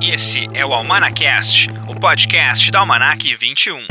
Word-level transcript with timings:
Esse 0.00 0.48
é 0.54 0.64
o 0.64 0.72
Almanacast, 0.72 1.70
o 1.88 1.98
podcast 1.98 2.70
da 2.70 2.80
Almanac 2.80 3.34
21. 3.36 3.86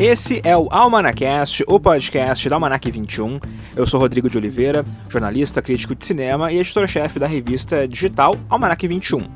Esse 0.00 0.40
é 0.44 0.56
o 0.56 0.68
Almanacast, 0.70 1.64
o 1.66 1.78
podcast 1.78 2.48
da 2.48 2.56
Almanac 2.56 2.90
21. 2.90 3.38
Eu 3.76 3.86
sou 3.86 4.00
Rodrigo 4.00 4.28
de 4.28 4.36
Oliveira, 4.36 4.84
jornalista, 5.08 5.62
crítico 5.62 5.94
de 5.94 6.04
cinema 6.04 6.52
e 6.52 6.58
editor-chefe 6.58 7.18
da 7.18 7.26
revista 7.26 7.86
digital 7.86 8.34
Almanac 8.50 8.86
21. 8.86 9.26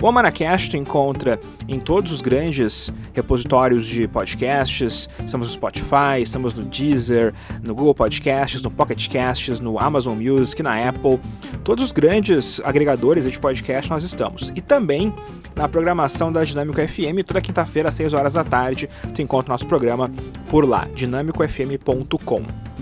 O 0.00 0.06
Almanacast 0.06 0.70
tu 0.70 0.76
encontra 0.76 1.40
em 1.66 1.80
todos 1.80 2.12
os 2.12 2.20
grandes 2.20 2.92
repositórios 3.14 3.86
de 3.86 4.06
podcasts. 4.06 5.08
Estamos 5.24 5.48
no 5.48 5.54
Spotify, 5.54 6.20
estamos 6.20 6.52
no 6.52 6.64
Deezer, 6.64 7.32
no 7.62 7.74
Google 7.74 7.94
Podcasts, 7.94 8.60
no 8.60 8.70
Pocket 8.70 9.08
Casts, 9.08 9.58
no 9.58 9.78
Amazon 9.78 10.18
Music, 10.18 10.62
na 10.62 10.86
Apple. 10.86 11.18
Todos 11.64 11.82
os 11.82 11.92
grandes 11.92 12.60
agregadores 12.62 13.24
de 13.30 13.40
podcast 13.40 13.90
nós 13.90 14.04
estamos. 14.04 14.52
E 14.54 14.60
também 14.60 15.14
na 15.54 15.66
programação 15.66 16.30
da 16.30 16.44
Dinâmico 16.44 16.86
FM, 16.86 17.24
toda 17.26 17.40
quinta-feira 17.40 17.88
às 17.88 17.94
6 17.94 18.12
horas 18.12 18.34
da 18.34 18.44
tarde, 18.44 18.90
tu 19.14 19.22
encontra 19.22 19.50
o 19.50 19.54
nosso 19.54 19.66
programa 19.66 20.10
por 20.50 20.68
lá, 20.68 20.86
dinamicofm.com. 20.94 22.75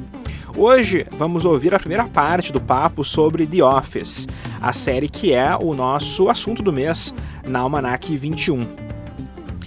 Hoje 0.57 1.05
vamos 1.11 1.45
ouvir 1.45 1.75
a 1.75 1.81
primeira 1.81 2.07
parte 2.07 2.53
do 2.53 2.61
papo 2.61 3.03
sobre 3.03 3.45
The 3.45 3.63
Office, 3.65 4.29
a 4.61 4.73
série 4.73 5.09
que 5.09 5.33
é 5.33 5.57
o 5.57 5.75
nosso 5.75 6.29
assunto 6.29 6.63
do 6.63 6.73
mês 6.73 7.13
na 7.45 7.59
Almanac 7.59 8.17
21 8.17 8.84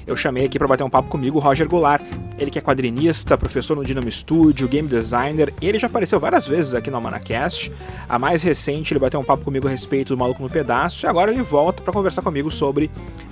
eu 0.07 0.15
chamei 0.15 0.45
aqui 0.45 0.57
para 0.57 0.67
bater 0.67 0.83
um 0.83 0.89
papo 0.89 1.09
comigo 1.09 1.37
o 1.37 1.41
Roger 1.41 1.67
Goulart. 1.67 2.01
Ele 2.37 2.49
que 2.49 2.57
é 2.57 2.61
quadrinista, 2.61 3.37
professor 3.37 3.75
no 3.75 3.83
Dynamo 3.83 4.09
Studio, 4.09 4.67
game 4.67 4.87
designer. 4.87 5.53
Ele 5.61 5.77
já 5.77 5.87
apareceu 5.87 6.19
várias 6.19 6.47
vezes 6.47 6.73
aqui 6.73 6.89
no 6.89 6.95
Almanacast. 6.95 7.71
A 8.07 8.17
mais 8.17 8.41
recente, 8.41 8.93
ele 8.93 8.99
bateu 8.99 9.19
um 9.19 9.23
papo 9.23 9.43
comigo 9.43 9.67
a 9.67 9.69
respeito 9.69 10.15
do 10.15 10.17
Maluco 10.17 10.41
no 10.41 10.49
Pedaço. 10.49 11.05
E 11.05 11.09
agora 11.09 11.31
ele 11.31 11.41
volta 11.41 11.83
para 11.83 11.91
conversar 11.91 12.21
comigo 12.21 12.49
sobre 12.49 12.89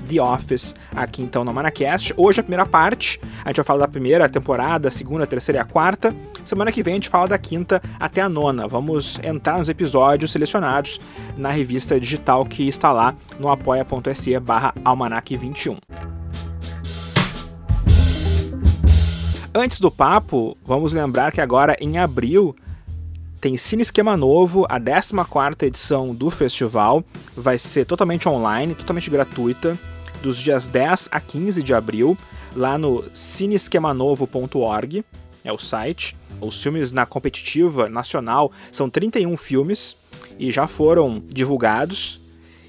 The 0.09 0.22
Office 0.22 0.76
aqui 0.94 1.22
então 1.22 1.44
no 1.44 1.52
Almanacast. 1.52 2.14
Hoje 2.18 2.42
a 2.42 2.44
primeira 2.44 2.66
parte. 2.66 3.22
A 3.44 3.50
gente 3.50 3.58
vai 3.58 3.66
falar 3.66 3.80
da 3.80 3.88
primeira 3.88 4.28
temporada, 4.28 4.90
a 4.90 4.92
segunda, 4.92 5.23
a 5.23 5.28
terceira 5.28 5.59
e 5.59 5.62
a 5.62 5.66
quarta. 5.66 6.14
Semana 6.44 6.72
que 6.72 6.84
vem 6.84 6.94
a 6.94 6.96
gente 6.98 7.09
fala 7.09 7.28
da 7.28 7.38
quinta 7.38 7.81
até 7.98 8.22
a 8.22 8.28
nona. 8.28 8.68
Vamos 8.68 9.18
entrar 9.23 9.58
nos 9.58 9.70
episódios 9.70 10.31
selecionados 10.31 11.00
na 11.38 11.52
revista 11.52 11.98
digital 12.00 12.46
que 12.46 12.68
está 12.68 12.92
lá 12.92 13.16
no 13.40 13.50
apoia.se 13.50 14.38
barra 14.40 14.73
almanac 14.84 15.36
21. 15.38 16.15
Antes 19.58 19.80
do 19.80 19.89
papo, 19.89 20.58
vamos 20.66 20.92
lembrar 20.92 21.31
que 21.31 21.39
agora 21.39 21.78
em 21.80 21.98
abril 21.98 22.53
tem 23.39 23.56
Cine 23.56 23.84
Esquema 23.84 24.17
Novo, 24.17 24.66
a 24.67 24.78
14 24.78 25.56
edição 25.62 26.14
do 26.14 26.30
festival. 26.30 27.06
Vai 27.34 27.58
ser 27.58 27.86
totalmente 27.86 28.28
online, 28.28 28.75
totalmente 28.75 29.09
gratuita, 29.09 29.80
dos 30.22 30.38
dias 30.42 30.67
10 30.67 31.08
a 31.09 31.22
15 31.22 31.64
de 31.64 31.73
abril, 31.73 32.17
lá 32.53 32.78
no 32.78 33.06
cineesquemanovo.org, 33.14 35.06
é 35.42 35.53
o 35.53 35.58
site. 35.58 36.17
Os 36.42 36.62
filmes 36.62 36.92
na 36.92 37.06
competitiva 37.06 37.88
nacional 37.88 38.52
são 38.73 38.90
31 38.90 39.38
filmes 39.38 39.95
e 40.38 40.52
já 40.52 40.67
foram 40.67 41.23
divulgados. 41.25 42.19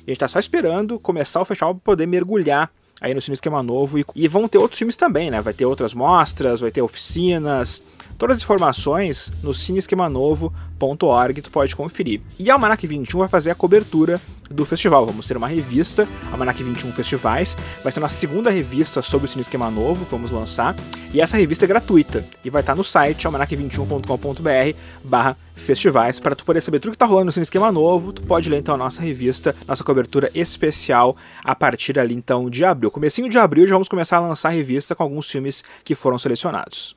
E 0.06 0.10
a 0.10 0.10
gente 0.12 0.18
está 0.18 0.28
só 0.28 0.38
esperando 0.38 1.00
começar 1.00 1.40
o 1.40 1.44
festival 1.44 1.74
para 1.74 1.82
poder 1.82 2.06
mergulhar 2.06 2.70
aí 3.06 3.14
no 3.14 3.20
Cine 3.20 3.34
Esquema 3.34 3.62
Novo. 3.62 3.98
E, 3.98 4.04
e 4.14 4.28
vão 4.28 4.48
ter 4.48 4.58
outros 4.58 4.78
filmes 4.78 4.96
também, 4.96 5.30
né? 5.30 5.40
Vai 5.40 5.54
ter 5.54 5.64
outras 5.64 5.94
mostras, 5.94 6.60
vai 6.60 6.70
ter 6.70 6.82
oficinas, 6.82 7.82
Todas 8.18 8.38
as 8.38 8.42
informações 8.42 9.30
no 9.42 9.52
cineesquemanovo.org 9.52 11.42
tu 11.42 11.50
pode 11.50 11.76
conferir. 11.76 12.22
E 12.38 12.50
a 12.50 12.54
Almanac 12.54 12.86
21 12.86 13.18
vai 13.18 13.28
fazer 13.28 13.50
a 13.50 13.54
cobertura 13.54 14.20
do 14.50 14.64
festival. 14.64 15.04
Vamos 15.04 15.26
ter 15.26 15.36
uma 15.36 15.48
revista, 15.48 16.08
Almanac 16.32 16.62
21 16.62 16.92
Festivais. 16.92 17.56
Vai 17.82 17.92
ser 17.92 17.98
a 17.98 18.02
nossa 18.02 18.14
segunda 18.14 18.50
revista 18.50 19.02
sobre 19.02 19.26
o 19.26 19.28
Cine 19.28 19.42
Esquema 19.42 19.70
Novo 19.70 20.06
que 20.06 20.10
vamos 20.10 20.30
lançar. 20.30 20.74
E 21.12 21.20
essa 21.20 21.36
revista 21.36 21.66
é 21.66 21.68
gratuita 21.68 22.24
e 22.42 22.48
vai 22.48 22.62
estar 22.62 22.74
no 22.74 22.84
site 22.84 23.26
almanac21.com.br 23.26 24.78
barra 25.04 25.36
festivais 25.54 26.20
para 26.20 26.34
tu 26.34 26.44
poder 26.44 26.60
saber 26.60 26.80
tudo 26.80 26.92
que 26.92 26.96
está 26.96 27.06
rolando 27.06 27.26
no 27.26 27.32
Cine 27.32 27.42
Esquema 27.42 27.70
Novo. 27.70 28.14
Tu 28.14 28.22
pode 28.22 28.48
ler 28.48 28.58
então 28.58 28.74
a 28.74 28.78
nossa 28.78 29.02
revista, 29.02 29.54
nossa 29.68 29.84
cobertura 29.84 30.30
especial 30.34 31.16
a 31.44 31.54
partir 31.54 31.98
ali 31.98 32.14
então 32.14 32.48
de 32.48 32.64
abril. 32.64 32.90
Comecinho 32.90 33.28
de 33.28 33.36
abril 33.36 33.66
já 33.66 33.74
vamos 33.74 33.88
começar 33.88 34.16
a 34.16 34.20
lançar 34.20 34.48
a 34.48 34.52
revista 34.52 34.94
com 34.94 35.02
alguns 35.02 35.30
filmes 35.30 35.62
que 35.84 35.94
foram 35.94 36.16
selecionados. 36.16 36.96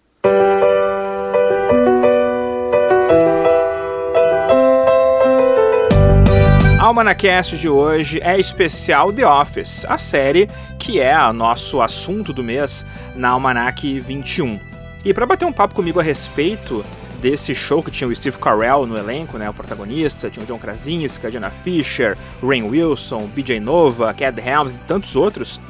Almanacast 6.90 7.56
de 7.56 7.70
hoje 7.70 8.20
é 8.24 8.40
especial 8.40 9.14
The 9.14 9.24
Office, 9.24 9.86
a 9.88 10.00
série 10.00 10.50
que 10.80 11.00
é 11.00 11.16
o 11.20 11.32
nosso 11.32 11.84
assunto 11.84 12.34
do 12.34 12.44
mês 12.44 12.84
na 13.16 13.30
Almanac 13.30 14.00
21. 14.00 14.60
E 15.06 15.14
para 15.14 15.28
bater 15.28 15.46
um 15.46 15.52
papo 15.52 15.76
comigo 15.76 16.00
a 16.00 16.04
respeito 16.04 16.84
desse 17.22 17.54
show 17.54 17.84
que 17.84 17.92
tinha 17.92 18.08
o 18.08 18.16
Steve 18.16 18.40
Carell 18.40 18.88
no 18.88 18.98
elenco, 18.98 19.38
né, 19.38 19.48
o 19.48 19.54
protagonista, 19.54 20.32
tinha 20.32 20.44
o 20.44 20.48
John 20.48 20.58
Krasinski, 20.58 21.28
a 21.28 21.30
Jenna 21.30 21.52
Fisher, 21.52 22.18
Rain 22.42 22.64
Wilson, 22.64 23.28
BJ 23.36 23.60
Nova, 23.60 24.12
Cad 24.12 24.40
Helms 24.40 24.72
e 24.72 24.88
tantos 24.88 25.16
outros, 25.16 25.62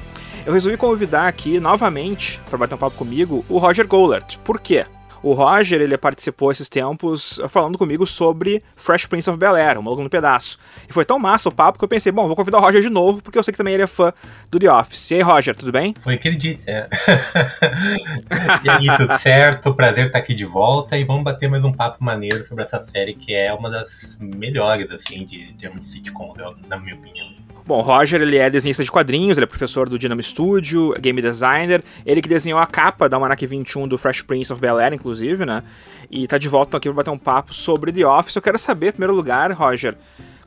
eu 0.46 0.54
resolvi 0.54 0.78
convidar 0.78 1.28
aqui 1.28 1.60
novamente 1.60 2.40
para 2.50 2.60
bater 2.60 2.76
um 2.76 2.78
papo 2.78 2.96
comigo 2.96 3.44
o 3.50 3.58
Roger 3.58 3.86
Gollert. 3.86 4.38
Por 4.38 4.58
quê? 4.58 4.86
O 5.22 5.34
Roger, 5.34 5.82
ele 5.82 5.98
participou 5.98 6.52
esses 6.52 6.70
tempos 6.70 7.40
falando 7.50 7.78
comigo 7.78 8.06
sobre 8.06 8.64
Fresh 8.76 9.06
Prince 9.06 9.30
of 9.30 9.38
Bel-Air, 9.38 9.78
o 9.78 9.84
Maluco 9.84 10.04
no 10.04 10.10
Pedaço. 10.10 10.58
E 10.90 10.94
foi 10.94 11.04
tão 11.06 11.20
massa 11.20 11.50
o 11.50 11.52
papo 11.52 11.78
que 11.78 11.84
eu 11.84 11.90
pensei, 11.90 12.12
bom, 12.12 12.28
vou 12.28 12.36
convidar 12.36 12.58
o 12.58 12.62
Roger 12.62 12.82
de 12.82 12.90
novo, 12.90 13.22
porque 13.22 13.38
eu 13.38 13.44
sei 13.44 13.52
que 13.52 13.58
também 13.58 13.74
ele 13.74 13.84
é 13.84 13.88
fã 13.88 14.14
do 14.50 14.60
The 14.60 14.72
Office. 14.72 15.12
E 15.12 15.16
aí, 15.16 15.22
Roger, 15.22 15.56
tudo 15.56 15.72
bem? 15.72 15.94
Foi 16.00 16.18
que 16.18 16.30
é. 16.68 16.88
e 18.64 18.70
aí, 18.70 18.98
tudo 18.98 19.18
certo? 19.20 19.74
Prazer 19.74 20.08
estar 20.08 20.20
aqui 20.20 20.34
de 20.34 20.46
volta 20.46 20.98
e 20.98 21.04
vamos 21.04 21.24
bater 21.24 21.50
mais 21.50 21.64
um 21.64 21.74
papo 21.74 22.04
maneiro 22.04 22.44
sobre 22.46 22.64
essa 22.64 22.80
série 22.80 23.14
que 23.14 23.34
é 23.34 23.54
uma 23.54 23.70
das 23.70 24.18
melhores, 24.20 24.90
assim, 24.92 25.26
de 25.26 25.54
termos 25.54 25.82
de 25.82 25.88
sitcom, 25.88 26.34
na 26.68 26.78
minha 26.78 26.96
opinião. 26.96 27.39
Bom, 27.70 27.82
Roger 27.82 28.20
ele 28.20 28.36
é 28.36 28.50
desenhista 28.50 28.84
de 28.84 28.92
quadrinhos, 28.92 29.38
ele 29.38 29.44
é 29.44 29.48
professor 29.48 29.88
do 29.88 30.00
Dynamo 30.00 30.24
Studio, 30.24 30.92
game 31.00 31.22
designer, 31.22 31.84
ele 32.04 32.20
que 32.20 32.28
desenhou 32.28 32.60
a 32.60 32.66
capa 32.66 33.08
da 33.08 33.16
Almanac 33.16 33.46
21 33.46 33.88
do 33.88 33.96
Fresh 33.96 34.24
Prince 34.24 34.52
of 34.52 34.60
Bel-Air, 34.60 34.92
inclusive, 34.92 35.46
né? 35.46 35.64
E 36.10 36.28
tá 36.28 36.40
de 36.40 36.50
volta 36.50 36.78
aqui 36.78 36.90
para 36.90 36.96
bater 36.96 37.12
um 37.12 37.18
papo 37.20 37.54
sobre 37.54 37.92
The 37.92 38.04
Office. 38.08 38.36
Eu 38.36 38.42
quero 38.42 38.58
saber, 38.58 38.88
em 38.88 38.92
primeiro 38.94 39.14
lugar, 39.14 39.52
Roger, 39.52 39.96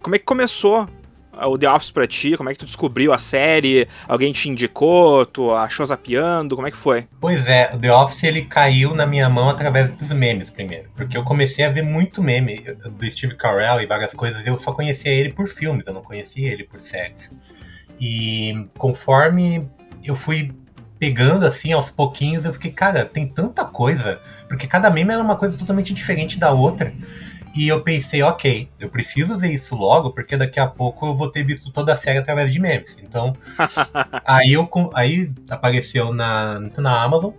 como 0.01 0.17
é 0.17 0.19
que 0.19 0.25
começou 0.25 0.89
o 1.47 1.59
The 1.59 1.71
Office 1.71 1.91
pra 1.91 2.07
ti? 2.07 2.37
Como 2.37 2.49
é 2.49 2.53
que 2.53 2.59
tu 2.59 2.67
descobriu 2.67 3.13
a 3.13 3.19
série? 3.19 3.89
Alguém 4.07 4.33
te 4.33 4.49
indicou? 4.49 5.27
Tu 5.27 5.51
achou 5.53 5.85
zapeando? 5.85 6.55
Como 6.55 6.67
é 6.67 6.71
que 6.71 6.77
foi? 6.77 7.07
Pois 7.21 7.47
é, 7.49 7.71
o 7.75 7.79
The 7.79 7.93
Office 7.93 8.23
ele 8.25 8.43
caiu 8.43 8.95
na 8.95 9.07
minha 9.07 9.29
mão 9.29 9.49
através 9.49 9.91
dos 9.93 10.13
memes 10.13 10.51
primeiro. 10.51 10.89
Porque 10.97 11.17
eu 11.17 11.25
comecei 11.25 11.65
a 11.65 11.71
ver 11.71 11.83
muito 11.83 12.23
meme 12.23 12.61
do 12.61 13.11
Steve 13.11 13.35
Carell 13.37 13.81
e 13.81 13.87
várias 13.87 14.15
coisas. 14.15 14.47
Eu 14.47 14.59
só 14.59 14.73
conhecia 14.73 15.13
ele 15.13 15.33
por 15.33 15.49
filmes, 15.49 15.87
eu 15.87 15.93
não 15.93 16.03
conhecia 16.03 16.53
ele 16.53 16.65
por 16.65 16.81
séries. 16.81 17.31
E 18.01 18.67
conforme 18.77 19.69
eu 20.05 20.17
fui 20.17 20.53
pegando 20.99 21.45
assim 21.45 21.73
aos 21.73 21.91
pouquinhos, 21.91 22.45
eu 22.45 22.53
fiquei, 22.53 22.71
cara, 22.71 23.05
tem 23.05 23.27
tanta 23.27 23.65
coisa. 23.65 24.21
Porque 24.49 24.67
cada 24.67 24.89
meme 24.89 25.13
era 25.13 25.23
uma 25.23 25.37
coisa 25.37 25.59
totalmente 25.59 25.93
diferente 25.93 26.39
da 26.39 26.53
outra. 26.53 26.93
E 27.55 27.69
eu 27.69 27.83
pensei, 27.83 28.23
ok, 28.23 28.69
eu 28.81 28.89
preciso 28.89 29.39
ver 29.39 29.53
isso 29.53 29.75
logo, 29.75 30.11
porque 30.11 30.37
daqui 30.37 30.59
a 30.59 30.67
pouco 30.67 31.07
eu 31.07 31.17
vou 31.17 31.31
ter 31.31 31.45
visto 31.45 31.71
toda 31.71 31.93
a 31.93 31.97
série 31.97 32.19
através 32.19 32.51
de 32.51 32.59
memes. 32.59 32.97
Então, 33.03 33.37
aí, 34.25 34.53
eu, 34.53 34.69
aí 34.95 35.31
apareceu 35.51 36.13
na, 36.13 36.61
na 36.79 37.03
Amazon. 37.03 37.33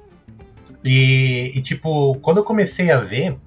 E, 0.83 1.51
e, 1.55 1.61
tipo, 1.61 2.15
quando 2.21 2.37
eu 2.37 2.43
comecei 2.43 2.91
a 2.91 2.99
ver, 2.99 3.37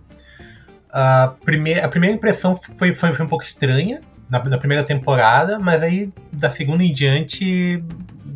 a 0.91 1.35
primeira, 1.45 1.85
a 1.85 1.89
primeira 1.89 2.17
impressão 2.17 2.57
foi, 2.57 2.95
foi, 2.95 3.13
foi 3.13 3.25
um 3.25 3.29
pouco 3.29 3.45
estranha 3.45 4.01
na, 4.29 4.43
na 4.43 4.59
primeira 4.59 4.83
temporada, 4.83 5.59
mas 5.59 5.83
aí 5.83 6.13
da 6.33 6.51
segunda 6.51 6.83
em 6.83 6.93
diante 6.93 7.83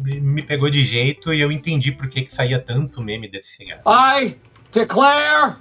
me 0.05 0.43
pegou 0.43 0.70
de 0.70 0.84
jeito 0.84 1.32
e 1.32 1.40
eu 1.40 1.50
entendi 1.50 1.93
por 1.93 2.08
que, 2.08 2.22
que 2.22 2.32
saía 2.32 2.58
tanto 2.58 3.00
meme 3.00 3.28
desse 3.28 3.56
seriado. 3.56 3.82
I 3.87 4.37
declare 4.72 5.56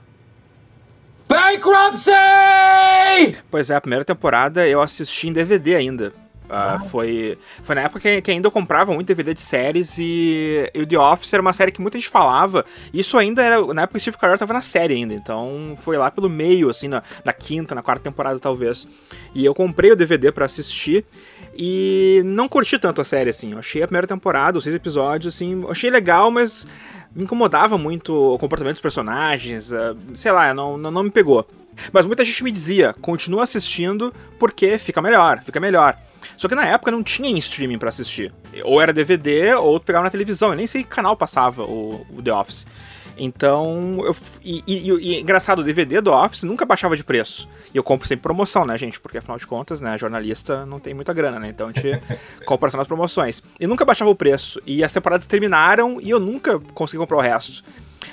Bankruptcy! 1.29 2.11
Pois 3.51 3.69
é, 3.69 3.75
a 3.75 3.81
primeira 3.81 4.03
temporada 4.03 4.67
eu 4.67 4.81
assisti 4.81 5.27
em 5.27 5.33
DVD 5.33 5.75
ainda. 5.75 6.11
Uh, 6.49 6.83
foi, 6.85 7.37
foi 7.61 7.75
na 7.75 7.81
época 7.81 7.99
que, 7.99 8.23
que, 8.23 8.31
ainda 8.31 8.47
eu 8.47 8.51
comprava 8.51 8.91
muito 8.91 9.05
DVD 9.05 9.35
de 9.35 9.41
séries 9.43 9.99
e, 9.99 10.67
e, 10.73 10.81
o 10.81 10.87
The 10.87 10.97
Office 10.97 11.31
era 11.31 11.39
uma 11.39 11.53
série 11.53 11.71
que 11.71 11.79
muita 11.79 11.99
gente 11.99 12.09
falava. 12.09 12.65
Isso 12.91 13.15
ainda 13.19 13.43
era. 13.43 13.61
Na 13.71 13.83
época 13.83 13.99
o 13.99 14.01
Steve 14.01 14.17
Carell 14.17 14.39
tava 14.39 14.53
na 14.53 14.63
série 14.63 14.95
ainda, 14.95 15.13
então 15.13 15.77
foi 15.83 15.95
lá 15.95 16.09
pelo 16.09 16.27
meio, 16.27 16.67
assim, 16.67 16.87
na, 16.87 17.03
na 17.23 17.31
quinta, 17.31 17.75
na 17.75 17.83
quarta 17.83 18.03
temporada 18.03 18.39
talvez. 18.39 18.87
E 19.35 19.45
eu 19.45 19.53
comprei 19.53 19.91
o 19.91 19.95
DVD 19.95 20.31
para 20.31 20.45
assistir 20.45 21.05
e 21.55 22.23
não 22.25 22.47
curti 22.47 22.79
tanto 22.79 22.99
a 22.99 23.03
série, 23.03 23.29
assim. 23.29 23.51
Eu 23.51 23.59
achei 23.59 23.83
a 23.83 23.87
primeira 23.87 24.07
temporada, 24.07 24.57
os 24.57 24.63
seis 24.63 24.75
episódios, 24.75 25.35
assim, 25.35 25.63
achei 25.69 25.91
legal, 25.91 26.31
mas 26.31 26.65
me 27.15 27.23
incomodava 27.23 27.77
muito 27.77 28.13
o 28.13 28.37
comportamento 28.37 28.75
dos 28.75 28.81
personagens, 28.81 29.71
uh, 29.71 29.97
sei 30.13 30.31
lá, 30.31 30.53
não, 30.53 30.77
não, 30.77 30.91
não 30.91 31.03
me 31.03 31.11
pegou. 31.11 31.47
Mas 31.91 32.05
muita 32.05 32.25
gente 32.25 32.43
me 32.43 32.51
dizia, 32.51 32.93
continua 33.01 33.43
assistindo 33.43 34.13
porque 34.37 34.77
fica 34.77 35.01
melhor, 35.01 35.41
fica 35.41 35.59
melhor. 35.59 35.97
Só 36.35 36.47
que 36.47 36.55
na 36.55 36.65
época 36.65 36.91
não 36.91 37.03
tinha 37.03 37.29
streaming 37.37 37.77
para 37.77 37.89
assistir. 37.89 38.33
Ou 38.63 38.81
era 38.81 38.93
DVD, 38.93 39.53
ou 39.55 39.79
pegava 39.79 40.05
na 40.05 40.09
televisão. 40.09 40.49
Eu 40.49 40.55
nem 40.55 40.67
sei 40.67 40.83
que 40.83 40.89
canal 40.89 41.15
passava 41.15 41.63
o, 41.63 42.05
o 42.09 42.21
The 42.21 42.33
Office. 42.33 42.65
Então, 43.19 44.01
eu, 44.05 44.15
e, 44.41 44.63
e, 44.65 44.91
e, 44.91 45.19
engraçado, 45.19 45.59
o 45.59 45.63
DVD 45.63 45.99
do 45.99 46.11
Office 46.11 46.43
nunca 46.43 46.65
baixava 46.65 46.95
de 46.95 47.03
preço. 47.03 47.49
E 47.73 47.77
eu 47.77 47.83
compro 47.83 48.07
sempre 48.07 48.23
promoção, 48.23 48.65
né, 48.65 48.77
gente? 48.77 48.99
Porque 48.99 49.17
afinal 49.17 49.37
de 49.37 49.45
contas, 49.45 49.81
né, 49.81 49.97
jornalista 49.97 50.65
não 50.65 50.79
tem 50.79 50.93
muita 50.93 51.13
grana, 51.13 51.37
né? 51.37 51.49
Então 51.49 51.67
a 51.67 51.71
gente 51.71 52.01
compra 52.45 52.69
só 52.69 52.77
nas 52.77 52.87
promoções. 52.87 53.43
E 53.59 53.67
nunca 53.67 53.83
baixava 53.83 54.09
o 54.09 54.15
preço. 54.15 54.61
E 54.65 54.83
as 54.83 54.93
temporadas 54.93 55.25
terminaram 55.27 55.99
e 56.01 56.09
eu 56.09 56.19
nunca 56.19 56.59
consegui 56.73 56.99
comprar 56.99 57.17
o 57.17 57.21
resto. 57.21 57.61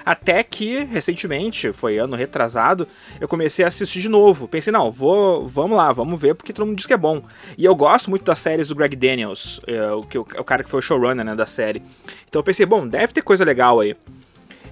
Até 0.04 0.42
que, 0.42 0.84
recentemente, 0.84 1.72
foi 1.72 1.98
ano 1.98 2.16
retrasado, 2.16 2.86
eu 3.20 3.28
comecei 3.28 3.64
a 3.64 3.68
assistir 3.68 4.00
de 4.00 4.08
novo. 4.08 4.46
Pensei, 4.48 4.72
não, 4.72 4.90
vou, 4.90 5.46
vamos 5.46 5.76
lá, 5.76 5.92
vamos 5.92 6.20
ver, 6.20 6.34
porque 6.34 6.52
todo 6.52 6.66
mundo 6.66 6.76
diz 6.76 6.86
que 6.86 6.92
é 6.92 6.96
bom. 6.96 7.22
E 7.56 7.64
eu 7.64 7.74
gosto 7.74 8.10
muito 8.10 8.24
das 8.24 8.38
séries 8.38 8.68
do 8.68 8.74
Greg 8.74 8.94
Daniels, 8.96 9.60
é, 9.66 9.90
o, 9.92 10.00
o 10.00 10.44
cara 10.44 10.62
que 10.62 10.70
foi 10.70 10.78
o 10.78 10.82
showrunner 10.82 11.24
né, 11.24 11.34
da 11.34 11.46
série. 11.46 11.82
Então 12.28 12.40
eu 12.40 12.44
pensei, 12.44 12.66
bom, 12.66 12.86
deve 12.86 13.12
ter 13.12 13.22
coisa 13.22 13.44
legal 13.44 13.80
aí. 13.80 13.96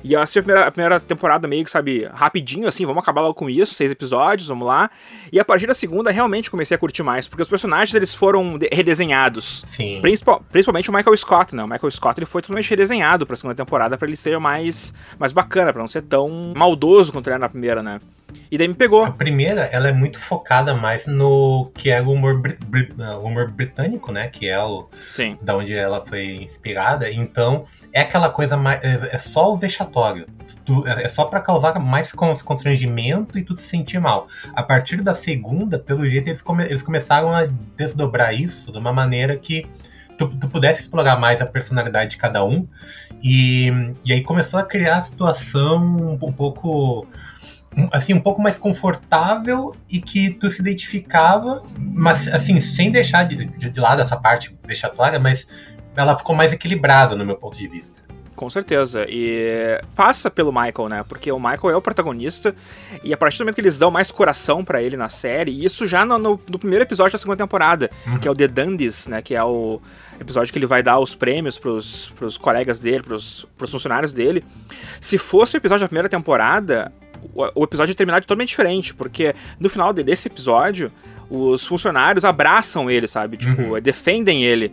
E 0.05 0.13
eu 0.13 0.21
assisti 0.21 0.39
a 0.39 0.43
primeira, 0.43 0.69
a 0.69 0.71
primeira, 0.71 1.01
temporada 1.01 1.49
meio 1.49 1.65
que, 1.65 1.71
sabe, 1.71 2.07
rapidinho, 2.13 2.69
assim, 2.69 2.85
vamos 2.85 3.03
acabar 3.03 3.23
logo 3.23 3.33
com 3.33 3.49
isso, 3.49 3.75
seis 3.75 3.91
episódios, 3.91 4.49
vamos 4.49 4.69
lá. 4.69 4.91
E 5.33 5.41
a 5.41 5.45
partir 5.45 5.67
da 5.67 5.73
segunda, 5.73 6.11
realmente 6.11 6.51
comecei 6.51 6.75
a 6.75 6.79
curtir 6.79 7.03
mais, 7.03 7.27
porque 7.27 7.43
os 7.43 7.49
personagens, 7.49 7.95
eles 7.95 8.15
foram 8.15 8.59
redesenhados. 8.71 9.65
Sim. 9.67 10.03
Principal, 10.03 10.45
principalmente 10.53 10.91
o 10.91 10.93
Michael 10.93 11.17
Scott, 11.17 11.57
né? 11.57 11.65
O 11.65 11.67
Michael 11.67 11.91
Scott, 11.91 12.19
ele 12.19 12.27
foi 12.27 12.43
totalmente 12.43 12.69
redesenhado 12.69 13.27
pra 13.27 13.35
segunda 13.35 13.55
temporada 13.55 13.97
para 13.97 14.07
ele 14.07 14.17
ser 14.17 14.39
mais, 14.39 14.93
mais 15.19 15.33
bacana, 15.33 15.73
para 15.73 15.81
não 15.81 15.89
ser 15.89 16.03
tão 16.03 16.53
maldoso 16.55 17.11
quanto 17.11 17.27
ele 17.29 17.35
era 17.37 17.41
na 17.41 17.49
primeira, 17.49 17.83
né? 17.83 17.99
E 18.51 18.59
daí 18.59 18.69
me 18.69 18.75
pegou. 18.75 19.05
A 19.05 19.11
primeira, 19.11 19.63
ela 19.73 19.89
é 19.89 19.93
muito 19.93 20.19
focada 20.19 20.75
mais 20.75 21.07
no 21.07 21.71
que 21.75 21.91
é 21.91 22.01
o 22.01 22.11
humor, 22.11 22.41
brit 22.41 22.93
o 23.01 23.27
humor 23.27 23.51
britânico, 23.51 24.13
né? 24.13 24.29
Que 24.29 24.49
é 24.49 24.63
o... 24.63 24.89
Sim. 25.01 25.39
Da 25.43 25.57
onde 25.57 25.75
ela 25.75 26.05
foi 26.05 26.43
inspirada. 26.43 27.11
Então 27.11 27.67
é 27.95 28.01
aquela 28.01 28.29
coisa 28.29 28.57
mais. 28.57 28.83
É, 28.83 29.11
é 29.13 29.19
só 29.19 29.53
o 29.53 29.57
vexatório. 29.57 30.27
É, 30.87 31.05
é 31.05 31.09
só 31.09 31.25
para 31.25 31.41
causar 31.41 31.79
mais 31.79 32.13
constrangimento 32.13 33.39
e 33.39 33.43
tu 33.43 33.55
se 33.55 33.69
sentir 33.69 34.01
mal. 34.01 34.27
A 34.55 34.63
partir 34.63 35.01
da 35.01 35.15
segunda, 35.15 35.79
pelo 35.79 36.07
jeito, 36.09 36.29
eles, 36.29 36.43
come, 36.43 36.65
eles 36.65 36.83
começaram 36.83 37.33
a 37.33 37.47
desdobrar 37.77 38.35
isso 38.35 38.73
de 38.73 38.79
uma 38.79 38.93
maneira 38.93 39.37
que 39.37 39.67
tu, 40.19 40.29
tu 40.29 40.49
pudesse 40.49 40.83
explorar 40.83 41.17
mais 41.19 41.41
a 41.41 41.47
personalidade 41.47 42.13
de 42.13 42.17
cada 42.17 42.45
um. 42.45 42.67
E, 43.23 43.71
e 44.05 44.13
aí 44.13 44.23
começou 44.23 44.59
a 44.59 44.65
criar 44.65 44.99
a 44.99 45.03
situação 45.03 45.79
um, 45.79 46.13
um 46.15 46.33
pouco 46.33 47.07
assim, 47.93 48.15
um 48.15 48.21
pouco 48.21 48.41
mais 48.41 48.59
confortável 48.59 49.75
e 49.91 50.01
que 50.01 50.31
tu 50.31 50.49
se 50.51 50.61
identificava, 50.61 51.63
mas 51.79 52.29
assim, 52.29 52.61
sem 52.61 52.91
deixar 52.91 53.25
de, 53.25 53.47
de 53.47 53.81
lado 53.81 54.03
essa 54.03 54.17
parte 54.17 54.57
vexatória, 54.67 55.19
mas 55.19 55.47
ela 55.97 56.17
ficou 56.17 56.35
mais 56.35 56.53
equilibrada 56.53 57.15
no 57.17 57.25
meu 57.25 57.37
ponto 57.37 57.57
de 57.57 57.69
vista. 57.69 58.05
Com 58.35 58.51
certeza. 58.51 59.07
E 59.09 59.81
passa 59.95 60.31
pelo 60.31 60.53
Michael, 60.53 60.89
né? 60.89 61.05
Porque 61.09 61.31
o 61.31 61.39
Michael 61.39 61.71
é 61.71 61.77
o 61.77 61.81
protagonista. 61.81 62.55
E 63.03 63.13
a 63.13 63.17
partir 63.17 63.39
do 63.39 63.43
momento 63.43 63.55
que 63.55 63.61
eles 63.61 63.79
dão 63.79 63.91
mais 63.91 64.11
coração 64.11 64.65
para 64.65 64.83
ele 64.83 64.97
na 64.97 65.09
série, 65.09 65.53
e 65.53 65.65
isso 65.65 65.87
já 65.87 66.05
no, 66.05 66.19
no, 66.19 66.41
no, 66.49 66.59
primeiro 66.59 66.85
episódio 66.85 67.13
da 67.13 67.19
segunda 67.19 67.37
temporada, 67.37 67.91
uhum. 68.07 68.19
que 68.19 68.27
é 68.27 68.31
o 68.31 68.35
The 68.35 68.49
Dundies, 68.49 69.07
né? 69.07 69.23
Que 69.23 69.35
é 69.35 69.45
o 69.45 69.81
episódio 70.21 70.53
que 70.53 70.59
ele 70.59 70.67
vai 70.67 70.83
dar 70.83 70.99
os 70.99 71.15
prêmios 71.15 71.59
pros, 71.59 72.13
pros 72.17 72.37
colegas 72.37 72.81
dele, 72.81 73.03
pros, 73.03 73.47
pros 73.57 73.71
funcionários 73.71 74.13
dele. 74.13 74.45
Se 75.01 75.17
fosse 75.17 75.57
o 75.57 75.59
episódio 75.59 75.85
da 75.85 75.89
primeira 75.89 76.09
temporada, 76.09 76.93
o, 77.35 77.65
episódio 77.65 77.95
terminar 77.95 78.21
de 78.21 78.27
totalmente 78.27 78.51
diferente, 78.51 78.95
porque 78.95 79.35
no 79.59 79.71
final 79.71 79.93
desse 79.93 80.29
episódio, 80.29 80.91
os 81.31 81.65
funcionários 81.65 82.25
abraçam 82.25 82.91
ele, 82.91 83.07
sabe? 83.07 83.37
Tipo, 83.37 83.63
uhum. 83.63 83.81
defendem 83.81 84.45
ele. 84.45 84.73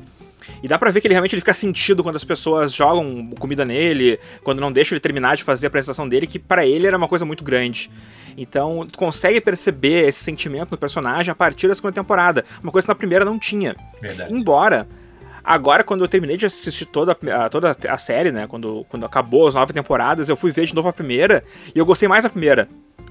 E 0.64 0.68
dá 0.68 0.78
pra 0.78 0.92
ver 0.92 1.02
que 1.02 1.08
ele 1.08 1.14
realmente 1.14 1.34
ele 1.34 1.42
fica 1.42 1.54
sentido 1.54 2.04
quando 2.04 2.16
as 2.16 2.24
pessoas 2.24 2.74
jogam 2.74 3.32
comida 3.40 3.64
nele, 3.64 4.20
quando 4.44 4.60
não 4.60 4.72
deixam 4.72 4.96
ele 4.96 5.00
terminar 5.00 5.36
de 5.36 5.44
fazer 5.44 5.68
a 5.68 5.70
apresentação 5.70 6.08
dele, 6.08 6.28
que 6.28 6.40
para 6.40 6.66
ele 6.66 6.88
era 6.88 6.98
uma 6.98 7.08
coisa 7.08 7.26
muito 7.26 7.44
grande. 7.44 7.90
Então, 8.38 8.88
tu 8.90 8.98
consegue 8.98 9.42
perceber 9.42 10.08
esse 10.08 10.24
sentimento 10.24 10.72
no 10.72 10.78
personagem 10.78 11.32
a 11.32 11.36
partir 11.36 11.68
da 11.68 11.76
segunda 11.76 11.94
temporada. 11.94 12.46
Uma 12.64 12.72
coisa 12.72 12.86
que 12.86 12.90
na 12.90 12.96
primeira 12.96 13.26
não 13.26 13.38
tinha. 13.38 13.76
Verdade. 14.02 14.34
Embora, 14.34 14.88
agora, 15.44 15.84
quando 15.84 16.04
eu 16.04 16.08
terminei 16.08 16.38
de 16.38 16.46
assistir 16.46 16.86
toda, 16.86 17.12
a, 17.12 17.50
toda 17.50 17.76
a 17.90 17.98
série, 17.98 18.32
né? 18.32 18.48
Quando, 18.48 18.86
quando 18.90 19.06
acabou 19.06 19.48
as 19.48 19.56
nove 19.56 19.74
temporadas, 19.74 20.30
eu 20.30 20.36
fui 20.36 20.52
ver 20.52 20.66
de 20.66 20.76
novo 20.76 20.90
a 20.90 20.94
primeira 20.94 21.44
e 21.74 21.80
eu 21.80 21.86
gostei 21.86 22.08
mais 22.08 22.24
da 22.24 22.30
primeira. 22.30 22.68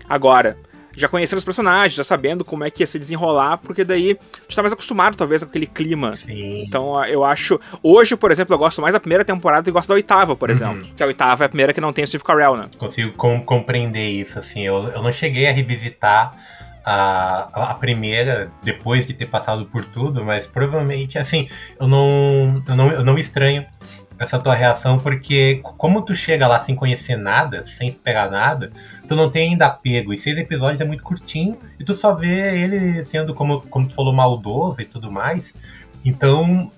Agora 0.08 0.56
já 0.94 1.08
conhecendo 1.08 1.38
os 1.38 1.44
personagens, 1.44 1.94
já 1.94 2.04
sabendo 2.04 2.44
como 2.44 2.64
é 2.64 2.70
que 2.70 2.82
ia 2.82 2.86
se 2.86 2.98
desenrolar, 2.98 3.58
porque 3.58 3.84
daí 3.84 4.16
tu 4.48 4.54
tá 4.54 4.62
mais 4.62 4.72
acostumado, 4.72 5.16
talvez, 5.16 5.42
com 5.42 5.48
aquele 5.48 5.66
clima. 5.66 6.16
Sim. 6.16 6.64
Então 6.66 7.02
eu 7.04 7.24
acho. 7.24 7.60
Hoje, 7.82 8.16
por 8.16 8.30
exemplo, 8.30 8.54
eu 8.54 8.58
gosto 8.58 8.80
mais 8.82 8.92
da 8.92 9.00
primeira 9.00 9.24
temporada 9.24 9.68
e 9.68 9.72
gosto 9.72 9.88
da 9.88 9.94
oitava, 9.94 10.34
por 10.36 10.48
uhum. 10.48 10.54
exemplo. 10.54 10.88
Que 10.96 11.02
a 11.02 11.06
oitava 11.06 11.44
é 11.44 11.46
a 11.46 11.48
primeira 11.48 11.72
que 11.72 11.80
não 11.80 11.92
tem 11.92 12.04
o 12.04 12.06
Steve 12.06 12.24
Carell, 12.24 12.56
né? 12.56 12.68
Consigo 12.78 13.12
com 13.12 13.40
compreender 13.42 14.08
isso, 14.08 14.38
assim. 14.38 14.62
Eu, 14.62 14.88
eu 14.88 15.02
não 15.02 15.12
cheguei 15.12 15.46
a 15.46 15.52
revisitar. 15.52 16.36
A, 16.84 17.70
a 17.70 17.74
primeira, 17.74 18.50
depois 18.62 19.06
de 19.06 19.12
ter 19.12 19.26
passado 19.26 19.66
por 19.66 19.84
tudo, 19.84 20.24
mas 20.24 20.46
provavelmente, 20.46 21.18
assim, 21.18 21.48
eu 21.78 21.86
não, 21.86 22.62
eu 22.66 22.76
não, 22.76 22.92
eu 22.92 23.04
não 23.04 23.18
estranho 23.18 23.66
essa 24.20 24.38
tua 24.38 24.54
reação, 24.54 24.98
porque 24.98 25.60
como 25.62 26.02
tu 26.02 26.14
chega 26.14 26.46
lá 26.46 26.60
sem 26.60 26.74
conhecer 26.74 27.16
nada, 27.16 27.64
sem 27.64 27.88
esperar 27.88 28.30
nada, 28.30 28.70
tu 29.08 29.16
não 29.16 29.30
tem 29.30 29.50
ainda 29.50 29.66
apego. 29.66 30.12
E 30.12 30.18
seis 30.18 30.36
episódios 30.36 30.80
é 30.80 30.84
muito 30.84 31.02
curtinho, 31.02 31.56
e 31.78 31.84
tu 31.84 31.94
só 31.94 32.14
vê 32.14 32.62
ele 32.62 33.02
sendo, 33.06 33.34
como, 33.34 33.62
como 33.62 33.88
tu 33.88 33.94
falou, 33.94 34.12
maldoso 34.12 34.82
e 34.82 34.84
tudo 34.84 35.10
mais. 35.10 35.54
Então 36.04 36.70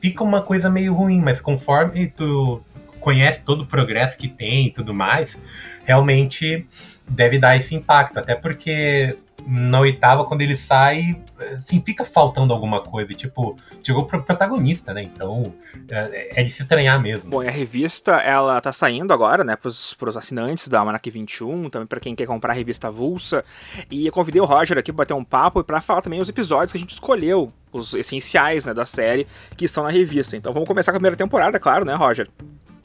fica 0.00 0.24
uma 0.24 0.42
coisa 0.42 0.68
meio 0.68 0.92
ruim, 0.92 1.20
mas 1.20 1.40
conforme 1.40 2.08
tu 2.08 2.60
conhece 3.00 3.42
todo 3.42 3.62
o 3.62 3.66
progresso 3.66 4.18
que 4.18 4.26
tem 4.26 4.66
e 4.66 4.70
tudo 4.70 4.92
mais, 4.92 5.38
realmente 5.84 6.66
deve 7.08 7.38
dar 7.38 7.56
esse 7.56 7.76
impacto. 7.76 8.18
Até 8.18 8.34
porque 8.34 9.16
na 9.46 9.80
oitava, 9.80 10.24
quando 10.24 10.42
ele 10.42 10.56
sai, 10.56 11.20
assim, 11.38 11.80
fica 11.80 12.04
faltando 12.04 12.52
alguma 12.52 12.80
coisa. 12.82 13.14
Tipo, 13.14 13.56
chegou 13.82 14.04
pro 14.04 14.22
protagonista, 14.22 14.92
né? 14.92 15.02
Então, 15.02 15.54
é, 15.90 16.40
é, 16.40 16.44
de 16.44 16.50
se 16.50 16.62
estranhar 16.62 17.00
mesmo. 17.00 17.30
Bom, 17.30 17.42
e 17.42 17.48
a 17.48 17.50
revista, 17.50 18.12
ela 18.16 18.60
tá 18.60 18.72
saindo 18.72 19.12
agora, 19.12 19.44
né, 19.44 19.56
pros, 19.56 19.94
pros 19.94 20.16
assinantes 20.16 20.68
da 20.68 20.80
Almanac 20.80 21.08
21, 21.10 21.70
também 21.70 21.86
para 21.86 22.00
quem 22.00 22.14
quer 22.14 22.26
comprar 22.26 22.52
a 22.52 22.56
revista 22.56 22.90
Vulsa. 22.90 23.44
E 23.90 24.06
eu 24.06 24.12
convidei 24.12 24.40
o 24.40 24.44
Roger 24.44 24.78
aqui 24.78 24.92
pra 24.92 25.04
bater 25.04 25.14
um 25.14 25.24
papo 25.24 25.60
e 25.60 25.64
pra 25.64 25.80
falar 25.80 26.02
também 26.02 26.20
os 26.20 26.28
episódios 26.28 26.72
que 26.72 26.78
a 26.78 26.80
gente 26.80 26.90
escolheu, 26.90 27.52
os 27.72 27.94
essenciais, 27.94 28.64
né, 28.64 28.74
da 28.74 28.84
série, 28.84 29.26
que 29.56 29.64
estão 29.64 29.84
na 29.84 29.90
revista. 29.90 30.36
Então 30.36 30.52
vamos 30.52 30.68
começar 30.68 30.92
com 30.92 30.96
a 30.96 31.00
primeira 31.00 31.16
temporada, 31.16 31.58
claro, 31.58 31.84
né, 31.84 31.94
Roger? 31.94 32.28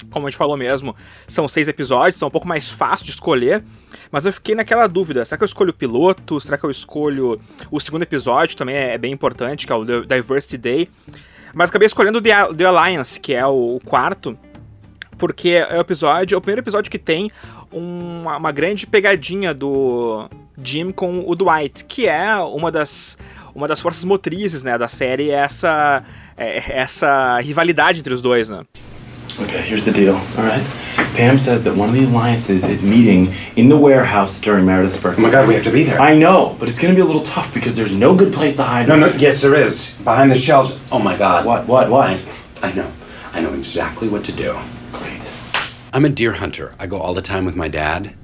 Como 0.10 0.28
a 0.28 0.30
gente 0.30 0.38
falou 0.38 0.58
mesmo, 0.58 0.96
são 1.28 1.48
seis 1.48 1.68
episódios, 1.68 2.16
são 2.16 2.28
um 2.28 2.32
pouco 2.32 2.48
mais 2.48 2.70
fácil 2.70 3.06
de 3.06 3.12
escolher. 3.12 3.64
Mas 4.12 4.26
eu 4.26 4.34
fiquei 4.34 4.56
naquela 4.56 4.88
dúvida: 4.88 5.26
será 5.26 5.38
que 5.38 5.44
eu 5.44 5.48
escolho 5.48 5.72
o 5.72 5.74
piloto? 5.74 6.40
Será 6.40 6.58
que 6.58 6.64
eu 6.64 6.72
escolho 6.72 7.40
o 7.72 7.80
segundo 7.80 8.04
episódio? 8.04 8.56
Também 8.56 8.76
é 8.76 8.98
bem 8.98 9.12
importante, 9.12 9.66
que 9.66 9.72
é 9.74 9.76
o 9.76 9.84
Diversity 9.84 10.58
Day. 10.58 10.90
Mas 11.54 11.70
acabei 11.70 11.86
escolhendo 11.86 12.20
The, 12.20 12.54
The 12.56 12.66
Alliance, 12.66 13.20
que 13.20 13.34
é 13.34 13.46
o, 13.46 13.80
quarto, 13.86 14.38
porque 15.18 15.50
é 15.50 15.78
o 15.78 15.82
episódio, 15.82 16.36
é 16.36 16.38
o 16.38 16.42
primeiro 16.42 16.62
episódio 16.62 16.90
que 16.90 16.98
tem 16.98 17.32
uma, 17.72 18.38
uma, 18.38 18.52
grande 18.52 18.88
pegadinha 18.88 19.54
do 19.54 20.28
Jim 20.64 20.92
com 20.92 21.24
o 21.28 21.36
Dwight, 21.36 21.86
que 21.86 22.08
é 22.08 22.36
uma 22.38 22.72
das, 22.72 23.18
uma 23.54 23.68
das 23.68 23.80
forças 23.80 24.04
motrizes 24.04 24.64
né, 24.64 24.78
da 24.80 24.88
série, 24.88 25.30
essa, 25.30 26.04
é, 26.36 26.80
essa 26.80 27.40
rivalidade 27.40 28.00
entre 28.00 28.14
os 28.14 28.22
dois, 28.22 28.50
né? 28.50 28.64
Okay, 29.40 29.62
here's 29.62 29.84
the 29.84 29.92
deal, 29.92 30.16
all 30.16 30.44
right? 30.44 30.64
Pam 31.16 31.40
says 31.40 31.64
that 31.64 31.76
one 31.76 31.90
of 31.90 31.96
the 31.96 32.04
alliances 32.04 32.64
is 32.64 32.84
meeting 32.84 33.34
in 33.56 33.68
the 33.68 33.78
warehouse 33.78 34.40
during 34.40 34.66
Meredith's 34.66 34.98
birthday. 34.98 35.22
Oh 35.22 35.26
my 35.26 35.32
god, 35.32 35.48
we 35.48 35.56
have 35.56 35.64
to 35.64 35.72
be 35.72 35.84
there. 35.84 36.00
I 36.00 36.16
know, 36.16 36.56
but 36.60 36.70
it's 36.70 36.80
gonna 36.80 36.94
be 36.94 37.02
a 37.02 37.06
little 37.06 37.24
tough 37.24 37.54
because 37.54 37.76
there's 37.76 37.96
no 37.96 38.16
good 38.16 38.32
place 38.32 38.56
to 38.58 38.64
hide. 38.64 38.88
No, 38.88 38.96
no, 38.96 39.08
yes, 39.08 39.42
there 39.42 39.56
is. 39.56 39.96
Behind 40.04 40.30
the 40.30 40.36
shelves. 40.36 40.80
Oh 40.92 41.00
my 41.00 41.18
god. 41.18 41.46
What, 41.46 41.68
what, 41.68 41.90
what? 41.90 42.16
I, 42.62 42.70
I 42.70 42.74
know. 42.74 42.92
I 43.34 43.42
know 43.42 43.54
exactly 43.54 44.08
what 44.08 44.24
to 44.26 44.32
do. 44.32 44.58
Great. 44.92 45.34
I'm 45.94 46.06
a 46.06 46.10
deer 46.10 46.34
hunter. 46.34 46.76
I 46.80 46.86
go 46.86 47.00
all 47.00 47.16
the 47.16 47.22
time 47.22 47.46
with 47.46 47.56
my 47.56 47.68
dad. 47.68 48.16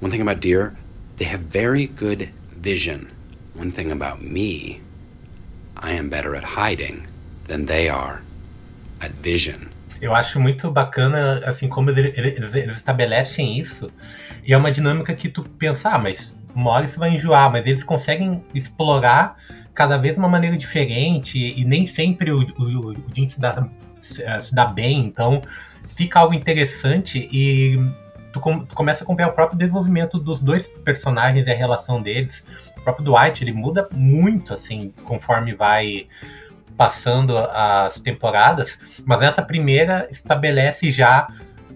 One 0.00 0.10
thing 0.10 0.20
about 0.20 0.40
deer, 0.40 0.76
they 1.16 1.24
have 1.24 1.40
very 1.40 1.86
good 1.86 2.30
vision. 2.50 3.12
One 3.54 3.70
thing 3.70 3.92
about 3.92 4.22
me, 4.22 4.80
I 5.76 5.92
am 5.92 6.08
better 6.08 6.34
at 6.34 6.44
hiding 6.44 7.06
than 7.46 7.66
they 7.66 7.88
are 7.88 8.22
at 9.00 9.12
vision. 9.12 9.72
Eu 10.00 10.14
acho 10.14 10.38
muito 10.38 10.70
bacana, 10.70 11.40
assim, 11.44 11.68
como 11.68 11.90
eles, 11.90 12.54
eles, 12.54 12.76
estabelecem 12.76 13.58
isso. 13.58 13.90
E 14.44 14.52
é 14.52 14.56
uma 14.56 14.70
dinâmica 14.70 15.14
que 15.14 15.28
tu 15.28 15.42
pensa, 15.42 15.90
ah, 15.90 15.98
mas 15.98 16.36
uma 16.54 16.70
hora 16.70 16.88
você 16.88 16.98
vai 16.98 17.10
enjoar, 17.10 17.50
mas 17.50 17.66
eles 17.66 17.82
conseguem 17.82 18.42
explorar 18.54 19.36
cada 19.74 19.96
vez 19.96 20.18
uma 20.18 20.28
maneira 20.28 20.56
diferente 20.56 21.38
e 21.38 21.64
nem 21.64 21.86
sempre 21.86 22.32
o, 22.32 22.40
o, 22.40 22.90
o 22.90 22.96
Jim 23.14 23.28
se 23.28 23.38
dá 23.38 23.68
se, 24.00 24.22
eh, 24.22 24.40
se 24.40 24.54
dá 24.54 24.66
bem, 24.66 25.06
então 25.06 25.42
fica 25.86 26.20
algo 26.20 26.34
interessante 26.34 27.28
e 27.32 27.76
tu, 28.32 28.40
com, 28.40 28.60
tu, 28.64 28.74
começa 28.74 29.02
a 29.02 29.04
acompanhar 29.04 29.28
o 29.28 29.32
próprio 29.32 29.58
desenvolvimento 29.58 30.18
dos 30.18 30.40
dois 30.40 30.66
personagens 30.84 31.46
e 31.46 31.50
a 31.50 31.54
relação 31.54 32.00
deles. 32.00 32.44
O 32.76 32.82
próprio 32.82 33.04
Dwight, 33.04 33.42
ele 33.42 33.52
muda 33.52 33.88
muito, 33.92 34.54
assim, 34.54 34.92
conforme 35.04 35.54
vai 35.54 36.06
passando 36.78 37.36
as 37.36 37.98
temporadas, 37.98 38.78
mas 39.04 39.20
essa 39.20 39.42
primeira 39.42 40.06
estabelece 40.12 40.92
já 40.92 41.26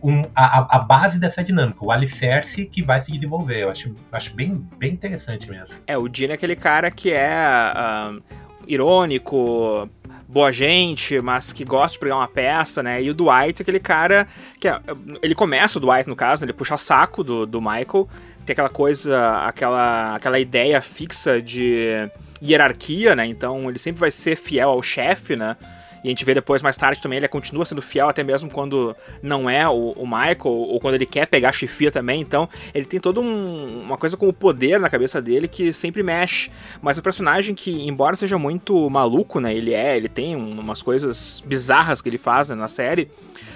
um, 0.01 0.23
a, 0.35 0.77
a, 0.77 0.79
base 0.79 1.19
dessa 1.19 1.43
dinâmica, 1.43 1.85
o 1.85 1.91
alicerce 1.91 2.65
que 2.67 2.83
vai 2.83 3.01
se 3.01 3.11
desenvolver. 3.11 3.65
Eu 3.65 3.71
acho, 3.71 3.95
acho 4.13 4.35
bem, 4.35 4.65
bem 4.79 4.93
interessante 4.93 5.51
mesmo. 5.51 5.75
É, 5.87 5.99
o 5.99 6.09
Dean 6.09 6.31
é 6.31 6.35
aquele 6.35 6.55
cara 6.55 6.91
que 6.91 7.13
é 7.13 7.33
uh, 7.35 8.23
irônico, 8.67 9.89
boa 10.29 10.53
gente, 10.53 11.21
mas 11.21 11.53
que 11.53 11.65
gosta 11.65 11.95
de 11.95 12.01
pegar 12.01 12.17
uma 12.17 12.29
peça, 12.29 12.83
né? 12.83 13.03
E 13.03 13.11
o 13.11 13.15
Dwight 13.15 13.61
é 13.61 13.63
aquele 13.63 13.81
cara 13.81 14.27
que. 14.59 14.69
É, 14.69 14.81
ele 15.21 15.35
começa, 15.35 15.79
o 15.79 15.81
Dwight, 15.81 16.09
no 16.09 16.17
caso, 16.17 16.43
né? 16.43 16.47
ele 16.47 16.53
puxa 16.53 16.79
saco 16.79 17.25
do, 17.25 17.45
do 17.45 17.61
Michael. 17.61 18.09
Tem 18.45 18.55
aquela 18.55 18.69
coisa, 18.69 19.47
aquela, 19.47 20.17
aquela 20.17 20.39
ideia 20.39 20.81
fixa 20.81 21.41
de 21.41 22.09
hierarquia, 22.43 23.15
né? 23.15 23.27
Então 23.27 23.69
ele 23.69 23.79
sempre 23.79 24.01
vai 24.01 24.11
ser 24.11 24.37
fiel 24.37 24.71
ao 24.71 24.83
chefe, 24.83 25.37
né? 25.37 25.57
E 26.03 26.09
a 26.09 26.11
gente 26.11 26.25
vê 26.25 26.35
depois, 26.35 26.63
mais 26.63 26.77
tarde 26.77 27.01
também, 27.01 27.19
ele 27.19 27.29
continua 27.29 27.65
sendo 27.65 27.81
fiel, 27.81 28.09
até 28.09 28.25
mesmo 28.25 28.51
quando 28.51 28.95
não 29.23 29.49
é 29.49 29.69
o, 29.69 29.93
o 29.93 30.05
Michael, 30.05 30.39
ou 30.45 30.81
quando 30.81 30.95
ele 30.95 31.07
quer 31.07 31.27
pegar 31.27 31.51
a 31.51 31.53
chefia 31.53 31.93
também. 31.93 32.21
Então, 32.21 32.49
ele 32.75 32.85
tem 32.85 32.99
toda 32.99 33.21
um, 33.21 33.83
uma 33.83 33.97
coisa 33.97 34.17
com 34.17 34.29
o 34.29 34.33
poder 34.33 34.81
na 34.81 34.91
cabeça 34.91 35.23
dele 35.23 35.47
que 35.47 35.73
sempre 35.73 36.03
mexe. 36.03 36.51
Mas 36.81 36.99
é 36.99 37.01
um 37.01 37.05
personagem 37.05 37.55
que, 37.55 37.87
embora 37.87 38.17
seja 38.17 38.37
muito 38.37 38.91
maluco, 38.91 39.39
né? 39.39 39.55
Ele 39.55 39.73
é, 39.73 39.97
ele 39.97 40.09
tem 40.09 40.35
umas 40.35 40.83
coisas 40.83 41.41
bizarras 41.47 42.03
que 42.03 42.09
ele 42.09 42.19
faz 42.19 42.49
né, 42.49 42.57
na 42.57 42.69
série 42.69 43.09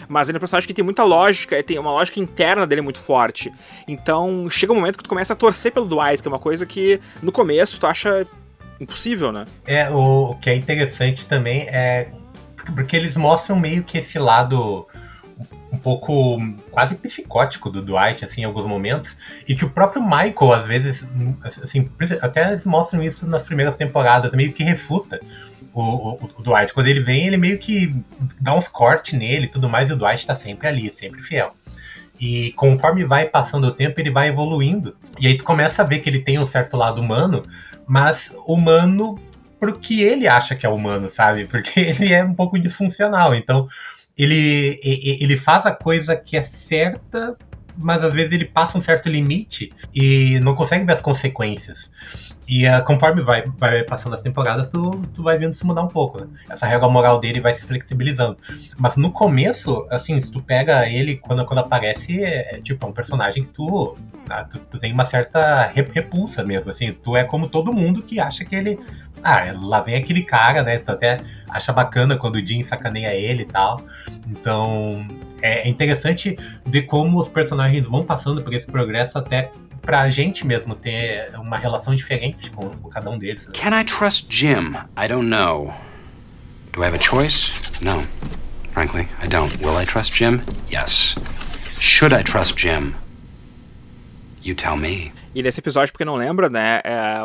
mas 0.09 0.29
ele 0.29 0.37
é 0.37 0.39
um 0.39 0.41
personagem 0.41 0.67
que 0.67 0.75
tem 0.75 0.85
muita 0.85 1.03
lógica, 1.03 1.63
tem 1.63 1.79
uma 1.79 1.91
lógica 1.91 2.21
interna 2.21 2.67
dele 2.67 2.81
muito 2.81 2.99
forte. 2.99 3.53
Então 3.87 4.49
chega 4.51 4.73
um 4.73 4.77
momento 4.77 4.99
que 4.99 5.05
tu 5.05 5.09
começa 5.09 5.33
a 5.33 5.37
torcer 5.37 5.73
pelo 5.73 5.87
Dwight, 5.87 6.23
que 6.23 6.29
é 6.29 6.31
uma 6.31 6.39
coisa 6.39 6.65
que 6.67 7.01
no 7.23 7.33
começo 7.33 7.79
tu 7.79 7.87
acha 7.87 8.27
impossível, 8.81 9.33
né? 9.33 9.47
É, 9.67 9.91
o, 9.91 10.31
o 10.31 10.35
que 10.39 10.51
é 10.51 10.55
interessante 10.55 11.27
também 11.27 11.63
é 11.63 12.09
porque 12.75 12.97
eles 12.97 13.17
mostram 13.17 13.59
meio 13.59 13.83
que 13.85 13.99
esse 13.99 14.19
lado 14.19 14.87
um 15.73 15.79
pouco 15.79 16.39
quase 16.71 16.95
psicótico 16.95 17.71
do 17.71 17.83
Dwight, 17.83 18.25
assim, 18.25 18.43
em 18.43 18.45
alguns 18.45 18.65
momentos, 18.65 19.17
e 19.47 19.55
que 19.55 19.65
o 19.65 19.71
próprio 19.71 20.03
Michael, 20.03 20.53
às 20.53 20.67
vezes, 20.67 21.07
assim, 21.63 21.91
até 22.23 22.53
eles 22.53 22.65
mostram 22.65 23.03
isso 23.03 23.27
nas 23.27 23.43
primeiras 23.43 23.77
temporadas, 23.77 24.33
meio 24.33 24.53
que 24.53 24.65
refuta 24.65 25.21
o, 25.81 26.15
o, 26.15 26.31
o 26.39 26.43
Dwight. 26.43 26.73
Quando 26.73 26.89
ele 26.89 27.01
vem, 27.01 27.27
ele 27.27 27.37
meio 27.37 27.59
que 27.59 27.95
dá 28.41 28.55
uns 28.55 28.67
cortes 28.67 29.19
nele 29.19 29.45
e 29.45 29.49
tudo 29.49 29.69
mais, 29.69 29.91
e 29.91 29.93
o 29.93 29.97
Dwight 29.97 30.27
tá 30.27 30.35
sempre 30.35 30.67
ali, 30.67 30.93
sempre 30.93 31.23
fiel. 31.23 31.55
E 32.19 32.53
conforme 32.53 33.05
vai 33.05 33.27
passando 33.27 33.67
o 33.67 33.71
tempo, 33.71 34.01
ele 34.01 34.11
vai 34.11 34.29
evoluindo. 34.29 34.97
E 35.21 35.27
aí 35.27 35.37
tu 35.37 35.45
começa 35.45 35.83
a 35.83 35.85
ver 35.85 35.99
que 35.99 36.09
ele 36.09 36.21
tem 36.21 36.39
um 36.39 36.47
certo 36.47 36.77
lado 36.79 37.01
humano, 37.01 37.43
mas 37.87 38.33
humano 38.47 39.21
pro 39.61 39.79
que 39.79 40.01
ele 40.01 40.27
acha 40.27 40.55
que 40.55 40.65
é 40.65 40.69
humano, 40.69 41.11
sabe? 41.11 41.45
Porque 41.45 41.79
ele 41.81 42.13
é 42.13 42.25
um 42.25 42.35
pouco 42.35 42.59
disfuncional. 42.59 43.35
Então, 43.35 43.69
ele, 44.17 44.81
ele 44.83 45.37
faz 45.37 45.67
a 45.67 45.73
coisa 45.73 46.17
que 46.17 46.39
é 46.39 46.43
certa, 46.43 47.37
mas 47.77 48.03
às 48.03 48.13
vezes 48.13 48.33
ele 48.33 48.45
passa 48.45 48.79
um 48.79 48.81
certo 48.81 49.09
limite 49.09 49.73
e 49.95 50.41
não 50.41 50.55
consegue 50.55 50.85
ver 50.85 50.93
as 50.93 51.01
consequências. 51.01 51.91
E 52.49 52.65
uh, 52.67 52.85
conforme 52.85 53.23
vai, 53.23 53.45
vai 53.59 53.83
passando 53.83 54.15
as 54.15 54.23
temporadas, 54.23 54.71
tu, 54.71 55.03
tu 55.13 55.23
vai 55.23 55.37
vendo 55.37 55.53
isso 55.53 55.67
mudar 55.67 55.83
um 55.83 55.89
pouco, 55.89 56.21
né? 56.21 56.29
Essa 56.49 56.65
regra 56.65 56.89
moral 56.89 57.19
dele 57.19 57.41
vai 57.41 57.53
se 57.55 57.63
flexibilizando. 57.63 58.39
Mas 58.79 58.97
no 58.97 59.11
começo, 59.11 59.87
assim, 59.91 60.21
se 60.21 60.31
tu 60.31 60.41
pega 60.41 60.89
ele, 60.89 61.17
quando, 61.17 61.45
quando 61.45 61.59
aparece, 61.59 62.23
é, 62.23 62.57
é 62.57 62.61
tipo, 62.61 62.87
é 62.87 62.89
um 62.89 62.93
personagem 62.93 63.43
que 63.43 63.51
tu, 63.51 63.97
ah, 64.31 64.45
tu, 64.45 64.61
tu, 64.61 64.79
tem 64.79 64.93
uma 64.93 65.05
certa 65.05 65.73
repulsa 65.93 66.45
mesmo, 66.45 66.71
assim. 66.71 66.93
Tu 66.93 67.17
é 67.17 67.25
como 67.25 67.49
todo 67.49 67.73
mundo 67.73 68.01
que 68.01 68.21
acha 68.21 68.45
que 68.45 68.55
ele 68.55 68.79
ah, 69.23 69.53
lá 69.61 69.81
vem 69.81 69.97
aquele 69.97 70.23
cara, 70.23 70.63
né? 70.63 70.79
Tu 70.79 70.91
até 70.91 71.21
acha 71.49 71.73
bacana 71.73 72.17
quando 72.17 72.37
o 72.37 72.47
Jim 72.47 72.63
sacaneia 72.63 73.15
ele 73.15 73.43
e 73.43 73.47
tal. 73.47 73.81
Então, 74.29 75.07
é 75.43 75.69
interessante 75.69 76.37
ver 76.65 76.83
como 76.83 77.21
os 77.21 77.29
personagens 77.29 77.85
vão 77.85 78.05
passando 78.05 78.43
por 78.43 78.53
esse 78.53 78.67
progresso 78.67 79.19
até 79.19 79.51
pra 79.83 80.09
gente 80.11 80.47
mesmo 80.47 80.75
ter 80.75 81.31
uma 81.39 81.57
relação 81.57 81.95
diferente 81.95 82.51
com, 82.51 82.71
com 82.71 82.89
cada 82.89 83.09
um 83.09 83.19
deles. 83.19 83.47
Né? 83.47 83.53
Can 83.55 83.79
I 83.79 83.85
trust 83.85 84.27
Jim? 84.29 84.75
I 84.97 85.09
don't 85.09 85.29
know. 85.29 85.73
Do 86.73 86.83
I 86.83 86.89
have 86.89 86.97
a 86.97 87.01
choice? 87.01 87.83
No. 87.83 88.05
Frankly, 88.73 89.09
I 89.23 89.29
don't. 89.29 89.57
Will 89.65 89.81
I 89.81 89.87
trust 89.87 90.13
Jim? 90.13 90.43
Yes. 90.71 91.15
Should 91.81 92.13
I 92.13 92.23
trust 92.23 92.59
Jim? 92.59 92.95
You 94.43 94.55
tell 94.55 94.77
me. 94.77 95.13
E 95.37 95.43
nesse 95.43 95.61
episódio, 95.61 95.93
porque 95.93 96.03
não 96.03 96.15
lembra, 96.15 96.49
né? 96.49 96.81
É, 96.83 97.17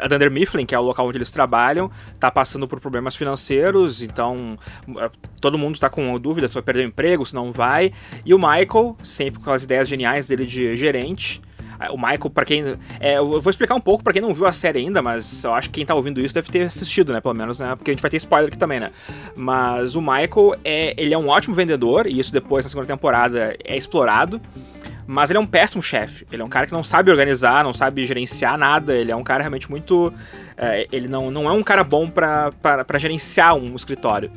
a 0.00 0.06
Dunder 0.06 0.30
Mifflin, 0.30 0.64
que 0.64 0.76
é 0.76 0.78
o 0.78 0.82
local 0.82 1.08
onde 1.08 1.18
eles 1.18 1.28
trabalham, 1.28 1.90
tá 2.20 2.30
passando 2.30 2.68
por 2.68 2.78
problemas 2.78 3.16
financeiros, 3.16 4.00
então 4.00 4.56
é, 4.96 5.10
todo 5.40 5.58
mundo 5.58 5.76
tá 5.76 5.90
com 5.90 6.16
dúvida 6.20 6.46
se 6.46 6.54
vai 6.54 6.62
perder 6.62 6.84
o 6.84 6.86
emprego, 6.86 7.26
se 7.26 7.34
não 7.34 7.50
vai. 7.50 7.92
E 8.24 8.32
o 8.32 8.38
Michael, 8.38 8.96
sempre 9.02 9.42
com 9.42 9.50
as 9.50 9.64
ideias 9.64 9.88
geniais 9.88 10.28
dele 10.28 10.46
de 10.46 10.76
gerente, 10.76 11.42
é, 11.80 11.90
o 11.90 11.96
Michael, 11.96 12.30
para 12.30 12.44
quem. 12.44 12.76
É, 13.00 13.18
eu 13.18 13.40
vou 13.40 13.50
explicar 13.50 13.74
um 13.74 13.80
pouco 13.80 14.02
para 14.02 14.12
quem 14.12 14.22
não 14.22 14.34
viu 14.34 14.46
a 14.46 14.52
série 14.52 14.78
ainda, 14.78 15.00
mas 15.00 15.44
eu 15.44 15.52
acho 15.52 15.68
que 15.68 15.74
quem 15.74 15.86
tá 15.86 15.94
ouvindo 15.94 16.20
isso 16.20 16.34
deve 16.34 16.50
ter 16.50 16.62
assistido, 16.62 17.12
né? 17.12 17.20
Pelo 17.20 17.34
menos, 17.34 17.58
né? 17.58 17.74
Porque 17.74 17.90
a 17.90 17.94
gente 17.94 18.02
vai 18.02 18.10
ter 18.10 18.18
spoiler 18.18 18.48
aqui 18.48 18.58
também, 18.58 18.80
né? 18.80 18.90
Mas 19.34 19.94
o 19.94 20.00
Michael, 20.00 20.54
é, 20.64 20.94
ele 20.96 21.14
é 21.14 21.18
um 21.18 21.28
ótimo 21.28 21.54
vendedor, 21.54 22.06
e 22.06 22.18
isso 22.18 22.32
depois, 22.32 22.64
na 22.64 22.68
segunda 22.68 22.86
temporada, 22.86 23.56
é 23.64 23.76
explorado. 23.76 24.40
Mas 25.10 25.30
ele 25.30 25.38
é 25.38 25.40
um 25.40 25.46
péssimo 25.46 25.82
chefe. 25.82 26.26
Ele 26.30 26.42
é 26.42 26.44
um 26.44 26.50
cara 26.50 26.66
que 26.66 26.72
não 26.72 26.84
sabe 26.84 27.10
organizar, 27.10 27.64
não 27.64 27.72
sabe 27.72 28.04
gerenciar 28.04 28.58
nada. 28.58 28.94
Ele 28.94 29.10
é 29.10 29.16
um 29.16 29.24
cara 29.24 29.42
realmente 29.42 29.70
muito. 29.70 30.12
É, 30.54 30.86
ele 30.92 31.08
não, 31.08 31.30
não 31.30 31.48
é 31.48 31.52
um 31.52 31.62
cara 31.62 31.82
bom 31.82 32.06
para 32.06 32.98
gerenciar 32.98 33.54
um 33.54 33.74
escritório. 33.74 34.30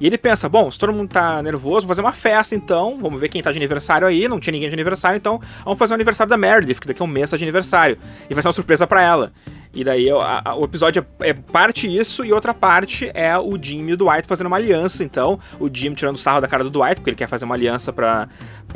E 0.00 0.06
ele 0.06 0.16
pensa, 0.16 0.48
bom, 0.48 0.70
se 0.70 0.78
todo 0.78 0.94
mundo 0.94 1.10
tá 1.10 1.42
nervoso, 1.42 1.86
vou 1.86 1.88
fazer 1.88 2.00
uma 2.00 2.12
festa 2.12 2.54
então, 2.54 2.98
vamos 3.02 3.20
ver 3.20 3.28
quem 3.28 3.42
tá 3.42 3.50
de 3.52 3.58
aniversário 3.58 4.06
aí, 4.06 4.28
não 4.28 4.40
tinha 4.40 4.52
ninguém 4.52 4.68
de 4.68 4.74
aniversário, 4.74 5.16
então 5.16 5.40
vamos 5.64 5.78
fazer 5.78 5.92
o 5.92 5.96
aniversário 5.96 6.30
da 6.30 6.36
Meredith, 6.36 6.80
que 6.80 6.86
daqui 6.86 7.02
a 7.02 7.04
um 7.04 7.08
mês 7.08 7.28
tá 7.28 7.36
de 7.36 7.42
aniversário. 7.42 7.98
E 8.30 8.32
vai 8.32 8.40
ser 8.40 8.48
uma 8.48 8.52
surpresa 8.52 8.86
para 8.86 9.02
ela. 9.02 9.32
E 9.78 9.84
daí 9.84 10.10
a, 10.10 10.42
a, 10.44 10.54
o 10.56 10.64
episódio 10.64 11.06
é, 11.20 11.30
é, 11.30 11.32
parte 11.32 11.86
isso 11.86 12.24
e 12.24 12.32
outra 12.32 12.52
parte 12.52 13.12
é 13.14 13.38
o 13.38 13.56
Jim 13.62 13.86
e 13.86 13.92
o 13.92 13.96
Dwight 13.96 14.26
fazendo 14.26 14.48
uma 14.48 14.56
aliança. 14.56 15.04
Então, 15.04 15.38
o 15.60 15.70
Jim 15.72 15.94
tirando 15.94 16.16
sarro 16.16 16.40
da 16.40 16.48
cara 16.48 16.64
do 16.64 16.70
Dwight, 16.70 16.96
porque 16.96 17.10
ele 17.10 17.16
quer 17.16 17.28
fazer 17.28 17.44
uma 17.44 17.54
aliança 17.54 17.92
para 17.92 18.28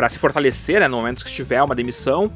se 0.08 0.16
fortalecer, 0.16 0.78
né, 0.78 0.86
no 0.86 0.98
momento 0.98 1.24
que 1.24 1.28
estiver 1.28 1.60
uma 1.60 1.74
demissão. 1.74 2.30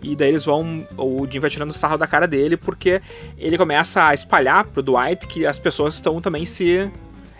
E 0.00 0.14
daí 0.14 0.28
eles 0.28 0.44
vão. 0.44 0.86
O 0.96 1.26
Jim 1.28 1.40
vai 1.40 1.50
tirando 1.50 1.72
sarro 1.72 1.98
da 1.98 2.06
cara 2.06 2.28
dele, 2.28 2.56
porque 2.56 3.02
ele 3.36 3.58
começa 3.58 4.06
a 4.06 4.14
espalhar 4.14 4.66
pro 4.66 4.84
Dwight 4.84 5.26
que 5.26 5.44
as 5.44 5.58
pessoas 5.58 5.94
estão 5.94 6.20
também 6.20 6.46
se 6.46 6.88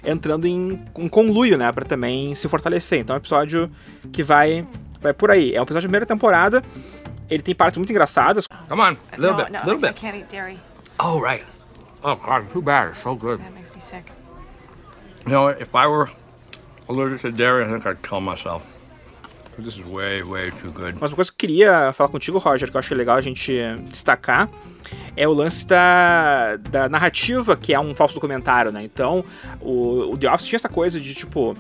entrando 0.05 0.49
em, 0.49 0.83
em 0.99 1.09
conluio, 1.09 1.57
né, 1.57 1.71
para 1.71 1.85
também 1.85 2.35
se 2.35 2.49
fortalecer. 2.49 2.99
Então 2.99 3.15
é 3.15 3.19
um 3.19 3.23
episódio 3.23 3.71
que 4.13 4.25
vai 4.25 4.67
vai 5.01 5.15
por 5.15 5.31
aí. 5.31 5.55
É 5.55 5.61
um 5.61 5.63
episódio 5.63 5.87
da 5.87 5.91
primeira 5.91 6.07
temporada. 6.07 6.61
Ele 7.31 7.41
tem 7.41 7.55
partes 7.55 7.79
muito 7.79 7.91
engraçadas. 7.91 8.49
Come 8.69 8.83
on, 8.83 8.97
a 9.13 9.17
little 9.17 9.37
bit, 9.37 9.57
a 9.57 9.65
little 9.65 9.79
bit. 9.79 10.72
Oh, 11.05 11.21
right. 11.21 11.45
Oh, 12.05 12.15
God, 12.15 12.49
too 12.51 12.63
bad. 12.63 12.91
It's 12.91 13.03
so 13.03 13.17
good. 13.17 13.41
That 13.41 13.53
makes 13.55 13.75
me 13.75 13.81
sick. 13.81 14.05
You 15.27 15.33
know, 15.33 15.49
if 15.49 15.75
I 15.75 15.87
were 15.89 16.09
allergic 16.89 17.23
to 17.23 17.33
dairy, 17.33 17.65
I 17.65 17.69
think 17.69 17.85
I'd 17.85 18.03
kill 18.03 18.21
myself. 18.21 18.63
This 19.59 19.77
is 19.77 19.85
way, 19.85 20.23
way 20.23 20.51
too 20.53 20.71
good. 20.71 20.97
Mas 21.01 21.11
uma 21.11 21.17
coisa 21.17 21.31
que 21.31 21.35
eu 21.35 21.49
queria 21.49 21.93
falar 21.93 22.09
contigo, 22.09 22.39
Roger, 22.39 22.71
que 22.71 22.77
eu 22.77 22.79
acho 22.79 22.95
legal 22.95 23.17
a 23.17 23.21
gente 23.21 23.53
destacar, 23.91 24.49
é 25.17 25.27
o 25.29 25.33
lance 25.33 25.67
da, 25.67 26.57
da 26.57 26.89
narrativa, 26.89 27.57
que 27.57 27.75
é 27.75 27.81
um 27.81 27.95
falso 27.95 28.15
documentário, 28.15 28.73
né? 28.73 28.83
Então, 28.83 29.25
o, 29.61 30.13
o 30.13 30.17
The 30.17 30.33
Office 30.33 30.47
tinha 30.47 30.57
essa 30.57 30.69
coisa 30.69 31.01
de, 31.01 31.15
tipo, 31.15 31.55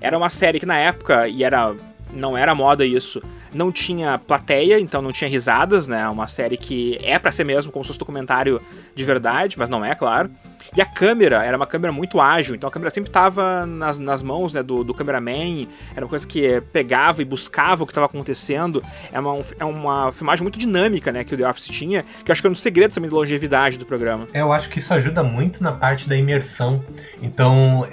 era 0.00 0.16
uma 0.16 0.30
série 0.30 0.58
que 0.58 0.66
na 0.66 0.78
época, 0.78 1.28
e 1.28 1.44
era 1.44 1.74
não 2.14 2.36
era 2.36 2.54
moda 2.54 2.84
isso. 2.84 3.22
Não 3.52 3.70
tinha 3.70 4.18
plateia, 4.18 4.78
então 4.78 5.02
não 5.02 5.12
tinha 5.12 5.28
risadas, 5.28 5.86
né? 5.86 6.08
Uma 6.08 6.26
série 6.26 6.56
que 6.56 6.98
é 7.02 7.18
para 7.18 7.32
ser 7.32 7.44
mesmo 7.44 7.72
como 7.72 7.84
se 7.84 7.88
fosse 7.88 7.98
documentário 7.98 8.60
de 8.94 9.04
verdade, 9.04 9.58
mas 9.58 9.68
não 9.68 9.84
é, 9.84 9.94
claro. 9.94 10.30
E 10.76 10.80
a 10.80 10.86
câmera 10.86 11.44
era 11.44 11.56
uma 11.56 11.66
câmera 11.66 11.92
muito 11.92 12.20
ágil, 12.20 12.54
então 12.54 12.68
a 12.68 12.72
câmera 12.72 12.90
sempre 12.90 13.08
estava 13.08 13.64
nas, 13.64 13.98
nas 13.98 14.22
mãos 14.22 14.52
né, 14.52 14.60
do, 14.60 14.82
do 14.82 14.92
cameraman, 14.92 15.68
era 15.94 16.04
uma 16.04 16.08
coisa 16.08 16.26
que 16.26 16.60
pegava 16.72 17.22
e 17.22 17.24
buscava 17.24 17.84
o 17.84 17.86
que 17.86 17.92
estava 17.92 18.06
acontecendo. 18.06 18.82
É 19.12 19.20
uma, 19.20 19.40
é 19.60 19.64
uma 19.64 20.10
filmagem 20.10 20.42
muito 20.42 20.58
dinâmica 20.58 21.12
né, 21.12 21.22
que 21.22 21.32
o 21.32 21.38
The 21.38 21.48
Office 21.48 21.66
tinha, 21.66 22.04
que 22.24 22.30
eu 22.30 22.32
acho 22.32 22.40
que 22.40 22.46
é 22.48 22.50
um 22.50 22.54
dos 22.54 22.62
segredos 22.62 22.94
também 22.94 23.08
da 23.08 23.16
longevidade 23.16 23.78
do 23.78 23.86
programa. 23.86 24.26
É, 24.32 24.40
eu 24.40 24.52
acho 24.52 24.68
que 24.68 24.80
isso 24.80 24.92
ajuda 24.92 25.22
muito 25.22 25.62
na 25.62 25.70
parte 25.70 26.08
da 26.08 26.16
imersão. 26.16 26.82
Então, 27.22 27.86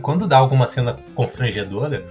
quando 0.00 0.26
dá 0.26 0.38
alguma 0.38 0.66
cena 0.68 0.98
constrangedora, 1.14 2.06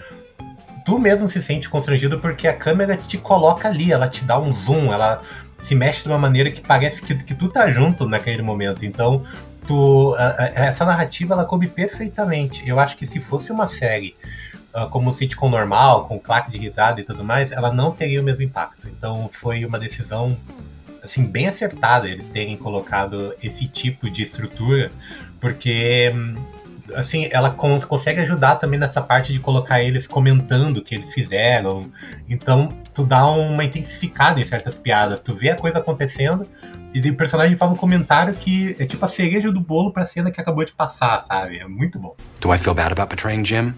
tu 0.86 1.00
mesmo 1.00 1.30
se 1.30 1.42
sente 1.42 1.70
constrangido 1.70 2.20
porque 2.20 2.48
a 2.48 2.54
câmera 2.54 2.96
te 2.98 3.18
coloca 3.18 3.68
ali, 3.68 3.92
ela 3.92 4.08
te 4.08 4.24
dá 4.24 4.40
um 4.40 4.54
zoom, 4.54 4.94
ela 4.94 5.22
se 5.58 5.76
mexe 5.76 6.04
de 6.04 6.10
uma 6.10 6.18
maneira 6.18 6.50
que 6.52 6.62
parece 6.62 7.02
que, 7.02 7.16
que 7.16 7.36
tu 7.36 7.50
tá 7.50 7.70
junto 7.70 8.08
naquele 8.08 8.42
momento. 8.42 8.84
Então, 8.84 9.24
tu, 9.66 10.16
essa 10.56 10.86
narrativa 10.86 11.34
ela 11.34 11.46
coube 11.46 11.68
perfeitamente. 11.68 12.68
Eu 12.68 12.80
acho 12.80 12.98
que 12.98 13.06
se 13.06 13.22
fosse 13.22 13.52
uma 13.52 13.68
série 13.68 14.16
uh, 14.76 14.90
como 14.90 15.10
um 15.10 15.14
sitcom 15.14 15.50
normal, 15.50 16.06
com 16.08 16.20
claque 16.20 16.52
de 16.52 16.58
risada 16.58 17.00
e 17.00 17.04
tudo 17.04 17.24
mais, 17.24 17.52
ela 17.52 17.72
não 17.72 17.92
teria 17.92 18.22
o 18.22 18.24
mesmo 18.24 18.42
impacto. 18.42 18.88
Então 18.88 19.30
foi 19.32 19.66
uma 19.66 19.80
decisão 19.80 20.38
assim 21.04 21.24
bem 21.24 21.48
acertada 21.48 22.08
eles 22.08 22.28
terem 22.28 22.56
colocado 22.56 23.34
esse 23.42 23.68
tipo 23.68 24.10
de 24.10 24.22
estrutura, 24.22 24.92
porque 25.40 26.14
assim, 26.96 27.28
ela 27.32 27.50
cons 27.50 27.86
consegue 27.86 28.22
ajudar 28.22 28.56
também 28.56 28.80
nessa 28.80 29.02
parte 29.02 29.34
de 29.34 29.40
colocar 29.40 29.82
eles 29.82 30.08
comentando 30.08 30.78
o 30.78 30.84
que 30.84 30.96
eles 30.96 31.14
fizeram. 31.14 31.92
Então, 32.30 32.70
tu 32.94 33.04
dá 33.04 33.26
uma 33.26 33.64
intensificada 33.64 34.40
em 34.40 34.48
certas 34.48 34.76
piadas. 34.76 35.22
Tu 35.22 35.36
vê 35.36 35.50
a 35.50 35.56
coisa 35.56 35.80
acontecendo 35.80 36.48
e 36.94 37.10
o 37.10 37.16
personagem 37.16 37.56
faz 37.56 37.72
um 37.72 37.76
comentário 37.76 38.34
que 38.34 38.76
é 38.80 38.86
tipo 38.86 39.04
a 39.06 39.08
cereja 39.08 39.52
do 39.52 39.62
bolo 39.62 39.92
pra 39.92 40.06
cena 40.06 40.32
que 40.32 40.42
acabou 40.42 40.66
de 40.66 40.74
passar, 40.74 41.26
sabe? 41.26 41.60
É 41.60 41.68
muito 41.68 41.98
bom. 42.00 42.16
Do 42.40 42.54
I 42.54 42.58
feel 42.58 42.74
bad 42.74 42.92
about 42.92 43.10
betraying 43.10 43.46
Jim? 43.46 43.76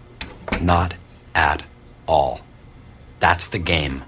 Not 0.62 0.96
at 1.34 1.64
all. 2.08 2.42
That's 3.20 3.48
the 3.48 3.60
game. 3.60 4.04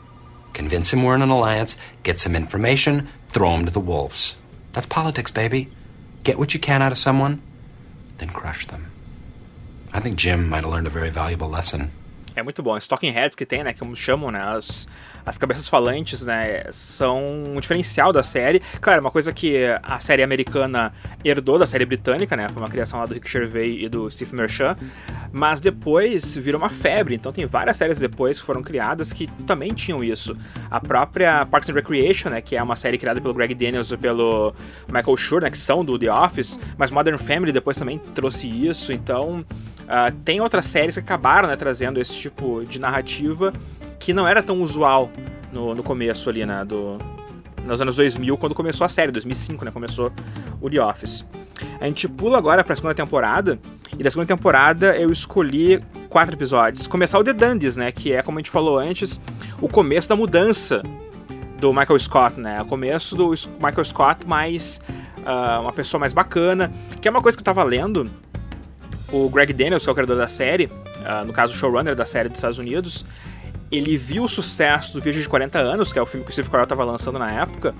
Convince 0.53 0.93
him 0.93 1.03
we're 1.03 1.15
in 1.15 1.21
an 1.21 1.29
alliance, 1.29 1.77
get 2.03 2.19
some 2.19 2.35
information, 2.35 3.07
throw 3.31 3.51
him 3.55 3.65
to 3.65 3.71
the 3.71 3.79
wolves. 3.79 4.37
That's 4.71 4.85
politics, 4.85 5.31
baby. 5.31 5.69
Get 6.23 6.39
what 6.39 6.53
you 6.53 6.59
can 6.59 6.81
out 6.81 6.91
of 6.91 6.97
someone, 6.97 7.41
then 8.17 8.29
crush 8.29 8.65
them. 8.67 8.94
I 9.95 10.01
think 10.01 10.17
Jim 10.17 10.49
might 10.49 10.65
have 10.65 10.69
learned 10.69 10.87
a 10.87 10.89
very 10.89 11.09
valuable 11.09 11.47
lesson. 11.47 11.89
É 12.35 12.43
muito 12.43 12.61
bom. 12.61 12.75
Os 12.75 12.85
talking 12.85 13.11
heads 13.11 13.33
que 13.33 13.45
tem, 13.45 13.63
né, 13.63 13.73
como 13.73 13.95
chamam, 13.95 14.29
né, 14.29 14.41
as, 14.43 14.89
as 15.25 15.37
cabeças 15.37 15.69
falantes, 15.69 16.25
né, 16.25 16.65
são 16.69 17.25
um 17.25 17.61
diferencial 17.61 18.11
da 18.11 18.21
série. 18.21 18.61
Claro, 18.81 18.99
uma 18.99 19.09
coisa 19.09 19.31
que 19.31 19.63
a 19.81 19.99
série 19.99 20.21
americana 20.21 20.91
herdou 21.23 21.57
da 21.57 21.65
série 21.65 21.85
britânica, 21.85 22.35
né, 22.35 22.49
foi 22.49 22.61
uma 22.61 22.67
criação 22.67 22.99
lá 22.99 23.05
do 23.05 23.13
Rick 23.13 23.31
Gervais 23.31 23.77
e 23.83 23.87
do 23.87 24.11
Steve 24.11 24.35
Merchant, 24.35 24.77
mas 25.31 25.61
depois 25.61 26.35
virou 26.35 26.59
uma 26.59 26.69
febre. 26.69 27.15
Então 27.15 27.31
tem 27.31 27.45
várias 27.45 27.77
séries 27.77 27.99
depois 27.99 28.37
que 28.37 28.45
foram 28.45 28.61
criadas 28.61 29.13
que 29.13 29.27
também 29.47 29.73
tinham 29.73 30.03
isso. 30.03 30.35
A 30.69 30.81
própria 30.81 31.45
Parks 31.45 31.69
and 31.69 31.73
Recreation, 31.73 32.31
né, 32.31 32.41
que 32.41 32.57
é 32.57 32.61
uma 32.61 32.75
série 32.75 32.97
criada 32.97 33.21
pelo 33.21 33.33
Greg 33.33 33.55
Daniels 33.55 33.93
e 33.93 33.97
pelo 33.97 34.53
Michael 34.89 35.15
Schur, 35.15 35.41
né, 35.41 35.49
que 35.49 35.57
são 35.57 35.85
do 35.85 35.97
The 35.97 36.11
Office, 36.11 36.59
mas 36.77 36.91
Modern 36.91 37.17
Family 37.17 37.53
depois 37.53 37.77
também 37.77 37.97
trouxe 37.97 38.49
isso. 38.49 38.91
Então 38.91 39.45
uh, 39.85 40.11
tem 40.23 40.41
outras 40.41 40.65
séries 40.65 40.95
que 40.95 40.99
acabaram, 40.99 41.47
né, 41.47 41.55
trazendo 41.55 41.99
esse 41.99 42.13
tipo 42.15 42.63
de 42.65 42.79
narrativa 42.79 43.53
que 43.99 44.13
não 44.13 44.27
era 44.27 44.43
tão 44.43 44.61
usual 44.61 45.09
no, 45.51 45.73
no 45.73 45.83
começo 45.83 46.29
ali, 46.29 46.45
né, 46.45 46.63
do, 46.65 46.97
nos 47.65 47.81
anos 47.81 47.95
2000, 47.95 48.37
quando 48.37 48.53
começou 48.53 48.85
a 48.85 48.89
série, 48.89 49.11
2005, 49.11 49.65
né, 49.65 49.71
começou 49.71 50.11
o 50.61 50.69
The 50.69 50.81
Office. 50.81 51.25
A 51.79 51.85
gente 51.87 52.07
pula 52.07 52.37
agora 52.37 52.63
para 52.63 52.73
a 52.73 52.75
segunda 52.75 52.93
temporada, 52.93 53.59
e 53.97 54.03
da 54.03 54.09
segunda 54.09 54.27
temporada 54.27 54.95
eu 54.97 55.11
escolhi 55.11 55.81
quatro 56.09 56.35
episódios. 56.35 56.87
Começar 56.87 57.17
o 57.17 57.23
The 57.23 57.33
Dundies, 57.33 57.77
né, 57.77 57.91
que 57.91 58.11
é, 58.11 58.21
como 58.21 58.37
a 58.37 58.41
gente 58.41 58.51
falou 58.51 58.77
antes, 58.77 59.19
o 59.61 59.67
começo 59.67 60.09
da 60.09 60.15
mudança 60.15 60.83
do 61.59 61.73
Michael 61.73 61.99
Scott, 61.99 62.39
né, 62.39 62.61
o 62.61 62.65
começo 62.65 63.15
do 63.15 63.29
Michael 63.59 63.85
Scott 63.85 64.27
mais 64.27 64.81
uh, 65.25 65.61
uma 65.61 65.71
pessoa 65.73 65.99
mais 65.99 66.13
bacana, 66.13 66.71
que 67.01 67.07
é 67.07 67.11
uma 67.11 67.21
coisa 67.21 67.37
que 67.37 67.41
eu 67.41 67.45
tava 67.45 67.63
lendo, 67.63 68.09
o 69.11 69.29
Greg 69.29 69.53
Daniels, 69.53 69.83
que 69.83 69.89
é 69.89 69.91
o 69.91 69.95
criador 69.95 70.17
da 70.17 70.27
série, 70.27 70.65
uh, 70.65 71.25
no 71.25 71.33
caso 71.33 71.53
o 71.53 71.57
showrunner 71.57 71.95
da 71.95 72.05
série 72.05 72.29
dos 72.29 72.37
Estados 72.37 72.57
Unidos, 72.57 73.05
ele 73.71 73.97
viu 73.97 74.23
o 74.23 74.29
sucesso 74.29 74.93
do 74.93 75.01
Vídeo 75.01 75.21
de 75.21 75.27
40 75.27 75.59
Anos, 75.59 75.91
que 75.91 75.99
é 75.99 76.01
o 76.01 76.05
filme 76.05 76.25
que 76.25 76.29
o 76.29 76.33
Steve 76.33 76.49
Carell 76.49 76.63
estava 76.63 76.83
lançando 76.83 77.19
na 77.19 77.31
época, 77.31 77.73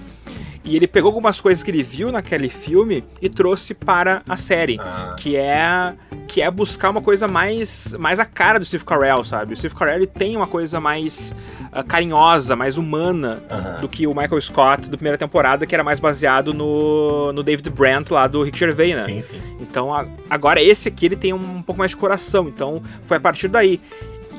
e 0.65 0.75
ele 0.75 0.87
pegou 0.87 1.09
algumas 1.09 1.39
coisas 1.39 1.61
que 1.61 1.69
ele 1.69 1.83
viu 1.83 2.11
naquele 2.11 2.49
filme 2.49 3.03
e 3.21 3.29
trouxe 3.29 3.75
para 3.75 4.23
a 4.27 4.35
série, 4.35 4.79
ah. 4.79 5.15
que 5.17 5.35
é 5.35 5.93
que 6.27 6.41
é 6.41 6.49
buscar 6.49 6.89
uma 6.89 7.01
coisa 7.01 7.27
mais 7.27 7.95
mais 7.99 8.19
a 8.19 8.25
cara 8.25 8.57
do 8.57 8.65
Steve 8.65 8.83
Carell, 8.83 9.23
sabe? 9.23 9.53
O 9.53 9.57
Steve 9.57 9.75
Carell 9.75 9.97
ele 9.97 10.07
tem 10.07 10.35
uma 10.35 10.47
coisa 10.47 10.79
mais 10.79 11.35
uh, 11.71 11.83
carinhosa, 11.83 12.55
mais 12.55 12.77
humana 12.79 13.43
do 13.79 13.87
que 13.87 14.07
o 14.07 14.13
Michael 14.13 14.41
Scott 14.41 14.89
da 14.89 14.97
primeira 14.97 15.19
temporada, 15.19 15.67
que 15.67 15.75
era 15.75 15.83
mais 15.83 15.99
baseado 15.99 16.51
no, 16.51 17.31
no 17.31 17.43
David 17.43 17.69
Brent 17.69 18.09
lá 18.09 18.25
do 18.25 18.41
Rick 18.41 18.57
Gervais, 18.57 18.95
né? 18.95 19.01
Sim, 19.01 19.21
sim. 19.21 19.41
Então 19.61 19.93
a, 19.93 20.07
agora 20.29 20.61
esse 20.61 20.87
aqui 20.87 21.05
ele 21.05 21.15
tem 21.15 21.31
um, 21.31 21.57
um 21.57 21.61
pouco 21.61 21.77
mais 21.77 21.91
de 21.91 21.97
coração, 21.97 22.47
então 22.47 22.81
foi 23.03 23.17
a 23.17 23.19
partir 23.19 23.47
daí. 23.47 23.79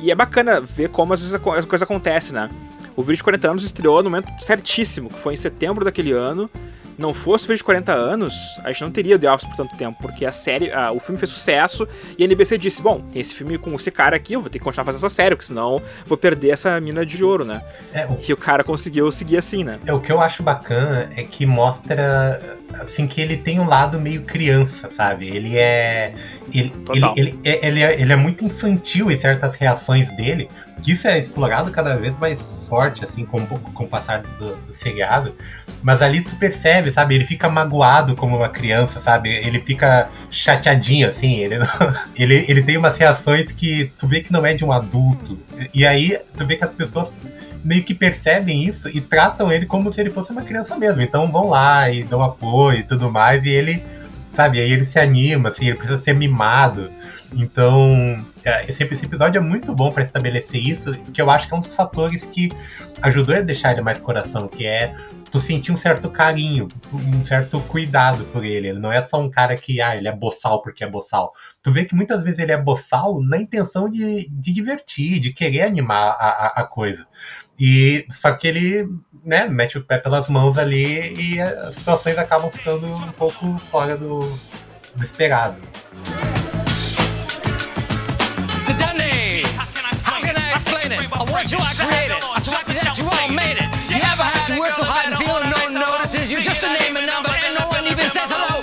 E 0.01 0.11
é 0.11 0.15
bacana 0.15 0.61
ver 0.61 0.91
como 0.91 1.13
às 1.13 1.21
vezes 1.21 1.35
a 1.35 1.39
coisa 1.39 1.85
acontece, 1.85 2.33
né? 2.33 2.51
O 2.95 3.03
vídeo 3.03 3.17
de 3.17 3.25
40 3.25 3.51
anos 3.51 3.65
estreou 3.65 4.03
no 4.03 4.11
momento 4.11 4.31
certíssimo, 4.43 5.11
que 5.11 5.19
foi 5.19 5.35
em 5.35 5.37
setembro 5.37 5.85
daquele 5.85 6.13
ano 6.13 6.51
não 6.99 7.13
fosse 7.13 7.45
o 7.45 7.49
vídeo 7.49 7.59
de 7.59 7.65
40 7.65 7.93
anos, 7.93 8.35
a 8.65 8.73
gente 8.73 8.83
não 8.83 8.91
teria 8.91 9.19
The 9.19 9.31
Office 9.31 9.49
por 9.49 9.57
tanto 9.57 9.77
tempo, 9.77 9.99
porque 10.01 10.25
a 10.25 10.33
série, 10.33 10.73
a, 10.73 10.93
o 10.93 11.01
filme 11.01 11.19
fez 11.19 11.31
sucesso 11.31 11.87
e 12.19 12.23
a 12.23 12.27
NBC 12.27 12.59
disse: 12.59 12.81
Bom, 12.81 13.01
tem 13.13 13.21
esse 13.21 13.35
filme 13.35 13.59
com 13.59 13.75
esse 13.75 13.91
cara 13.91 14.17
aqui, 14.17 14.35
eu 14.35 14.41
vou 14.41 14.51
ter 14.51 14.59
que 14.59 14.65
continuar 14.65 14.85
fazendo 14.85 15.05
essa 15.05 15.15
série, 15.15 15.35
porque 15.35 15.47
senão 15.47 15.83
vou 16.05 16.17
perder 16.17 16.51
essa 16.51 16.81
mina 16.81 17.05
de 17.05 17.23
ouro, 17.23 17.45
né? 17.45 17.63
É, 17.93 18.07
o... 18.07 18.19
E 18.27 18.33
o 18.33 18.37
cara 18.37 18.65
conseguiu 18.65 19.11
seguir 19.13 19.37
assim, 19.37 19.63
né? 19.63 19.79
É, 19.87 19.93
o 19.93 20.01
que 20.01 20.11
eu 20.11 20.21
acho 20.21 20.43
bacana 20.43 21.11
é 21.17 21.23
que 21.23 21.45
mostra, 21.45 22.59
assim, 22.81 23.07
que 23.07 23.21
ele 23.21 23.37
tem 23.37 23.61
um 23.61 23.69
lado 23.69 24.01
meio 24.01 24.23
criança, 24.23 24.91
sabe? 24.97 25.29
Ele 25.29 25.57
é. 25.59 26.15
Ele, 26.53 26.73
ele, 26.91 27.13
ele, 27.17 27.41
é, 27.45 27.67
ele, 27.67 27.83
é, 27.83 28.01
ele 28.01 28.13
é 28.13 28.17
muito 28.17 28.45
infantil 28.45 29.11
em 29.11 29.17
certas 29.17 29.57
reações 29.57 30.09
dele, 30.17 30.49
que 30.83 30.93
isso 30.93 31.09
é 31.09 31.19
explorado 31.19 31.71
cada 31.71 31.97
vez 31.97 32.17
mais 32.19 32.41
forte, 32.69 33.05
assim, 33.05 33.25
com, 33.25 33.45
com 33.47 33.85
o 33.85 33.89
passar 33.89 34.23
do, 34.23 34.57
do 34.57 34.75
seriado. 34.75 35.35
Mas 35.83 36.03
ali 36.03 36.21
tu 36.21 36.35
percebe, 36.37 36.93
sabe? 36.93 37.15
Ele 37.15 37.25
fica 37.25 37.49
magoado 37.49 38.15
como 38.15 38.37
uma 38.37 38.49
criança, 38.49 39.01
sabe? 39.01 39.31
Ele 39.31 39.61
fica 39.61 40.09
chateadinho, 40.31 41.09
assim. 41.09 41.37
Ele, 41.37 41.59
não, 41.59 41.67
ele, 42.15 42.45
ele 42.49 42.63
tem 42.63 42.77
umas 42.77 42.99
reações 42.99 43.53
que 43.53 43.93
tu 43.99 44.07
vê 44.07 44.21
que 44.21 44.33
não 44.33 44.45
é 44.45 44.53
de 44.55 44.65
um 44.65 44.73
adulto. 44.73 45.39
E 45.75 45.87
aí 45.87 46.19
tu 46.37 46.47
vê 46.47 46.57
que 46.57 46.65
as 46.65 46.73
pessoas 46.73 47.13
meio 47.65 47.83
que 47.83 47.95
percebem 47.95 48.65
isso 48.65 48.89
e 48.89 49.01
tratam 49.01 49.51
ele 49.51 49.67
como 49.67 49.93
se 49.93 50.01
ele 50.01 50.11
fosse 50.11 50.31
uma 50.31 50.43
criança 50.43 50.77
mesmo. 50.77 51.03
Então 51.03 51.31
vão 51.31 51.49
lá 51.49 51.91
e 51.91 52.05
dão 52.05 52.23
apoio 52.23 52.79
e 52.79 52.83
tudo 52.83 53.11
mais. 53.11 53.45
E 53.45 53.51
ele, 53.51 53.83
sabe? 54.35 54.61
Aí 54.61 54.71
ele 54.71 54.85
se 54.85 54.99
anima, 54.99 55.49
assim, 55.49 55.67
ele 55.67 55.77
precisa 55.77 55.99
ser 55.99 56.15
mimado. 56.15 56.91
Então, 57.35 58.25
é, 58.45 58.65
esse, 58.71 58.83
episódio 58.83 59.39
é 59.39 59.43
muito 59.43 59.75
bom 59.75 59.91
para 59.91 60.03
estabelecer 60.03 60.61
isso, 60.61 60.93
que 61.13 61.21
eu 61.21 61.31
acho 61.31 61.49
que 61.49 61.55
é 61.55 61.57
um 61.57 61.61
dos 61.61 61.75
fatores 61.75 62.25
que 62.25 62.51
ajudou 63.03 63.35
a 63.35 63.41
deixar 63.41 63.73
ele 63.73 63.83
mais 63.83 63.99
coração, 63.99 64.49
que 64.49 64.67
é 64.67 64.95
tu 65.31 65.41
sentir 65.41 65.73
um 65.73 65.77
certo 65.77 66.09
carinho, 66.09 66.69
um 66.93 67.25
certo 67.25 67.61
cuidado 67.63 68.25
por 68.27 68.45
ele. 68.45 68.69
Ele 68.69 68.79
não 68.79 68.93
é 68.93 69.03
só 69.03 69.21
um 69.21 69.31
cara 69.31 69.57
que, 69.57 69.81
ah, 69.81 69.97
ele 69.97 70.09
é 70.09 70.13
boçal 70.13 70.63
porque 70.63 70.85
é 70.85 70.89
boçal. 70.89 71.33
Tu 71.63 71.71
vê 71.73 71.85
que 71.85 71.95
muitas 71.95 72.23
vezes 72.23 72.39
ele 72.39 72.53
é 72.53 72.57
boçal 72.57 73.21
na 73.21 73.37
intenção 73.37 73.89
de, 73.89 74.29
de 74.31 74.53
divertir, 74.53 75.19
de 75.19 75.33
querer 75.33 75.63
animar 75.63 76.17
a, 76.19 76.29
a, 76.29 76.47
a 76.61 76.65
coisa. 76.65 77.07
E 77.59 78.07
só 78.11 78.33
que 78.33 78.47
ele, 78.47 78.89
né, 79.25 79.49
mete 79.49 79.79
o 79.79 79.85
pé 79.85 79.99
pelas 79.99 80.29
mãos 80.29 80.59
ali 80.59 81.35
e 81.35 81.41
as 81.41 81.75
situações 81.75 82.17
acabam 82.19 82.51
ficando 82.51 82.87
um 82.87 83.13
pouco 83.13 83.59
fora 83.59 83.97
do, 83.97 84.21
do 84.95 85.03
esperado. 85.03 85.57
Explain 90.93 91.11
it? 91.11 91.29
I 91.29 91.33
want 91.33 91.53
you 91.53 91.59
I 91.59 91.73
created. 91.75 92.23
I'm 92.23 92.43
happy 92.43 92.75
that 92.75 92.99
you 92.99 93.05
all 93.07 93.29
made 93.29 93.59
it. 93.59 93.69
You 93.91 94.01
ever 94.03 94.23
have 94.23 94.47
to 94.47 94.59
work 94.59 94.75
so 94.75 94.85
hard 94.85 95.07
and 95.07 95.17
feel 95.17 95.41
no 95.43 95.81
notices? 95.81 96.31
You're 96.31 96.41
just 96.41 96.63
a 96.63 96.73
name 96.81 96.97
and 96.97 97.07
number 97.07 97.31
and 97.31 97.55
no 97.59 97.69
one 97.69 97.87
even 97.87 98.09
says 98.11 98.31
hello. 98.33 98.61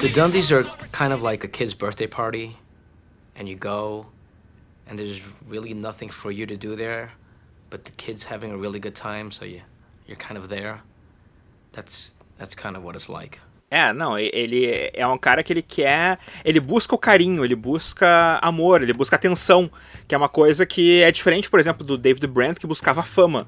The 0.00 0.08
Dundies 0.08 0.50
are 0.50 0.64
kind 0.92 1.12
of 1.12 1.22
like 1.22 1.44
a 1.44 1.48
kid's 1.48 1.74
birthday 1.74 2.06
party, 2.06 2.56
and 3.36 3.46
you 3.46 3.54
go, 3.54 4.06
and 4.86 4.98
there's 4.98 5.20
really 5.46 5.74
nothing 5.74 6.08
for 6.08 6.30
you 6.30 6.46
to 6.46 6.56
do 6.56 6.74
there, 6.74 7.12
but 7.68 7.84
the 7.84 7.90
kid's 7.92 8.24
having 8.24 8.50
a 8.50 8.56
really 8.56 8.80
good 8.80 8.94
time, 8.94 9.30
so 9.30 9.44
you, 9.44 9.60
you're 10.06 10.16
kind 10.16 10.38
of 10.38 10.48
there. 10.48 10.80
That's 11.72 12.14
that's 12.38 12.54
kind 12.54 12.76
of 12.76 12.82
what 12.82 12.96
it's 12.96 13.10
like. 13.10 13.40
É, 13.70 13.92
não, 13.92 14.18
ele 14.18 14.90
é 14.92 15.06
um 15.06 15.16
cara 15.16 15.44
que 15.44 15.52
ele 15.52 15.62
quer. 15.62 16.18
Ele 16.44 16.58
busca 16.58 16.92
o 16.92 16.98
carinho, 16.98 17.44
ele 17.44 17.54
busca 17.54 18.40
amor, 18.42 18.82
ele 18.82 18.92
busca 18.92 19.14
atenção, 19.14 19.70
que 20.08 20.14
é 20.14 20.18
uma 20.18 20.28
coisa 20.28 20.66
que 20.66 21.00
é 21.02 21.12
diferente, 21.12 21.48
por 21.48 21.60
exemplo, 21.60 21.86
do 21.86 21.96
David 21.96 22.26
Brent, 22.26 22.58
que 22.58 22.66
buscava 22.66 23.02
fama 23.04 23.46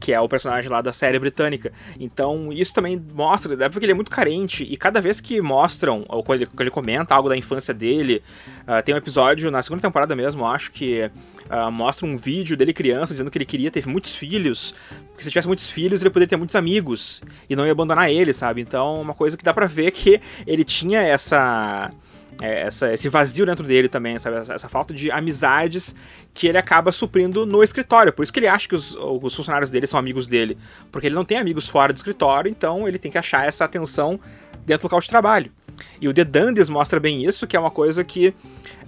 que 0.00 0.12
é 0.12 0.20
o 0.20 0.28
personagem 0.28 0.70
lá 0.70 0.80
da 0.80 0.92
série 0.92 1.18
britânica. 1.18 1.72
Então, 1.98 2.52
isso 2.52 2.74
também 2.74 3.02
mostra, 3.14 3.56
deve 3.56 3.78
que 3.78 3.84
ele 3.84 3.92
é 3.92 3.94
muito 3.94 4.10
carente, 4.10 4.64
e 4.64 4.76
cada 4.76 5.00
vez 5.00 5.20
que 5.20 5.40
mostram, 5.40 6.04
ou 6.08 6.22
quando 6.22 6.42
ele, 6.42 6.46
quando 6.46 6.60
ele 6.62 6.70
comenta 6.70 7.14
algo 7.14 7.28
da 7.28 7.36
infância 7.36 7.72
dele, 7.72 8.22
uh, 8.62 8.82
tem 8.82 8.94
um 8.94 8.98
episódio, 8.98 9.50
na 9.50 9.62
segunda 9.62 9.82
temporada 9.82 10.14
mesmo, 10.14 10.46
acho 10.46 10.72
que 10.72 11.10
uh, 11.50 11.70
mostra 11.70 12.06
um 12.06 12.16
vídeo 12.16 12.56
dele 12.56 12.72
criança, 12.72 13.12
dizendo 13.12 13.30
que 13.30 13.38
ele 13.38 13.44
queria 13.44 13.70
ter 13.70 13.86
muitos 13.86 14.14
filhos, 14.16 14.74
porque 15.08 15.24
se 15.24 15.30
tivesse 15.30 15.48
muitos 15.48 15.70
filhos, 15.70 16.00
ele 16.00 16.10
poderia 16.10 16.28
ter 16.28 16.36
muitos 16.36 16.56
amigos, 16.56 17.22
e 17.48 17.56
não 17.56 17.66
ia 17.66 17.72
abandonar 17.72 18.10
ele, 18.10 18.32
sabe? 18.32 18.60
Então, 18.60 19.00
uma 19.00 19.14
coisa 19.14 19.36
que 19.36 19.44
dá 19.44 19.54
pra 19.54 19.66
ver 19.66 19.90
que 19.90 20.20
ele 20.46 20.64
tinha 20.64 21.00
essa 21.00 21.90
é, 22.40 22.62
essa, 22.62 22.92
esse 22.92 23.08
vazio 23.08 23.46
dentro 23.46 23.66
dele 23.66 23.88
também, 23.88 24.18
sabe? 24.18 24.50
Essa 24.52 24.68
falta 24.68 24.92
de 24.92 25.10
amizades 25.10 25.94
que 26.32 26.46
ele 26.46 26.58
acaba 26.58 26.90
suprindo 26.92 27.46
no 27.46 27.62
escritório. 27.62 28.12
Por 28.12 28.22
isso 28.22 28.32
que 28.32 28.40
ele 28.40 28.48
acha 28.48 28.68
que 28.68 28.74
os, 28.74 28.96
os 28.96 29.34
funcionários 29.34 29.70
dele 29.70 29.86
são 29.86 29.98
amigos 29.98 30.26
dele. 30.26 30.58
Porque 30.90 31.06
ele 31.06 31.14
não 31.14 31.24
tem 31.24 31.38
amigos 31.38 31.68
fora 31.68 31.92
do 31.92 31.96
escritório, 31.96 32.50
então 32.50 32.88
ele 32.88 32.98
tem 32.98 33.10
que 33.10 33.18
achar 33.18 33.46
essa 33.46 33.64
atenção 33.64 34.18
dentro 34.64 34.82
do 34.82 34.84
local 34.84 35.00
de 35.00 35.08
trabalho. 35.08 35.50
E 36.00 36.08
o 36.08 36.14
The 36.14 36.24
Dundes 36.24 36.68
mostra 36.68 37.00
bem 37.00 37.24
isso, 37.24 37.46
que 37.46 37.56
é 37.56 37.60
uma 37.60 37.70
coisa 37.70 38.04
que 38.04 38.34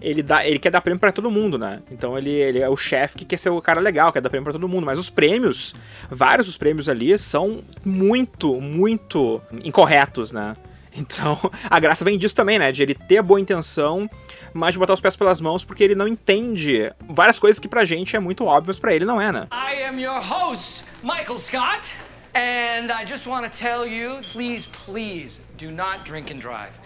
ele, 0.00 0.22
dá, 0.22 0.46
ele 0.46 0.58
quer 0.58 0.70
dar 0.70 0.80
prêmio 0.80 1.00
para 1.00 1.10
todo 1.10 1.30
mundo, 1.30 1.58
né? 1.58 1.82
Então 1.90 2.16
ele, 2.16 2.30
ele 2.30 2.60
é 2.60 2.68
o 2.68 2.76
chefe 2.76 3.18
que 3.18 3.24
quer 3.24 3.38
ser 3.38 3.50
o 3.50 3.60
cara 3.60 3.80
legal, 3.80 4.12
quer 4.12 4.20
dar 4.20 4.30
prêmio 4.30 4.44
para 4.44 4.52
todo 4.52 4.68
mundo. 4.68 4.84
Mas 4.84 4.98
os 4.98 5.10
prêmios, 5.10 5.74
vários 6.10 6.46
dos 6.46 6.56
prêmios 6.56 6.88
ali, 6.88 7.18
são 7.18 7.62
muito, 7.84 8.60
muito 8.60 9.40
incorretos, 9.64 10.30
né? 10.32 10.54
Então, 10.96 11.38
a 11.68 11.78
graça 11.78 12.04
vem 12.04 12.18
disso 12.18 12.34
também, 12.34 12.58
né? 12.58 12.72
De 12.72 12.82
ele 12.82 12.94
ter 12.94 13.18
a 13.18 13.22
boa 13.22 13.40
intenção, 13.40 14.08
mas 14.52 14.72
de 14.72 14.78
botar 14.78 14.94
os 14.94 15.00
pés 15.00 15.16
pelas 15.16 15.40
mãos 15.40 15.64
porque 15.64 15.84
ele 15.84 15.94
não 15.94 16.08
entende 16.08 16.92
várias 17.08 17.38
coisas 17.38 17.58
que 17.58 17.68
pra 17.68 17.84
gente 17.84 18.16
é 18.16 18.18
muito 18.18 18.44
óbvias, 18.44 18.78
pra 18.78 18.94
ele 18.94 19.04
não 19.04 19.20
é, 19.20 19.30
né? 19.30 19.48
I 19.52 19.84
am 19.84 20.00
your 20.00 20.20
host, 20.20 20.84
Michael 21.02 21.38
Scott, 21.38 21.94
and 22.34 22.90
I 22.90 23.04
just 23.06 23.26
want 23.26 23.50
to 23.50 23.58
tell 23.58 23.86
you, 23.86 24.20
please, 24.32 24.68
please, 24.86 25.40
do 25.58 25.70
not 25.70 26.04
drink 26.04 26.32
and 26.32 26.40
drive, 26.40 26.78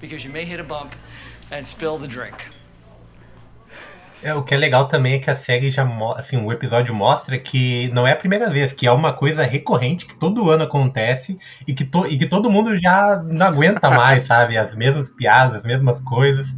because 0.00 0.26
you 0.26 0.32
may 0.32 0.44
hit 0.44 0.60
a 0.60 0.64
bump 0.64 0.94
and 1.52 1.64
spill 1.64 1.98
the 1.98 2.08
drink. 2.08 2.57
É, 4.22 4.34
o 4.34 4.42
que 4.42 4.52
é 4.52 4.56
legal 4.56 4.88
também 4.88 5.14
é 5.14 5.18
que 5.18 5.30
a 5.30 5.36
série 5.36 5.70
já 5.70 5.86
assim, 6.16 6.36
o 6.36 6.52
episódio 6.52 6.92
mostra 6.94 7.38
que 7.38 7.88
não 7.92 8.06
é 8.06 8.12
a 8.12 8.16
primeira 8.16 8.50
vez, 8.50 8.72
que 8.72 8.86
é 8.86 8.92
uma 8.92 9.12
coisa 9.12 9.42
recorrente 9.44 10.06
que 10.06 10.18
todo 10.18 10.50
ano 10.50 10.64
acontece 10.64 11.38
e 11.66 11.72
que, 11.72 11.84
to, 11.84 12.06
e 12.06 12.18
que 12.18 12.26
todo 12.26 12.50
mundo 12.50 12.76
já 12.76 13.22
não 13.24 13.46
aguenta 13.46 13.88
mais, 13.90 14.26
sabe? 14.26 14.56
As 14.56 14.74
mesmas 14.74 15.08
piadas, 15.10 15.58
as 15.58 15.64
mesmas 15.64 16.00
coisas. 16.00 16.48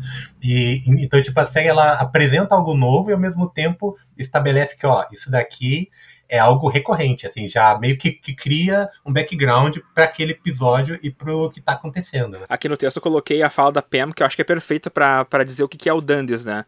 E, 0.42 0.82
então, 0.86 1.22
tipo, 1.22 1.38
a 1.38 1.44
série 1.44 1.68
ela 1.68 1.92
apresenta 1.94 2.54
algo 2.54 2.74
novo 2.74 3.10
e 3.10 3.12
ao 3.12 3.20
mesmo 3.20 3.48
tempo 3.48 3.94
estabelece 4.16 4.76
que, 4.76 4.86
ó, 4.86 5.04
isso 5.12 5.30
daqui 5.30 5.90
é 6.30 6.38
algo 6.38 6.68
recorrente, 6.68 7.26
assim, 7.26 7.48
já 7.48 7.76
meio 7.76 7.98
que, 7.98 8.12
que 8.12 8.34
cria 8.34 8.88
um 9.04 9.12
background 9.12 9.78
para 9.92 10.04
aquele 10.04 10.30
episódio 10.30 10.96
e 11.02 11.10
pro 11.10 11.50
que 11.50 11.60
tá 11.60 11.72
acontecendo. 11.72 12.38
Né? 12.38 12.46
Aqui 12.48 12.68
no 12.68 12.76
texto 12.76 12.98
eu 12.98 13.02
coloquei 13.02 13.42
a 13.42 13.50
fala 13.50 13.72
da 13.72 13.82
Pam, 13.82 14.12
que 14.12 14.22
eu 14.22 14.26
acho 14.26 14.36
que 14.36 14.42
é 14.42 14.44
perfeita 14.44 14.88
para 14.90 15.44
dizer 15.44 15.64
o 15.64 15.68
que, 15.68 15.76
que 15.76 15.88
é 15.88 15.92
o 15.92 16.00
Dundes, 16.00 16.44
né? 16.44 16.64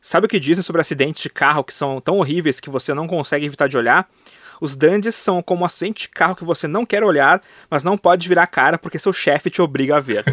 Sabe 0.00 0.26
o 0.26 0.28
que 0.28 0.38
dizem 0.38 0.62
sobre 0.62 0.80
acidentes 0.80 1.22
de 1.22 1.30
carro 1.30 1.64
que 1.64 1.74
são 1.74 2.00
tão 2.00 2.18
horríveis 2.18 2.60
que 2.60 2.70
você 2.70 2.94
não 2.94 3.06
consegue 3.06 3.46
evitar 3.46 3.68
de 3.68 3.76
olhar? 3.76 4.08
Os 4.60 4.74
dandies 4.74 5.14
são 5.14 5.42
como 5.42 5.62
um 5.62 5.64
acidente 5.64 6.02
de 6.02 6.08
carro 6.08 6.34
que 6.34 6.44
você 6.44 6.66
não 6.66 6.84
quer 6.84 7.04
olhar, 7.04 7.42
mas 7.70 7.84
não 7.84 7.96
pode 7.96 8.28
virar 8.28 8.44
a 8.44 8.46
cara 8.46 8.78
porque 8.78 8.98
seu 8.98 9.12
chefe 9.12 9.50
te 9.50 9.62
obriga 9.62 9.96
a 9.96 10.00
ver. 10.00 10.24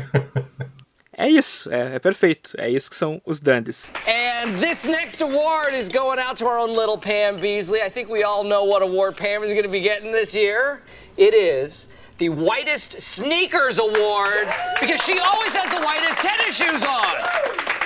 é 1.15 1.30
isso, 1.30 1.71
é, 1.73 1.95
é, 1.95 1.99
perfeito. 1.99 2.51
É 2.58 2.69
isso 2.69 2.89
que 2.89 2.95
são 2.95 3.21
os 3.25 3.39
dandies. 3.39 3.91
And 4.08 4.54
this 4.60 4.84
next 4.84 5.21
award 5.21 5.75
is 5.75 5.89
going 5.89 6.19
out 6.19 6.38
to 6.38 6.45
our 6.45 6.60
own 6.60 6.75
little 6.75 6.97
Pam 6.97 7.39
Beasley. 7.39 7.82
I 7.82 7.89
think 7.89 8.12
we 8.12 8.23
all 8.23 8.43
know 8.43 8.63
what 8.65 8.84
award 8.84 9.15
Pam 9.15 9.43
is 9.43 9.51
going 9.51 9.63
to 9.63 9.69
be 9.69 9.82
getting 9.82 10.12
this 10.12 10.34
year. 10.34 10.82
It 11.17 11.36
is 11.36 11.88
the 12.17 12.30
Whitest 12.30 12.99
Sneakers 13.01 13.78
Award 13.78 14.47
because 14.80 15.04
she 15.04 15.19
always 15.19 15.56
has 15.56 15.69
the 15.69 15.82
whitest 15.86 16.21
tennis 16.21 16.56
shoes 16.56 16.84
on. 16.84 17.85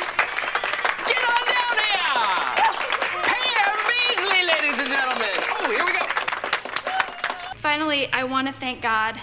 Finally, 7.59 8.07
I 8.13 8.23
want 8.23 8.47
to 8.47 8.53
thank 8.53 8.81
God 8.81 9.19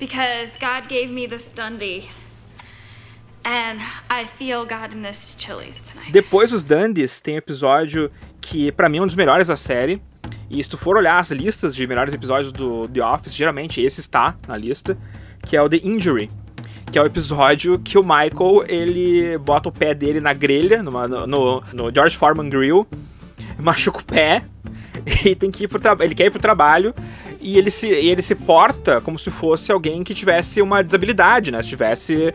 because 0.00 0.56
God 0.56 0.88
gave 0.88 1.08
me 1.08 1.28
this 1.28 1.48
Dundee. 1.48 2.10
And 3.44 3.80
I 4.10 4.24
feel 4.24 4.66
God 4.66 4.92
in 4.92 5.02
this 5.02 5.36
Chili's 5.38 5.84
tonight. 5.84 6.10
Depois 6.10 6.50
dos 6.50 6.64
Dundies, 6.64 7.20
tem 7.20 7.36
episódio 7.36 8.10
que 8.40 8.72
para 8.72 8.88
mim 8.88 8.98
é 8.98 9.02
um 9.02 9.06
dos 9.06 9.14
melhores 9.14 9.46
da 9.46 9.56
série. 9.56 10.02
E 10.50 10.62
se 10.62 10.68
tu 10.68 10.76
for 10.76 10.96
olhar 10.96 11.20
as 11.20 11.30
listas 11.30 11.76
de 11.76 11.86
melhores 11.86 12.12
episódios 12.12 12.50
do 12.50 12.88
The 12.88 13.04
Office, 13.04 13.34
geralmente 13.34 13.80
esse 13.80 14.00
está 14.00 14.34
na 14.48 14.56
lista, 14.56 14.98
que 15.44 15.56
é 15.56 15.62
o 15.62 15.68
The 15.68 15.80
Injury, 15.84 16.28
que 16.90 16.98
é 16.98 17.02
o 17.02 17.06
episódio 17.06 17.78
que 17.78 17.96
o 17.96 18.02
Michael 18.02 18.64
ele 18.66 19.38
bota 19.38 19.68
o 19.68 19.72
pé 19.72 19.94
dele 19.94 20.20
na 20.20 20.34
grelha, 20.34 20.82
numa, 20.82 21.06
no, 21.06 21.62
no 21.72 21.94
George 21.94 22.16
Foreman 22.16 22.50
Grill, 22.50 22.84
machuca 23.58 24.00
o 24.00 24.04
pé 24.04 24.44
e 25.24 25.34
tem 25.34 25.50
que 25.50 25.64
ir 25.64 25.68
pro 25.68 25.80
trabalho. 25.80 26.06
Ele 26.06 26.14
quer 26.14 26.26
ir 26.26 26.30
pro 26.30 26.40
trabalho 26.40 26.94
e 27.40 27.56
ele 27.56 27.70
se, 27.70 27.88
e 27.88 28.08
ele 28.08 28.22
se 28.22 28.34
porta 28.34 29.00
como 29.00 29.18
se 29.18 29.30
fosse 29.30 29.72
alguém 29.72 30.04
que 30.04 30.14
tivesse 30.14 30.60
uma 30.60 30.82
desabilidade, 30.82 31.50
né? 31.50 31.62
Se 31.62 31.68
tivesse. 31.68 32.34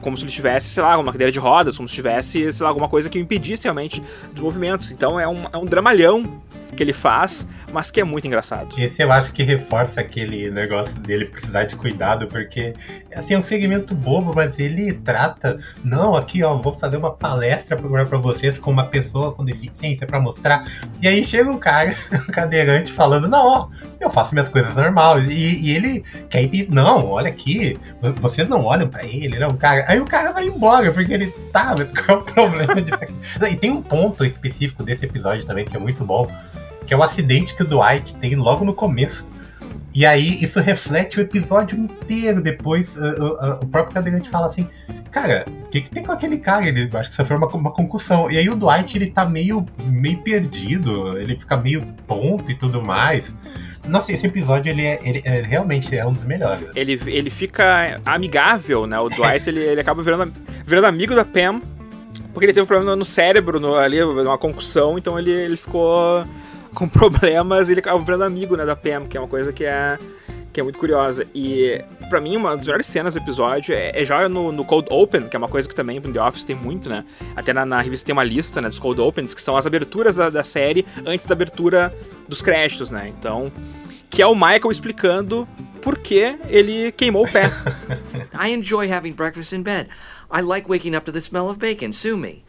Como 0.00 0.16
se 0.16 0.24
ele 0.24 0.30
tivesse, 0.30 0.68
sei 0.68 0.82
lá, 0.82 0.96
uma 0.98 1.12
cadeira 1.12 1.32
de 1.32 1.38
rodas, 1.38 1.76
como 1.76 1.88
se 1.88 1.94
tivesse, 1.94 2.52
sei 2.52 2.62
lá, 2.62 2.68
alguma 2.68 2.88
coisa 2.88 3.10
que 3.10 3.18
o 3.18 3.20
impedisse 3.20 3.64
realmente 3.64 4.02
dos 4.32 4.42
movimentos. 4.42 4.90
Então 4.92 5.18
é 5.18 5.26
um, 5.26 5.44
é 5.52 5.56
um 5.56 5.64
dramalhão 5.64 6.42
que 6.76 6.82
ele 6.82 6.92
faz, 6.92 7.46
mas 7.72 7.90
que 7.90 8.00
é 8.00 8.04
muito 8.04 8.26
engraçado. 8.26 8.78
Esse 8.78 9.02
eu 9.02 9.10
acho 9.10 9.32
que 9.32 9.42
reforça 9.42 10.00
aquele 10.00 10.50
negócio 10.50 10.94
dele 11.00 11.24
precisar 11.24 11.64
de 11.64 11.74
cuidado, 11.74 12.28
porque 12.28 12.74
assim, 13.16 13.34
é 13.34 13.38
um 13.38 13.42
segmento 13.42 13.94
bobo, 13.94 14.32
mas 14.34 14.58
ele 14.58 14.92
trata, 14.92 15.58
não, 15.82 16.14
aqui 16.14 16.42
ó, 16.42 16.56
vou 16.56 16.72
fazer 16.72 16.96
uma 16.96 17.10
palestra 17.10 17.76
para 17.76 18.18
vocês 18.18 18.58
com 18.58 18.70
uma 18.70 18.84
pessoa 18.84 19.32
com 19.32 19.44
deficiência 19.44 20.06
para 20.06 20.20
mostrar. 20.20 20.64
E 21.00 21.08
aí 21.08 21.24
chega 21.24 21.50
um 21.50 21.58
cara, 21.58 21.94
um 22.12 22.32
cadeirante, 22.32 22.92
falando, 22.92 23.28
não, 23.28 23.46
ó, 23.46 23.68
eu 24.00 24.10
faço 24.10 24.34
minhas 24.34 24.48
coisas 24.48 24.74
normais. 24.74 25.30
E, 25.30 25.66
e 25.66 25.70
ele 25.74 26.02
quer 26.28 26.42
ir, 26.42 26.68
não, 26.70 27.06
olha 27.06 27.28
aqui, 27.28 27.78
vocês 28.20 28.48
não 28.48 28.64
olham 28.64 28.88
para 28.88 29.04
ele, 29.04 29.38
não, 29.38 29.50
cara. 29.50 29.84
Aí 29.88 30.00
o 30.00 30.04
cara 30.04 30.32
vai 30.32 30.46
embora, 30.46 30.92
porque 30.92 31.12
ele 31.12 31.28
tá, 31.52 31.74
qual 32.06 32.18
é 32.18 32.20
o 32.20 32.24
problema 32.24 32.80
de... 32.80 32.92
E 33.50 33.56
tem 33.56 33.70
um 33.70 33.82
ponto 33.82 34.24
específico 34.24 34.82
desse 34.82 35.04
episódio 35.04 35.46
também 35.46 35.64
que 35.64 35.76
é 35.76 35.78
muito 35.78 36.04
bom 36.04 36.28
que 36.86 36.94
é 36.94 36.96
o 36.96 37.02
acidente 37.02 37.54
que 37.54 37.62
o 37.62 37.66
Dwight 37.66 38.16
tem 38.16 38.36
logo 38.36 38.64
no 38.64 38.72
começo. 38.72 39.26
E 39.96 40.04
aí 40.04 40.44
isso 40.44 40.60
reflete 40.60 41.18
o 41.18 41.22
episódio 41.22 41.78
inteiro 41.78 42.42
depois. 42.42 42.94
Uh, 42.94 43.00
uh, 43.00 43.32
uh, 43.32 43.52
o 43.62 43.66
próprio 43.66 43.94
cadeirante 43.94 44.28
fala 44.28 44.48
assim, 44.48 44.68
cara, 45.10 45.46
o 45.48 45.68
que, 45.70 45.80
que 45.80 45.88
tem 45.88 46.02
com 46.02 46.12
aquele 46.12 46.36
cara? 46.36 46.68
Ele 46.68 46.86
acho 46.92 47.08
que 47.08 47.16
sofreu 47.16 47.38
uma, 47.38 47.46
uma 47.46 47.72
concussão. 47.72 48.30
E 48.30 48.36
aí 48.36 48.46
o 48.50 48.54
Dwight 48.54 48.94
ele 48.94 49.06
tá 49.06 49.24
meio, 49.24 49.64
meio 49.86 50.18
perdido, 50.18 51.16
ele 51.16 51.34
fica 51.34 51.56
meio 51.56 51.80
tonto 52.06 52.50
e 52.50 52.54
tudo 52.54 52.82
mais. 52.82 53.32
Nossa, 53.88 54.12
esse 54.12 54.26
episódio 54.26 54.68
ele, 54.68 54.84
é, 54.84 55.00
ele 55.02 55.22
é, 55.24 55.40
realmente 55.40 55.96
é 55.96 56.06
um 56.06 56.12
dos 56.12 56.24
melhores. 56.24 56.68
Ele, 56.74 57.00
ele 57.06 57.30
fica 57.30 57.98
amigável, 58.04 58.86
né? 58.86 59.00
O 59.00 59.08
Dwight 59.08 59.48
ele, 59.48 59.60
ele 59.60 59.80
acaba 59.80 60.02
virando, 60.02 60.30
virando 60.66 60.88
amigo 60.88 61.14
da 61.14 61.24
Pam, 61.24 61.62
porque 62.34 62.44
ele 62.44 62.52
teve 62.52 62.64
um 62.64 62.66
problema 62.66 62.94
no 62.94 63.04
cérebro, 63.04 63.58
no, 63.58 63.74
ali, 63.74 64.02
uma 64.02 64.36
concussão, 64.36 64.98
então 64.98 65.18
ele, 65.18 65.30
ele 65.30 65.56
ficou 65.56 66.22
com 66.76 66.86
problemas, 66.88 67.68
ele 67.68 67.80
acaba 67.80 67.98
virando 67.98 68.22
amigo, 68.22 68.54
né, 68.54 68.64
da 68.64 68.76
Pam, 68.76 69.06
que 69.08 69.16
é 69.16 69.20
uma 69.20 69.28
coisa 69.28 69.52
que 69.52 69.64
é 69.64 69.98
que 70.52 70.60
é 70.60 70.62
muito 70.62 70.78
curiosa. 70.78 71.26
E 71.34 71.84
para 72.08 72.18
mim, 72.18 72.34
uma 72.34 72.56
das 72.56 72.64
melhores 72.64 72.86
cenas 72.86 73.12
do 73.12 73.20
episódio 73.20 73.74
é, 73.74 73.90
é 73.94 74.06
já 74.06 74.26
no, 74.26 74.50
no, 74.50 74.64
Cold 74.64 74.88
Open, 74.90 75.28
que 75.28 75.36
é 75.36 75.38
uma 75.38 75.48
coisa 75.48 75.68
que 75.68 75.74
também 75.74 76.00
no 76.00 76.10
The 76.10 76.22
Office 76.22 76.44
tem 76.44 76.56
muito, 76.56 76.88
né? 76.88 77.04
Até 77.34 77.52
na, 77.52 77.66
na 77.66 77.82
revista 77.82 78.06
tem 78.06 78.14
uma 78.14 78.24
lista 78.24 78.58
né, 78.62 78.70
dos 78.70 78.78
Cold 78.78 78.98
Opens, 78.98 79.34
que 79.34 79.42
são 79.42 79.54
as 79.54 79.66
aberturas 79.66 80.14
da, 80.14 80.30
da 80.30 80.42
série 80.42 80.86
antes 81.04 81.26
da 81.26 81.34
abertura 81.34 81.94
dos 82.26 82.40
créditos, 82.40 82.90
né? 82.90 83.12
Então, 83.18 83.52
que 84.08 84.22
é 84.22 84.26
o 84.26 84.34
Michael 84.34 84.70
explicando 84.70 85.46
por 85.82 85.98
que 85.98 86.38
ele 86.48 86.90
queimou 86.92 87.26
o 87.26 87.30
pé. 87.30 87.52
I 88.32 88.54
enjoy 88.54 88.90
having 88.90 89.12
breakfast 89.12 89.52
in 89.52 89.62
bed. 89.62 89.88
I 90.32 90.40
like 90.40 90.70
waking 90.70 90.96
up 90.96 91.04
to 91.04 91.12
the 91.12 91.20
smell 91.20 91.50
of 91.50 91.58
bacon. 91.58 91.92
Sue 91.92 92.16
me. 92.16 92.44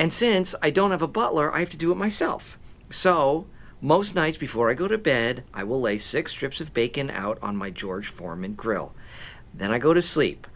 And 0.00 0.08
since 0.08 0.56
I 0.60 0.72
don't 0.72 0.90
have 0.90 1.04
a 1.04 1.06
butler, 1.08 1.54
I 1.54 1.60
have 1.60 1.70
to 1.70 1.76
do 1.76 1.92
it 1.92 1.96
myself. 1.96 2.58
So, 2.90 3.46
Most 3.84 4.14
nights 4.14 4.36
before 4.36 4.70
I 4.70 4.74
go 4.74 4.86
to 4.86 4.96
bed, 4.96 5.42
I 5.52 5.64
will 5.64 5.80
lay 5.80 5.98
six 5.98 6.30
strips 6.30 6.60
of 6.60 6.72
bacon 6.72 7.10
out 7.10 7.36
on 7.42 7.56
my 7.56 7.68
George 7.68 8.06
Foreman 8.06 8.54
grill. 8.54 8.94
Then 9.52 9.72
I 9.72 9.80
go 9.80 9.92
to 9.92 10.00
sleep. 10.00 10.46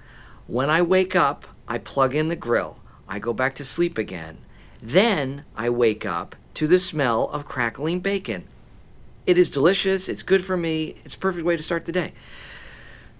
When 0.46 0.70
I 0.70 0.80
wake 0.82 1.16
up, 1.16 1.44
I 1.66 1.78
plug 1.78 2.14
in 2.14 2.28
the 2.28 2.36
grill. 2.36 2.78
I 3.08 3.18
go 3.18 3.32
back 3.32 3.56
to 3.56 3.64
sleep 3.64 3.98
again. 3.98 4.38
Then 4.80 5.44
I 5.56 5.70
wake 5.70 6.06
up 6.06 6.36
to 6.54 6.68
the 6.68 6.78
smell 6.78 7.28
of 7.30 7.48
crackling 7.48 7.98
bacon. 7.98 8.46
It 9.26 9.36
is 9.36 9.50
delicious, 9.50 10.08
it's 10.08 10.22
good 10.22 10.44
for 10.44 10.56
me, 10.56 10.94
it's 11.04 11.16
a 11.16 11.18
perfect 11.18 11.44
way 11.44 11.56
to 11.56 11.62
start 11.64 11.84
the 11.84 11.90
day. 11.90 12.12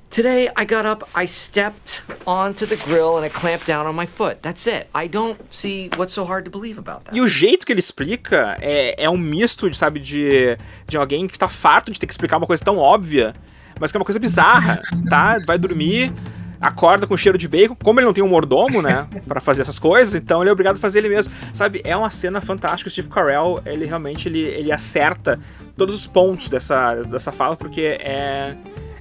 Today 0.08 0.48
I 0.56 0.64
got 0.64 0.86
up, 0.86 1.08
I 1.14 1.26
stepped 1.26 2.00
onto 2.26 2.64
the 2.64 2.76
grill 2.76 3.18
and 3.18 3.26
it 3.26 3.34
clamped 3.34 3.66
down 3.66 3.86
on 3.86 3.94
my 3.94 4.06
foot. 4.06 4.38
That's 4.40 4.66
it. 4.66 4.88
I 4.94 5.08
don't 5.08 5.36
see 5.50 5.90
what's 5.96 6.14
so 6.14 6.24
hard 6.24 6.44
to 6.44 6.50
believe 6.50 6.78
about 6.78 7.04
that. 7.04 7.14
E 7.14 7.20
o 7.20 7.28
jeito 7.28 7.66
que 7.66 7.72
ele 7.72 7.80
explica 7.80 8.56
é, 8.60 9.04
é 9.04 9.10
um 9.10 9.18
misto, 9.18 9.68
de, 9.68 9.76
sabe, 9.76 10.00
de, 10.00 10.56
de 10.88 10.96
alguém 10.96 11.26
que 11.26 11.34
está 11.34 11.48
farto 11.48 11.90
de 11.90 11.98
ter 11.98 12.06
que 12.06 12.12
explicar 12.12 12.38
uma 12.38 12.46
coisa 12.46 12.64
tão 12.64 12.78
óbvia, 12.78 13.34
mas 13.78 13.90
que 13.90 13.96
é 13.96 14.00
uma 14.00 14.06
coisa 14.06 14.18
bizarra, 14.18 14.80
tá? 15.10 15.38
Vai 15.44 15.58
dormir, 15.58 16.12
acorda 16.60 17.06
com 17.06 17.16
cheiro 17.16 17.36
de 17.36 17.48
bacon. 17.48 17.76
Como 17.82 18.00
ele 18.00 18.06
não 18.06 18.14
tem 18.14 18.24
um 18.24 18.28
mordomo, 18.28 18.80
né, 18.80 19.06
para 19.26 19.40
fazer 19.40 19.62
essas 19.62 19.78
coisas, 19.78 20.14
então 20.14 20.40
ele 20.40 20.48
é 20.48 20.52
obrigado 20.52 20.76
a 20.76 20.80
fazer 20.80 21.00
ele 21.00 21.10
mesmo. 21.10 21.32
Sabe, 21.52 21.82
é 21.84 21.94
uma 21.96 22.10
cena 22.10 22.40
fantástica. 22.40 22.88
O 22.88 22.90
Steve 22.90 23.08
Carell, 23.08 23.60
ele 23.66 23.84
realmente 23.84 24.28
ele, 24.28 24.40
ele 24.40 24.72
acerta 24.72 25.38
todos 25.76 25.94
os 25.94 26.06
pontos 26.06 26.48
dessa, 26.48 26.94
dessa 27.02 27.32
fala, 27.32 27.56
porque 27.56 27.98
é 28.00 28.56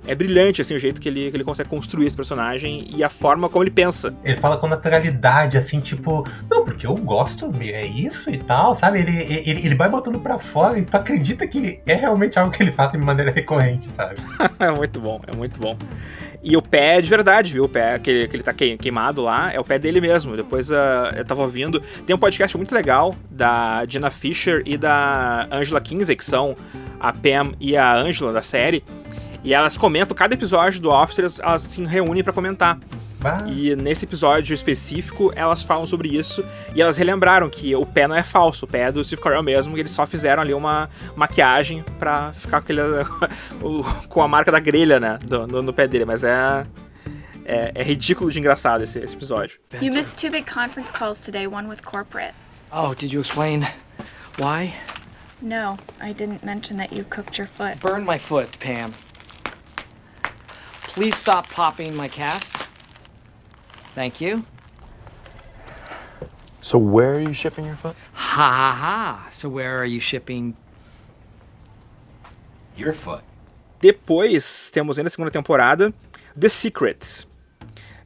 é 0.07 0.15
brilhante, 0.15 0.61
assim, 0.61 0.75
o 0.75 0.79
jeito 0.79 1.01
que 1.01 1.09
ele, 1.09 1.29
que 1.29 1.37
ele 1.37 1.43
consegue 1.43 1.69
construir 1.69 2.07
esse 2.07 2.15
personagem 2.15 2.87
e 2.95 3.03
a 3.03 3.09
forma 3.09 3.49
como 3.49 3.63
ele 3.63 3.71
pensa. 3.71 4.13
Ele 4.23 4.37
fala 4.37 4.57
com 4.57 4.67
naturalidade, 4.67 5.57
assim, 5.57 5.79
tipo, 5.79 6.27
não, 6.49 6.63
porque 6.63 6.85
eu 6.85 6.95
gosto, 6.95 7.51
é 7.61 7.85
isso 7.85 8.29
e 8.29 8.37
tal, 8.37 8.75
sabe? 8.75 8.99
Ele, 8.99 9.17
ele, 9.17 9.65
ele 9.65 9.75
vai 9.75 9.89
botando 9.89 10.19
pra 10.19 10.37
fora 10.37 10.77
e 10.79 10.83
tu 10.83 10.95
acredita 10.95 11.47
que 11.47 11.79
é 11.85 11.95
realmente 11.95 12.37
algo 12.37 12.51
que 12.51 12.63
ele 12.63 12.71
faz 12.71 12.91
de 12.91 12.97
maneira 12.97 13.31
recorrente, 13.31 13.89
sabe? 13.95 14.15
é 14.59 14.71
muito 14.71 14.99
bom, 14.99 15.21
é 15.27 15.35
muito 15.35 15.59
bom. 15.59 15.77
E 16.47 16.55
o 16.55 16.61
pé 16.61 16.99
é 16.99 17.01
de 17.01 17.09
verdade, 17.09 17.53
viu? 17.53 17.63
O 17.63 17.69
pé 17.69 17.97
que, 17.97 18.27
que 18.27 18.35
ele 18.35 18.43
tá 18.43 18.53
queimado 18.53 19.23
lá 19.23 19.51
é 19.51 19.59
o 19.59 19.63
pé 19.63 19.79
dele 19.79 19.99
mesmo. 19.99 20.35
Depois 20.37 20.69
uh, 20.69 21.09
eu 21.15 21.25
tava 21.25 21.41
ouvindo. 21.41 21.81
Tem 22.05 22.15
um 22.15 22.19
podcast 22.19 22.55
muito 22.55 22.71
legal 22.71 23.15
da 23.31 23.83
Jenna 23.87 24.11
Fisher 24.11 24.61
e 24.63 24.77
da 24.77 25.47
Angela 25.51 25.81
Kinsey, 25.81 26.15
que 26.15 26.23
são 26.23 26.55
a 26.99 27.11
Pam 27.11 27.53
e 27.59 27.75
a 27.75 27.95
Angela 27.95 28.31
da 28.31 28.43
série. 28.43 28.83
E 29.45 29.53
elas 29.53 29.77
comentam, 29.77 30.17
cada 30.17 30.33
episódio 30.33 30.81
do 30.81 30.89
Officer, 30.89 31.27
elas, 31.39 31.61
se 31.61 31.85
reúnem 31.85 32.23
para 32.23 32.33
comentar. 32.33 32.79
Bah. 33.19 33.43
E 33.47 33.75
nesse 33.75 34.03
episódio 34.03 34.55
específico, 34.55 35.31
elas 35.35 35.61
falam 35.61 35.85
sobre 35.85 36.09
isso 36.09 36.43
e 36.73 36.81
elas 36.81 36.97
relembraram 36.97 37.47
que 37.47 37.75
o 37.75 37.85
pé 37.85 38.07
não 38.07 38.15
é 38.15 38.23
falso, 38.23 38.65
o 38.65 38.67
pé 38.67 38.81
é 38.87 38.91
do 38.91 39.03
Steve 39.03 39.21
Carell 39.21 39.43
mesmo, 39.43 39.77
eles 39.77 39.91
só 39.91 40.07
fizeram 40.07 40.41
ali 40.41 40.53
uma 40.53 40.89
maquiagem 41.15 41.83
pra 41.99 42.33
ficar 42.33 42.59
com, 42.61 42.65
aquele, 42.65 42.81
com 44.09 44.21
a 44.21 44.27
marca 44.27 44.51
da 44.51 44.59
grelha, 44.59 44.99
né, 44.99 45.19
no, 45.29 45.45
no, 45.45 45.61
no 45.61 45.73
pé 45.73 45.87
dele, 45.87 46.05
mas 46.05 46.23
é, 46.23 46.65
é, 47.45 47.71
é, 47.75 47.83
ridículo 47.83 48.31
de 48.31 48.39
engraçado 48.39 48.83
esse, 48.83 48.97
esse 48.97 49.15
episódio. 49.15 49.59
You 49.79 49.93
missed 49.93 50.19
two 50.19 50.31
big 50.31 50.51
conference 50.51 50.91
calls 50.91 51.23
today, 51.23 51.47
one 51.47 51.67
with 51.67 51.83
corporate. 51.83 52.33
Oh, 52.71 52.95
did 52.95 53.11
you 53.11 53.21
explain 53.21 53.67
why? 54.39 54.73
No, 55.39 55.77
I 56.01 56.13
didn't 56.13 56.43
mention 56.43 56.77
that 56.77 56.91
you 56.91 57.03
cooked 57.03 57.37
your 57.37 57.47
foot. 57.47 57.79
Burn 57.79 58.03
my 58.03 58.17
foot, 58.17 58.57
Pam. 58.59 58.93
Please 60.95 61.17
stop 61.17 61.49
popping 61.49 61.93
my 61.93 62.07
cast. 62.07 62.53
Thank 63.93 64.21
you. 64.21 64.45
So 66.61 66.77
where 66.77 67.15
are 67.15 67.19
you 67.19 67.33
shipping 67.33 67.65
your 67.65 67.75
foot? 67.75 67.97
Ha 68.13 68.49
ha 68.49 68.71
ha. 68.71 69.27
So 69.29 69.49
where 69.49 69.77
are 69.77 69.85
you 69.85 69.99
shipping 69.99 70.55
your 72.77 72.93
foot? 72.93 73.25
Depois 73.81 74.71
temos 74.71 74.97
ainda 74.97 75.09
a 75.09 75.11
segunda 75.11 75.29
temporada 75.29 75.93
The 76.33 76.47
Secret. 76.47 77.27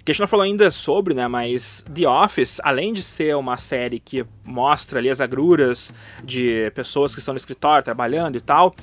Que 0.03 0.11
a 0.11 0.13
gente 0.13 0.21
não 0.21 0.27
falou 0.27 0.43
ainda 0.43 0.71
sobre, 0.71 1.13
né? 1.13 1.27
Mas 1.27 1.85
The 1.93 2.07
Office, 2.07 2.59
além 2.63 2.91
de 2.91 3.03
ser 3.03 3.35
uma 3.35 3.57
série 3.57 3.99
que 3.99 4.25
mostra 4.43 4.97
ali 4.97 5.11
as 5.11 5.21
agruras 5.21 5.93
de 6.23 6.71
pessoas 6.71 7.13
que 7.13 7.19
estão 7.19 7.35
no 7.35 7.37
escritório 7.37 7.85
trabalhando 7.85 8.35
e 8.35 8.41
tal, 8.41 8.75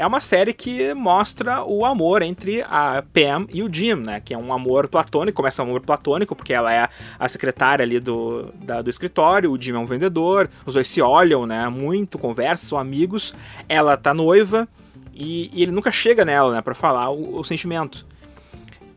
é 0.00 0.06
uma 0.06 0.22
série 0.22 0.54
que 0.54 0.94
mostra 0.94 1.62
o 1.62 1.84
amor 1.84 2.22
entre 2.22 2.62
a 2.62 3.04
Pam 3.12 3.46
e 3.52 3.62
o 3.62 3.70
Jim, 3.70 3.96
né? 3.96 4.18
Que 4.18 4.32
é 4.32 4.38
um 4.38 4.50
amor 4.50 4.88
platônico, 4.88 5.36
começa 5.36 5.62
um 5.62 5.66
amor 5.66 5.82
platônico, 5.82 6.34
porque 6.34 6.54
ela 6.54 6.72
é 6.72 6.88
a 7.18 7.28
secretária 7.28 7.82
ali 7.82 8.00
do, 8.00 8.50
da, 8.54 8.80
do 8.80 8.88
escritório, 8.88 9.52
o 9.52 9.60
Jim 9.60 9.74
é 9.74 9.78
um 9.78 9.84
vendedor, 9.84 10.48
os 10.64 10.72
dois 10.72 10.88
se 10.88 11.02
olham, 11.02 11.44
né? 11.44 11.68
Muito, 11.68 12.16
conversam, 12.16 12.66
são 12.66 12.78
amigos. 12.78 13.34
Ela 13.68 13.94
tá 13.94 14.14
noiva 14.14 14.66
e, 15.12 15.50
e 15.52 15.62
ele 15.62 15.70
nunca 15.70 15.92
chega 15.92 16.24
nela, 16.24 16.54
né? 16.54 16.62
Pra 16.62 16.74
falar 16.74 17.10
o, 17.10 17.36
o 17.38 17.44
sentimento. 17.44 18.06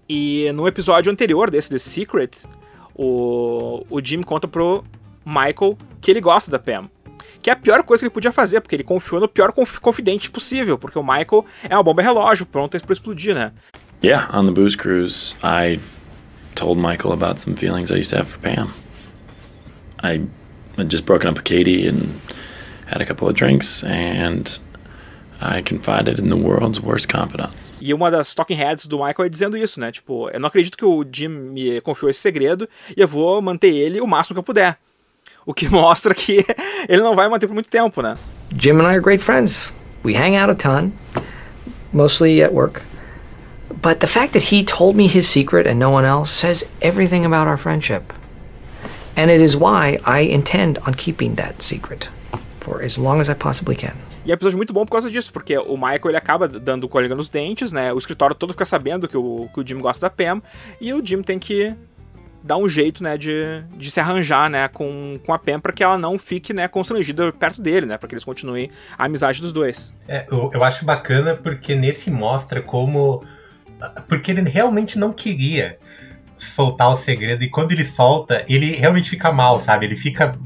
E 0.08 0.50
no 0.54 0.70
episódio 0.70 1.12
anterior 1.12 1.52
desse 1.52 1.70
The 1.70 1.80
Secret, 1.80 2.48
o, 2.96 3.86
o 3.90 4.00
Jim 4.02 4.22
conta 4.22 4.48
pro 4.48 4.86
Michael 5.26 5.78
que 6.00 6.10
ele 6.10 6.22
gosta 6.22 6.50
da 6.50 6.58
Pam 6.58 6.90
que 7.44 7.50
é 7.50 7.54
a 7.54 7.56
pior 7.58 7.84
coisa 7.84 8.02
que 8.02 8.06
ele 8.06 8.14
podia 8.14 8.32
fazer, 8.32 8.62
porque 8.62 8.76
ele 8.76 8.84
confiou 8.84 9.20
no 9.20 9.28
pior 9.28 9.52
conf 9.52 9.78
confidente 9.80 10.32
possível, 10.32 10.78
porque 10.78 10.98
o 10.98 11.04
Michael 11.04 11.46
é 11.70 11.76
uma 11.76 11.84
bomba 11.84 12.02
relógio, 12.02 12.46
pronta 12.46 12.80
para 12.80 12.94
explodir, 12.94 13.36
né? 13.36 13.52
Yeah, 14.04 14.30
on 14.38 14.46
the 14.46 14.52
booze 14.52 14.78
cruise, 14.78 15.36
I 15.44 15.80
told 16.56 16.82
Michael 16.82 17.12
about 17.14 17.40
some 17.40 17.56
feelings 17.56 17.92
I 17.92 18.00
used 18.00 18.12
to 18.12 18.18
have 18.18 18.30
for 18.30 18.40
Pam. 18.40 18.74
I 20.02 20.22
had 20.78 20.90
just 20.90 21.06
broken 21.06 21.30
up 21.30 21.38
with 21.38 21.44
Katie 21.44 21.88
and 21.88 22.20
had 22.88 23.02
a 23.02 23.06
couple 23.06 23.28
of 23.28 23.36
drinks, 23.36 23.84
and 23.84 24.60
I 25.42 25.62
confided 25.62 26.20
in 26.20 26.30
the 26.30 26.38
world's 26.38 26.82
worst 26.82 27.08
confidant. 27.08 27.54
E 27.82 27.94
uma 27.94 28.10
das 28.10 28.34
talking 28.34 28.56
heads 28.56 28.88
do 28.88 29.00
Michael 29.00 29.26
é 29.26 29.30
dizendo 29.30 29.58
isso, 29.58 29.78
né? 29.80 29.92
Tipo, 29.92 30.30
eu 30.30 30.40
não 30.40 30.48
acredito 30.48 30.78
que 30.78 30.86
o 30.86 31.06
Jim 31.12 31.28
me 31.28 31.82
confiou 31.82 32.10
esse 32.10 32.22
segredo 32.22 32.68
e 32.96 33.02
eu 33.02 33.08
vou 33.08 33.42
manter 33.42 33.76
ele 33.76 34.00
o 34.00 34.08
máximo 34.08 34.36
que 34.36 34.40
eu 34.40 34.44
puder. 34.44 34.78
O 35.46 35.54
que 35.54 35.68
mostra 35.70 36.14
que 36.14 36.46
ele 36.88 37.02
não 37.02 37.16
vai 37.16 37.28
manter 37.28 37.48
por 37.48 37.54
muito 37.54 37.70
tempo, 37.70 38.02
né? 38.02 38.18
Jim 38.56 38.80
and 38.80 38.88
I 38.88 38.96
are 38.96 39.02
great 39.02 39.24
friends. 39.24 39.74
We 40.04 40.16
hang 40.16 40.36
out 40.36 40.52
a 40.52 40.56
ton, 40.56 40.92
mostly 41.92 42.44
at 42.44 42.54
work. 42.54 42.82
But 43.82 44.00
the 44.00 44.08
fact 44.08 44.34
that 44.34 44.54
he 44.54 44.64
told 44.64 44.96
me 44.96 45.08
his 45.08 45.28
secret 45.28 45.68
and 45.68 45.80
no 45.80 45.90
one 45.90 46.06
else 46.06 46.30
says 46.32 46.66
everything 46.82 47.26
about 47.26 47.48
our 47.48 47.58
friendship. 47.58 48.14
And 49.16 49.30
it 49.30 49.42
is 49.42 49.56
why 49.56 50.00
I 50.06 50.22
intend 50.22 50.80
on 50.86 50.94
keeping 50.96 51.36
that 51.36 51.62
secret 51.62 52.10
for 52.60 52.82
as 52.82 52.98
long 52.98 53.22
as 53.22 53.30
I 53.30 53.34
possibly 53.34 53.76
can. 53.76 53.96
E 54.26 54.32
é 54.32 54.34
um 54.34 54.36
episódio 54.36 54.58
muito 54.58 54.72
bom 54.72 54.86
por 54.86 54.92
causa 54.94 55.12
disso, 55.12 55.34
porque 55.34 55.58
o 55.58 55.76
Michael 55.76 56.10
ele 56.10 56.18
acaba 56.18 56.48
dando 56.48 56.88
colega 56.88 57.14
nos 57.14 57.28
dentes, 57.28 57.74
né? 57.74 57.92
O 57.92 57.98
escritório 57.98 58.34
todo 58.34 58.54
fica 58.54 58.66
sabendo 58.66 59.08
que 59.08 59.18
o, 59.18 59.50
que 59.54 59.60
o 59.60 59.68
Jim 59.68 59.80
gosta 59.80 60.08
da 60.08 60.10
Pam, 60.10 60.42
e 60.80 60.94
o 60.94 61.06
Jim 61.06 61.22
tem 61.22 61.38
que 61.38 61.76
dá 62.44 62.58
um 62.58 62.68
jeito, 62.68 63.02
né, 63.02 63.18
de, 63.18 63.64
de 63.78 63.90
se 63.90 64.00
arranjar, 64.00 64.50
né, 64.50 64.68
com, 64.68 65.20
com 65.26 65.34
a 65.34 65.40
Pam 65.40 65.60
para 65.60 65.72
que 65.72 65.84
ela 65.84 65.98
não 65.98 66.20
fique, 66.20 66.54
né, 66.54 66.68
constrangida 66.68 67.32
perto 67.32 67.62
dele, 67.62 67.86
né, 67.86 67.98
para 67.98 68.08
que 68.08 68.14
eles 68.14 68.24
continuem 68.24 68.70
a 68.98 69.06
amizade 69.06 69.42
dos 69.42 69.54
dois. 69.54 69.94
É, 70.08 70.26
eu, 70.30 70.52
eu 70.54 70.64
acho 70.64 70.84
bacana 70.84 71.36
porque 71.36 71.74
nesse 71.74 72.12
mostra 72.12 72.62
como 72.62 73.24
porque 74.08 74.32
ele 74.32 74.50
realmente 74.50 74.98
não 74.98 75.12
queria 75.12 75.78
soltar 76.38 76.90
o 76.90 76.96
segredo 76.96 77.44
e 77.44 77.50
quando 77.50 77.72
ele 77.72 77.86
solta, 77.86 78.46
ele 78.48 78.72
realmente 78.74 79.10
fica 79.10 79.32
mal, 79.32 79.62
sabe? 79.62 79.86
Ele 79.86 79.96
fica 79.96 80.38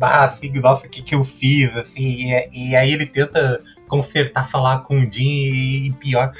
ah, 0.00 0.24
assim, 0.24 0.52
nossa, 0.60 0.86
o 0.86 0.90
que, 0.90 1.02
que 1.02 1.14
eu 1.14 1.24
fiz? 1.24 1.74
Assim, 1.76 2.32
e, 2.32 2.70
e 2.70 2.76
aí 2.76 2.92
ele 2.92 3.06
tenta 3.06 3.60
consertar, 3.88 4.48
falar 4.48 4.80
com 4.80 4.98
o 4.98 5.12
Jim 5.12 5.24
e, 5.24 5.86
e 5.86 5.92
pior. 5.92 6.32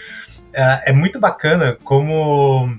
É, 0.53 0.91
é 0.91 0.93
muito 0.93 1.19
bacana 1.19 1.77
como 1.83 2.79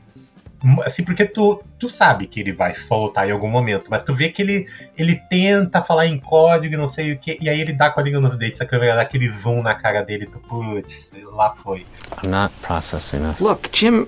Assim, 0.83 1.03
porque 1.03 1.25
tu, 1.25 1.61
tu 1.77 1.87
sabe 1.87 2.27
que 2.27 2.39
ele 2.39 2.51
vai 2.51 2.73
soltar 2.73 3.27
em 3.27 3.31
algum 3.31 3.49
momento, 3.49 3.89
mas 3.89 4.03
tu 4.03 4.15
vê 4.15 4.29
que 4.29 4.41
ele, 4.41 4.67
ele 4.97 5.21
tenta 5.29 5.81
falar 5.81 6.07
em 6.07 6.19
código 6.19 6.73
e 6.73 6.77
não 6.77 6.91
sei 6.91 7.13
o 7.13 7.19
que, 7.19 7.37
e 7.39 7.49
aí 7.49 7.61
ele 7.61 7.73
dá 7.73 7.89
com 7.89 7.99
a 7.99 8.03
língua 8.03 8.19
nos 8.19 8.37
dentes, 8.37 8.59
a 8.59 8.65
câmera 8.65 8.95
dá 8.95 9.01
aquele 9.01 9.29
zoom 9.29 9.61
na 9.61 9.75
cara 9.75 10.01
dele, 10.01 10.25
tu, 10.25 10.39
putz, 10.39 11.11
lá 11.33 11.53
foi. 11.55 11.85
I'm 12.23 12.29
not 12.29 12.53
processing 12.61 13.19
this. 13.19 13.41
Look, 13.41 13.69
Jim 13.71 14.07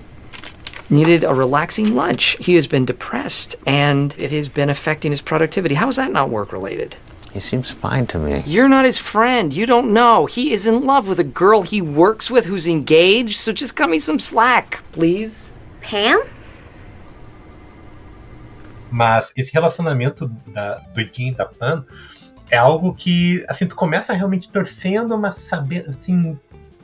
needed 0.90 1.24
a 1.24 1.34
relaxing 1.34 1.94
lunch. 1.94 2.36
He 2.40 2.54
has 2.56 2.66
been 2.66 2.84
depressed 2.84 3.56
and 3.66 4.14
it 4.18 4.32
has 4.32 4.48
been 4.48 4.70
affecting 4.70 5.12
his 5.12 5.20
productivity. 5.20 5.74
How 5.74 5.88
is 5.88 5.96
that 5.96 6.12
not 6.12 6.30
work 6.30 6.52
related? 6.52 6.96
He 7.32 7.40
seems 7.40 7.70
fine 7.70 8.06
to 8.08 8.18
me. 8.18 8.42
You're 8.46 8.68
not 8.68 8.84
his 8.84 8.98
friend. 8.98 9.52
You 9.52 9.66
don't 9.66 9.92
know. 9.92 10.26
He 10.26 10.52
is 10.52 10.66
in 10.66 10.86
love 10.86 11.06
with 11.06 11.20
a 11.20 11.24
girl 11.24 11.62
he 11.62 11.80
works 11.82 12.30
with 12.30 12.46
who's 12.46 12.66
engaged, 12.66 13.38
so 13.38 13.52
just 13.52 13.76
cut 13.76 13.90
me 13.90 13.98
some 13.98 14.18
slack, 14.18 14.80
please. 14.92 15.52
Pam? 15.82 16.22
Mas 18.90 19.30
esse 19.36 19.52
relacionamento 19.52 20.26
da, 20.46 20.78
do 20.78 21.00
Jim 21.00 21.28
e 21.28 21.34
da 21.34 21.44
Pan 21.44 21.84
é 22.50 22.56
algo 22.56 22.94
que, 22.94 23.44
assim, 23.48 23.66
tu 23.66 23.76
começa 23.76 24.12
realmente 24.12 24.48
torcendo, 24.48 25.18
mas 25.18 25.34
saber, 25.36 25.84
assim, 25.88 26.38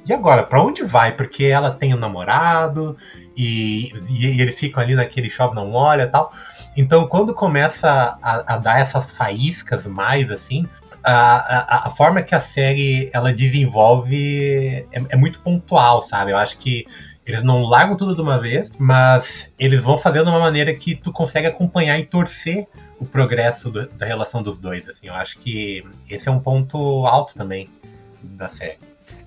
e 0.07 0.13
agora, 0.13 0.43
para 0.43 0.63
onde 0.63 0.83
vai? 0.83 1.13
Porque 1.13 1.45
ela 1.45 1.71
tem 1.71 1.95
um 1.95 1.99
namorado 1.99 2.97
e, 3.35 3.91
e, 4.09 4.37
e 4.37 4.41
eles 4.41 4.59
ficam 4.59 4.83
ali 4.83 4.95
naquele 4.95 5.31
shopping, 5.31 5.55
não 5.55 5.73
olha 5.73 6.07
tal. 6.07 6.31
Então, 6.77 7.07
quando 7.07 7.33
começa 7.33 8.19
a, 8.23 8.55
a 8.55 8.59
dar 8.59 8.81
essas 8.81 9.17
faíscas 9.17 9.87
mais, 9.87 10.31
assim, 10.31 10.67
a, 11.03 11.37
a, 11.37 11.87
a, 11.87 11.91
forma 11.91 12.21
que 12.21 12.35
a 12.35 12.41
série 12.41 13.11
ela 13.15 13.33
desenvolve 13.33 14.87
é, 14.93 15.03
é 15.11 15.17
muito 15.17 15.41
pontual, 15.41 16.03
sabe? 16.03 16.33
Eu 16.33 16.37
acho 16.37 16.59
que 16.59 16.87
eles 17.27 17.43
não 17.43 17.63
largam 17.63 17.97
tudo 17.97 18.15
de 18.15 18.21
uma 18.21 18.39
vez, 18.39 18.71
mas 18.79 19.51
eles 19.59 19.83
vão 19.83 19.97
fazendo 19.97 20.25
de 20.25 20.31
uma 20.31 20.41
maneira 20.41 20.75
que 20.75 20.95
tu 20.95 21.13
consegue 21.13 21.47
acompanhar 21.47 21.99
e 21.99 22.05
torcer 22.05 22.67
o 22.99 23.07
progresso 23.07 23.71
do, 23.71 23.89
da 23.89 24.07
relação 24.07 24.43
dos 24.43 24.59
dois. 24.59 24.89
Assim, 24.89 25.09
eu 25.09 25.15
acho 25.15 25.39
que 25.39 25.85
esse 26.09 26.29
é 26.29 26.33
um 26.33 26.41
ponto 26.41 27.07
alto 27.07 27.35
também 27.35 27.71
da 28.23 28.49
série. 28.49 28.79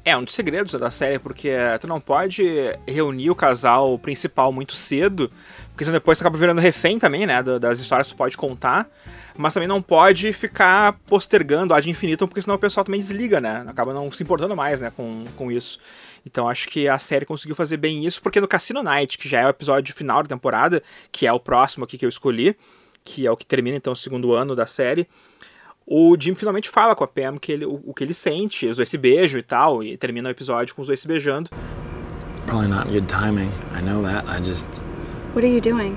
É, 0.07 0.15
um 0.15 0.23
dos 0.23 0.33
segredos 0.33 0.71
da 0.71 0.89
série, 0.89 1.19
porque 1.19 1.51
tu 1.81 1.87
não 1.87 1.99
pode 1.99 2.45
reunir 2.87 3.29
o 3.29 3.35
casal 3.35 3.99
principal 3.99 4.53
muito 4.53 4.73
cedo, 4.73 5.29
porque 5.71 5.83
senão 5.83 5.97
depois 5.97 6.17
tu 6.17 6.21
acaba 6.21 6.37
virando 6.37 6.61
refém 6.61 6.97
também, 6.97 7.25
né, 7.25 7.43
das 7.43 7.79
histórias 7.79 8.07
que 8.07 8.13
tu 8.13 8.17
pode 8.17 8.37
contar, 8.37 8.87
mas 9.35 9.53
também 9.53 9.67
não 9.67 9.81
pode 9.81 10.31
ficar 10.31 10.93
postergando 11.05 11.73
ad 11.73 11.89
infinitum, 11.89 12.25
porque 12.25 12.41
senão 12.41 12.55
o 12.55 12.59
pessoal 12.59 12.85
também 12.85 13.01
desliga, 13.01 13.41
né, 13.41 13.65
acaba 13.67 13.93
não 13.93 14.09
se 14.09 14.23
importando 14.23 14.55
mais, 14.55 14.79
né, 14.79 14.93
com, 14.95 15.25
com 15.35 15.51
isso. 15.51 15.77
Então 16.27 16.49
acho 16.49 16.67
que 16.67 16.89
a 16.89 16.99
série 16.99 17.25
conseguiu 17.25 17.55
fazer 17.55 17.77
bem 17.77 18.05
isso, 18.05 18.21
porque 18.21 18.41
no 18.41 18.47
Cassino 18.47 18.83
Night, 18.83 19.17
que 19.17 19.29
já 19.29 19.39
é 19.39 19.45
o 19.45 19.49
episódio 19.49 19.95
final 19.95 20.21
da 20.21 20.29
temporada, 20.29 20.83
que 21.09 21.25
é 21.25 21.31
o 21.31 21.39
próximo 21.39 21.85
aqui 21.85 21.97
que 21.97 22.05
eu 22.05 22.09
escolhi, 22.09 22.55
que 23.03 23.25
é 23.25 23.31
o 23.31 23.37
que 23.37 23.45
termina 23.45 23.77
então 23.77 23.93
o 23.93 23.95
segundo 23.95 24.33
ano 24.33 24.53
da 24.53 24.67
série, 24.67 25.07
o 25.85 26.17
Jim 26.19 26.35
finalmente 26.35 26.69
fala 26.69 26.93
com 26.93 27.03
a 27.05 27.07
Pam 27.07 27.37
que 27.39 27.49
ele, 27.49 27.65
o, 27.65 27.81
o 27.85 27.93
que 27.93 28.03
ele 28.03 28.13
sente, 28.13 28.67
os 28.67 28.75
dois 28.75 28.89
se 28.89 28.97
beijam 28.97 29.39
e 29.39 29.43
tal, 29.43 29.81
e 29.81 29.95
termina 29.95 30.27
o 30.27 30.31
episódio 30.31 30.75
com 30.75 30.81
os 30.81 30.87
dois 30.87 30.99
se 30.99 31.07
beijando. 31.07 31.49
Probably 32.45 32.67
not 32.67 32.89
good 32.89 33.07
timing. 33.07 33.49
I 33.73 33.81
know 33.81 34.03
that. 34.03 34.25
I 34.27 34.41
just. 34.41 34.81
What 35.33 35.45
are 35.45 35.53
you 35.53 35.61
doing? 35.61 35.95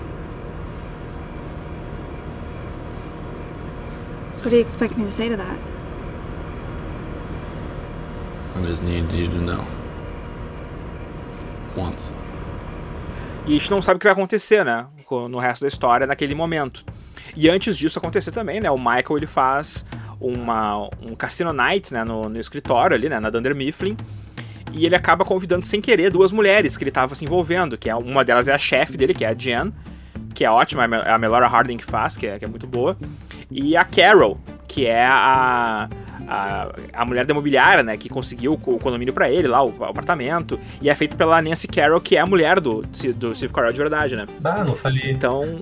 What 4.38 4.50
do 4.50 4.56
you 4.56 4.62
expect 4.62 4.96
me 4.96 5.04
to 5.04 5.10
say 5.10 5.28
to 5.28 5.36
that? 5.36 5.58
I 8.56 8.62
just 8.62 8.82
need 8.82 9.12
you 9.12 9.28
to 9.28 9.38
know. 9.38 9.79
E 13.46 13.54
a 13.54 13.58
gente 13.58 13.70
não 13.70 13.80
sabe 13.80 13.96
o 13.96 13.98
que 13.98 14.06
vai 14.06 14.12
acontecer, 14.12 14.64
né? 14.64 14.86
No 15.28 15.38
resto 15.38 15.62
da 15.62 15.68
história, 15.68 16.06
naquele 16.06 16.34
momento. 16.34 16.84
E 17.36 17.48
antes 17.48 17.76
disso 17.76 17.98
acontecer 17.98 18.30
também, 18.30 18.60
né? 18.60 18.70
O 18.70 18.78
Michael 18.78 19.16
ele 19.16 19.26
faz 19.26 19.84
uma, 20.20 20.88
um 21.02 21.14
Cassino 21.16 21.52
Night 21.52 21.92
né, 21.92 22.04
no, 22.04 22.28
no 22.28 22.38
escritório 22.40 22.94
ali, 22.94 23.08
né? 23.08 23.18
Na 23.18 23.30
Dunder 23.30 23.54
Mifflin. 23.54 23.96
E 24.72 24.86
ele 24.86 24.94
acaba 24.94 25.24
convidando 25.24 25.66
sem 25.66 25.80
querer 25.80 26.10
duas 26.10 26.32
mulheres 26.32 26.76
que 26.76 26.84
ele 26.84 26.90
estava 26.90 27.14
se 27.14 27.24
envolvendo, 27.24 27.76
que 27.76 27.90
é 27.90 27.94
uma 27.94 28.24
delas 28.24 28.46
é 28.46 28.52
a 28.52 28.58
chefe 28.58 28.96
dele, 28.96 29.12
que 29.12 29.24
é 29.24 29.28
a 29.28 29.34
Jen, 29.34 29.72
que 30.32 30.44
é 30.44 30.50
ótima, 30.50 30.84
é 30.84 31.10
a 31.10 31.18
Melora 31.18 31.48
Harding 31.48 31.76
que 31.76 31.84
faz, 31.84 32.16
que 32.16 32.26
é, 32.26 32.38
que 32.38 32.44
é 32.44 32.48
muito 32.48 32.66
boa. 32.66 32.96
E 33.50 33.76
a 33.76 33.84
Carol, 33.84 34.38
que 34.70 34.86
é 34.86 35.04
a, 35.04 35.88
a, 36.28 36.68
a 36.92 37.04
mulher 37.04 37.26
da 37.26 37.32
imobiliária, 37.32 37.82
né, 37.82 37.96
que 37.96 38.08
conseguiu 38.08 38.52
o, 38.52 38.78
condomínio 38.78 39.12
para 39.12 39.28
ele 39.28 39.48
lá, 39.48 39.64
o, 39.64 39.76
o, 39.76 39.84
apartamento, 39.84 40.60
e 40.80 40.88
é 40.88 40.94
feito 40.94 41.16
pela 41.16 41.42
Nancy 41.42 41.66
Carroll, 41.66 42.00
que 42.00 42.16
é 42.16 42.20
a 42.20 42.26
mulher 42.26 42.60
do, 42.60 42.82
do 43.16 43.34
Steve 43.34 43.52
Carell 43.52 43.72
de 43.72 43.78
verdade, 43.78 44.14
né? 44.14 44.26
Ah, 44.44 44.62
não 44.62 44.76
sabia. 44.76 45.10
Então, 45.10 45.60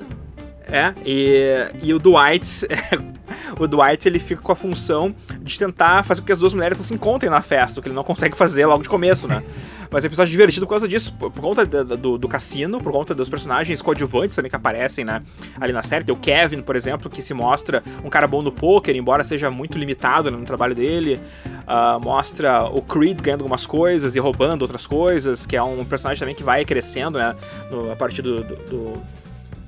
é, 0.66 0.92
e, 1.07 1.71
e 1.83 1.94
o 1.94 1.99
Dwight, 1.99 2.68
o 3.59 3.66
Dwight 3.66 4.07
ele 4.07 4.18
fica 4.18 4.42
com 4.42 4.53
a 4.53 4.57
função 4.57 5.14
de 5.40 5.59
tentar 5.59 6.05
fazer 6.05 6.21
com 6.21 6.27
que 6.27 6.33
as 6.33 6.38
duas 6.38 6.53
mulheres 6.53 6.77
não 6.77 6.85
se 6.85 6.92
encontrem 6.92 7.31
na 7.31 7.40
festa, 7.40 7.81
o 7.81 7.83
que 7.83 7.88
ele 7.88 7.97
não 7.97 8.05
consegue 8.05 8.37
fazer 8.37 8.66
logo 8.66 8.83
de 8.83 8.90
começo, 8.90 9.27
né? 9.27 9.42
Mas 9.90 10.05
é 10.05 10.07
um 10.07 10.09
episódio 10.09 10.31
divertido 10.31 10.66
por 10.66 10.70
causa 10.70 10.87
disso, 10.87 11.12
por, 11.14 11.31
por 11.31 11.40
conta 11.40 11.64
do, 11.64 11.96
do, 11.96 12.18
do, 12.18 12.29
cassino, 12.29 12.81
por 12.81 12.92
conta 12.92 13.14
dos 13.14 13.29
personagens 13.29 13.81
coadjuvantes 13.81 14.37
também 14.37 14.51
que 14.51 14.57
aparecem, 14.57 15.05
né? 15.05 15.22
Ali 15.61 15.72
na 15.72 15.83
série. 15.83 16.05
Tem 16.05 16.14
o 16.14 16.18
Kevin, 16.18 16.62
por 16.62 16.77
exemplo, 16.77 17.11
que 17.11 17.22
se 17.22 17.33
mostra 17.33 17.83
um 18.05 18.11
cara 18.11 18.27
bom 18.27 18.42
no 18.42 18.53
poker, 18.53 18.94
embora 18.94 19.24
seja 19.24 19.51
muito 19.51 19.79
limitado 19.79 20.31
né, 20.31 20.37
no 20.37 20.44
trabalho 20.44 20.74
dele. 20.74 21.20
Uh, 21.46 22.01
mostra 22.01 22.64
o 22.64 22.83
Creed 22.83 23.20
ganhando 23.20 23.40
algumas 23.40 23.66
coisas 23.66 24.14
e 24.16 24.18
roubando 24.18 24.62
outras 24.62 24.87
coisas, 24.87 25.46
que 25.46 25.57
é 25.57 25.62
um 25.62 25.85
personagem 25.85 26.20
também 26.20 26.35
que 26.35 26.42
vai 26.42 26.64
crescendo, 26.64 27.18
né? 27.18 27.35
No, 27.70 27.90
a 27.92 27.96
partir 27.96 28.22
do, 28.22 28.42
do, 28.42 29.03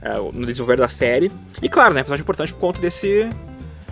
é, 0.02 0.16
no 0.16 0.46
desenvolver 0.46 0.76
da 0.76 0.88
série. 0.88 1.30
E 1.62 1.68
claro, 1.68 1.94
né, 1.94 2.00
episódio 2.00 2.22
importante 2.22 2.52
por 2.52 2.60
conta 2.60 2.80
desse 2.80 3.28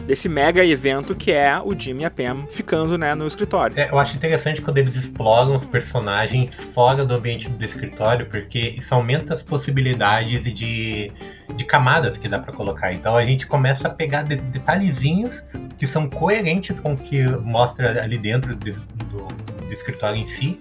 desse 0.07 0.29
mega 0.29 0.65
evento 0.65 1.15
que 1.15 1.31
é 1.33 1.61
o 1.63 1.79
Jimmy 1.79 2.03
e 2.03 2.05
a 2.05 2.11
Pam 2.11 2.47
ficando 2.49 2.97
né, 2.97 3.15
no 3.15 3.27
escritório. 3.27 3.79
É, 3.79 3.91
eu 3.91 3.99
acho 3.99 4.17
interessante 4.17 4.63
quando 4.63 4.79
eles 4.79 4.97
exploram 4.97 5.57
os 5.57 5.67
personagens 5.67 6.55
fora 6.55 7.05
do 7.05 7.15
ambiente 7.15 7.49
do 7.49 7.65
escritório, 7.65 8.27
porque 8.27 8.59
isso 8.59 8.95
aumenta 8.95 9.35
as 9.35 9.43
possibilidades 9.43 10.43
de, 10.53 11.13
de 11.55 11.65
camadas 11.65 12.17
que 12.17 12.29
dá 12.29 12.39
para 12.39 12.53
colocar. 12.53 12.93
Então 12.93 13.17
a 13.17 13.25
gente 13.25 13.47
começa 13.47 13.89
a 13.89 13.91
pegar 13.91 14.23
de, 14.23 14.37
detalhezinhos 14.37 15.45
que 15.77 15.87
são 15.87 16.09
coerentes 16.09 16.81
com 16.81 16.95
o 16.95 16.97
que 16.97 17.27
mostra 17.39 18.03
ali 18.03 18.19
dentro 18.19 18.55
do, 18.57 18.73
do, 18.73 19.27
do 19.67 19.73
escritório 19.73 20.17
em 20.21 20.27
si 20.27 20.61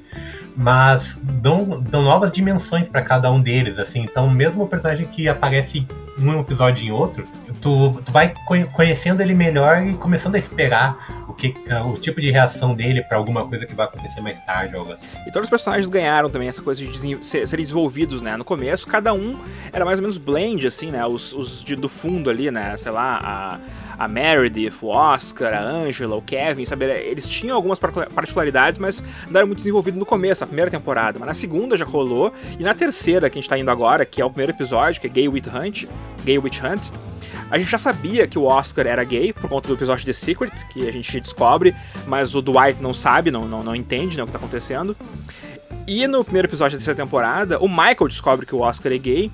mas 0.60 1.20
dão, 1.22 1.80
dão 1.80 2.02
novas 2.02 2.32
dimensões 2.32 2.90
para 2.90 3.04
cada 3.04 3.32
um 3.32 3.40
deles, 3.40 3.78
assim. 3.78 4.02
Então, 4.02 4.28
mesmo 4.28 4.64
o 4.64 4.68
personagem 4.68 5.06
que 5.06 5.30
aparece 5.30 5.88
um 6.20 6.40
episódio 6.40 6.84
em 6.84 6.92
outro, 6.92 7.28
tu, 7.68 8.02
tu 8.02 8.12
vai 8.14 8.34
conhecendo 8.74 9.22
ele 9.22 9.34
melhor 9.34 9.86
e 9.86 9.94
começando 9.96 10.36
a 10.36 10.38
esperar 10.38 11.27
que, 11.38 11.56
o 11.86 11.94
tipo 11.94 12.20
de 12.20 12.32
reação 12.32 12.74
dele 12.74 13.02
para 13.02 13.18
alguma 13.18 13.48
coisa 13.48 13.66
que 13.66 13.74
vai 13.74 13.86
acontecer 13.86 14.22
mais 14.22 14.40
tarde. 14.42 14.76
Algo 14.76 14.94
assim. 14.94 15.06
E 15.26 15.32
todos 15.32 15.46
os 15.46 15.50
personagens 15.50 15.88
ganharam 15.88 16.30
também 16.30 16.48
essa 16.48 16.62
coisa 16.62 16.84
de 16.84 17.26
serem 17.26 17.64
desenvolvidos, 17.64 18.22
né? 18.22 18.36
No 18.36 18.44
começo, 18.44 18.88
cada 18.88 19.14
um 19.14 19.38
era 19.72 19.86
mais 19.86 20.00
ou 20.00 20.02
menos 20.02 20.18
blend, 20.18 20.66
assim, 20.66 20.92
né? 20.92 21.06
Os, 21.06 21.34
os 21.34 21.64
de, 21.64 21.76
do 21.76 21.88
fundo 21.88 22.30
ali, 22.30 22.50
né? 22.50 22.76
Sei 22.78 22.92
lá, 22.92 23.20
a 23.24 23.60
a 23.98 24.08
Meredith, 24.08 24.76
o 24.82 24.88
Oscar, 24.88 25.54
a 25.54 25.62
Angela, 25.62 26.16
o 26.16 26.22
Kevin, 26.22 26.66
sabe? 26.66 26.86
Eles 26.86 27.28
tinham 27.28 27.56
algumas 27.56 27.80
particularidades, 27.80 28.80
mas 28.80 29.02
não 29.30 29.38
era 29.38 29.46
muito 29.46 29.58
desenvolvido 29.58 29.98
no 29.98 30.06
começo, 30.06 30.42
na 30.42 30.48
primeira 30.48 30.70
temporada. 30.70 31.18
Mas 31.18 31.28
na 31.28 31.34
segunda 31.34 31.76
já 31.76 31.86
rolou, 31.86 32.32
e 32.60 32.64
na 32.64 32.76
terceira, 32.76 33.30
que 33.30 33.40
a 33.40 33.42
gente 33.42 33.50
tá 33.50 33.58
indo 33.58 33.72
agora, 33.72 34.06
que 34.06 34.22
é 34.22 34.26
o 34.26 34.30
primeiro 34.30 34.52
episódio, 34.52 35.02
que 35.02 35.08
é 35.08 35.10
Gay 35.10 35.28
Witch 35.28 35.48
Hunt, 35.48 35.86
Gay 36.24 36.38
Witch 36.38 36.60
Hunt, 36.62 36.92
a 37.50 37.58
gente 37.58 37.72
já 37.72 37.78
sabia 37.78 38.28
que 38.28 38.38
o 38.38 38.44
Oscar 38.44 38.86
era 38.86 39.04
gay 39.06 39.32
por 39.32 39.50
conta 39.50 39.70
do 39.70 39.74
episódio 39.74 40.06
The 40.06 40.12
Secret, 40.12 40.52
que 40.70 40.88
a 40.88 40.92
gente 40.92 41.18
descobre, 41.28 41.76
mas 42.06 42.36
o 42.36 42.42
Dwight 42.42 42.82
não 42.82 42.94
sabe, 42.94 43.32
não, 43.32 43.48
não, 43.48 43.64
não 43.64 43.76
entende 43.76 44.18
né, 44.18 44.24
o 44.24 44.26
que 44.26 44.32
tá 44.32 44.38
acontecendo. 44.38 44.96
E 45.86 46.06
no 46.08 46.24
primeiro 46.24 46.48
episódio 46.48 46.78
da 46.78 46.80
terceira 46.80 46.96
temporada, 46.96 47.60
o 47.60 47.68
Michael 47.68 48.08
descobre 48.08 48.46
que 48.46 48.56
o 48.56 48.60
Oscar 48.60 48.92
é 48.92 48.98
gay 48.98 49.32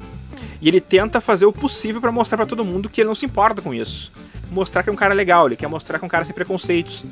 e 0.61 0.67
ele 0.67 0.79
tenta 0.79 1.19
fazer 1.19 1.45
o 1.45 1.53
possível 1.53 1.99
para 1.99 2.11
mostrar 2.11 2.37
para 2.37 2.45
todo 2.45 2.63
mundo 2.63 2.89
que 2.89 3.01
ele 3.01 3.07
não 3.07 3.15
se 3.15 3.25
importa 3.25 3.61
com 3.61 3.73
isso 3.73 4.11
mostrar 4.53 4.83
que 4.83 4.89
é 4.89 4.93
um 4.93 4.95
cara 4.95 5.13
legal, 5.13 5.47
ele 5.47 5.55
quer 5.55 5.67
mostrar 5.67 5.97
que 5.97 6.05
é 6.05 6.07
um 6.07 6.09
cara 6.09 6.23
sem 6.23 6.33
preconceitos. 6.33 7.05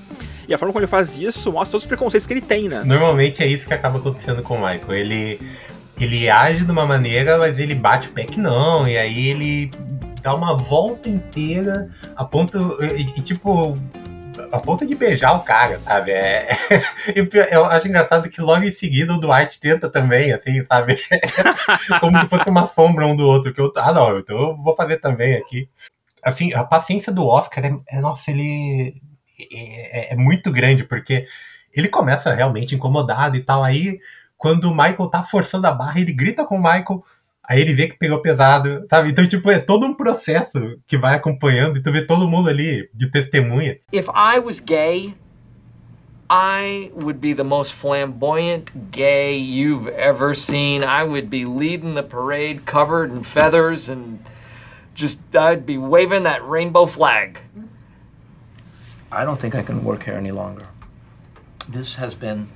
E 0.47 0.53
a 0.53 0.57
forma 0.57 0.71
como 0.71 0.81
ele 0.81 0.87
faz 0.87 1.17
isso 1.17 1.51
mostra 1.51 1.71
todos 1.71 1.83
os 1.83 1.87
preconceitos 1.87 2.27
que 2.27 2.33
ele 2.33 2.41
tem, 2.41 2.69
né? 2.69 2.83
Normalmente 2.85 3.41
é 3.41 3.47
isso 3.47 3.67
que 3.67 3.73
acaba 3.73 3.97
acontecendo 3.97 4.43
com 4.43 4.55
o 4.55 4.57
Michael. 4.57 4.93
Ele, 4.93 5.41
ele 5.99 6.29
age 6.29 6.63
de 6.63 6.71
uma 6.71 6.85
maneira, 6.85 7.37
mas 7.37 7.57
ele 7.57 7.75
bate 7.75 8.09
o 8.09 8.11
pé 8.11 8.25
que 8.25 8.39
não, 8.39 8.87
e 8.87 8.97
aí 8.97 9.27
ele 9.29 9.71
dá 10.21 10.33
uma 10.35 10.55
volta 10.55 11.09
inteira 11.09 11.89
a. 12.15 12.27
E, 12.95 13.19
e 13.19 13.21
tipo. 13.21 13.73
A 14.51 14.59
ponto 14.59 14.85
de 14.85 14.95
beijar 14.95 15.33
o 15.33 15.43
cara, 15.43 15.79
sabe? 15.79 16.11
É, 16.11 16.49
eu 17.51 17.65
acho 17.65 17.87
engraçado 17.87 18.29
que 18.29 18.41
logo 18.41 18.63
em 18.63 18.71
seguida 18.71 19.13
o 19.13 19.19
Dwight 19.19 19.59
tenta 19.59 19.89
também, 19.89 20.31
assim, 20.31 20.65
sabe? 20.65 20.97
Como 21.99 22.19
se 22.19 22.27
fosse 22.27 22.49
uma 22.49 22.67
sombra 22.67 23.05
um 23.05 23.15
do 23.15 23.27
outro. 23.27 23.53
Que 23.53 23.61
eu, 23.61 23.71
ah, 23.77 23.93
não, 23.93 24.19
então 24.19 24.37
eu 24.37 24.57
vou 24.57 24.75
fazer 24.75 24.97
também 24.97 25.35
aqui 25.35 25.69
assim, 26.23 26.53
a 26.53 26.63
paciência 26.63 27.11
do 27.11 27.25
Oscar 27.25 27.65
é, 27.65 27.79
é 27.89 28.01
nossa, 28.01 28.29
ele 28.31 29.01
é, 29.51 30.13
é, 30.13 30.15
muito 30.15 30.51
grande, 30.51 30.83
porque 30.83 31.25
ele 31.73 31.87
começa 31.87 32.33
realmente 32.33 32.75
incomodado 32.75 33.35
e 33.35 33.43
tal. 33.43 33.63
Aí, 33.63 33.99
quando 34.37 34.65
o 34.65 34.75
Michael 34.75 35.07
tá 35.09 35.23
forçando 35.23 35.67
a 35.67 35.71
barra, 35.71 35.99
ele 35.99 36.13
grita 36.13 36.45
com 36.45 36.55
o 36.55 36.61
Michael. 36.61 37.03
Aí 37.51 37.59
ele 37.59 37.73
vê 37.73 37.89
que 37.89 37.97
pegou 37.97 38.21
pesado, 38.21 38.87
sabe? 38.89 39.09
Então, 39.09 39.27
tipo, 39.27 39.51
é 39.51 39.59
todo 39.59 39.85
um 39.85 39.93
processo 39.93 40.79
que 40.87 40.97
vai 40.97 41.15
acompanhando 41.15 41.77
e 41.77 41.83
tu 41.83 41.91
vê 41.91 42.01
todo 42.01 42.25
mundo 42.25 42.47
ali 42.47 42.89
de 42.93 43.11
testemunha. 43.11 43.77
If 43.91 44.07
I 44.07 44.39
was 44.39 44.61
gay, 44.61 45.13
I 46.29 46.93
would 46.95 47.19
be 47.19 47.33
the 47.33 47.43
most 47.43 47.73
flamboyant 47.73 48.71
gay 48.89 49.37
you've 49.37 49.89
ever 49.89 50.33
seen. 50.33 50.81
I 50.81 51.03
would 51.03 51.27
be 51.29 51.43
leading 51.43 51.93
the 51.93 52.03
parade 52.03 52.61
covered 52.65 53.11
in 53.11 53.25
feathers 53.25 53.89
and 53.89 54.19
just 54.95 55.19
I'd 55.35 55.65
be 55.65 55.77
waving 55.77 56.23
that 56.23 56.47
rainbow 56.47 56.85
flag. 56.85 57.41
I 59.11 59.25
don't 59.25 59.41
think 59.41 59.55
I 59.55 59.61
can 59.61 59.83
work 59.83 60.05
here 60.05 60.15
any 60.15 60.31
longer. 60.31 60.67
This 61.67 61.95
has 61.95 62.15
been 62.15 62.47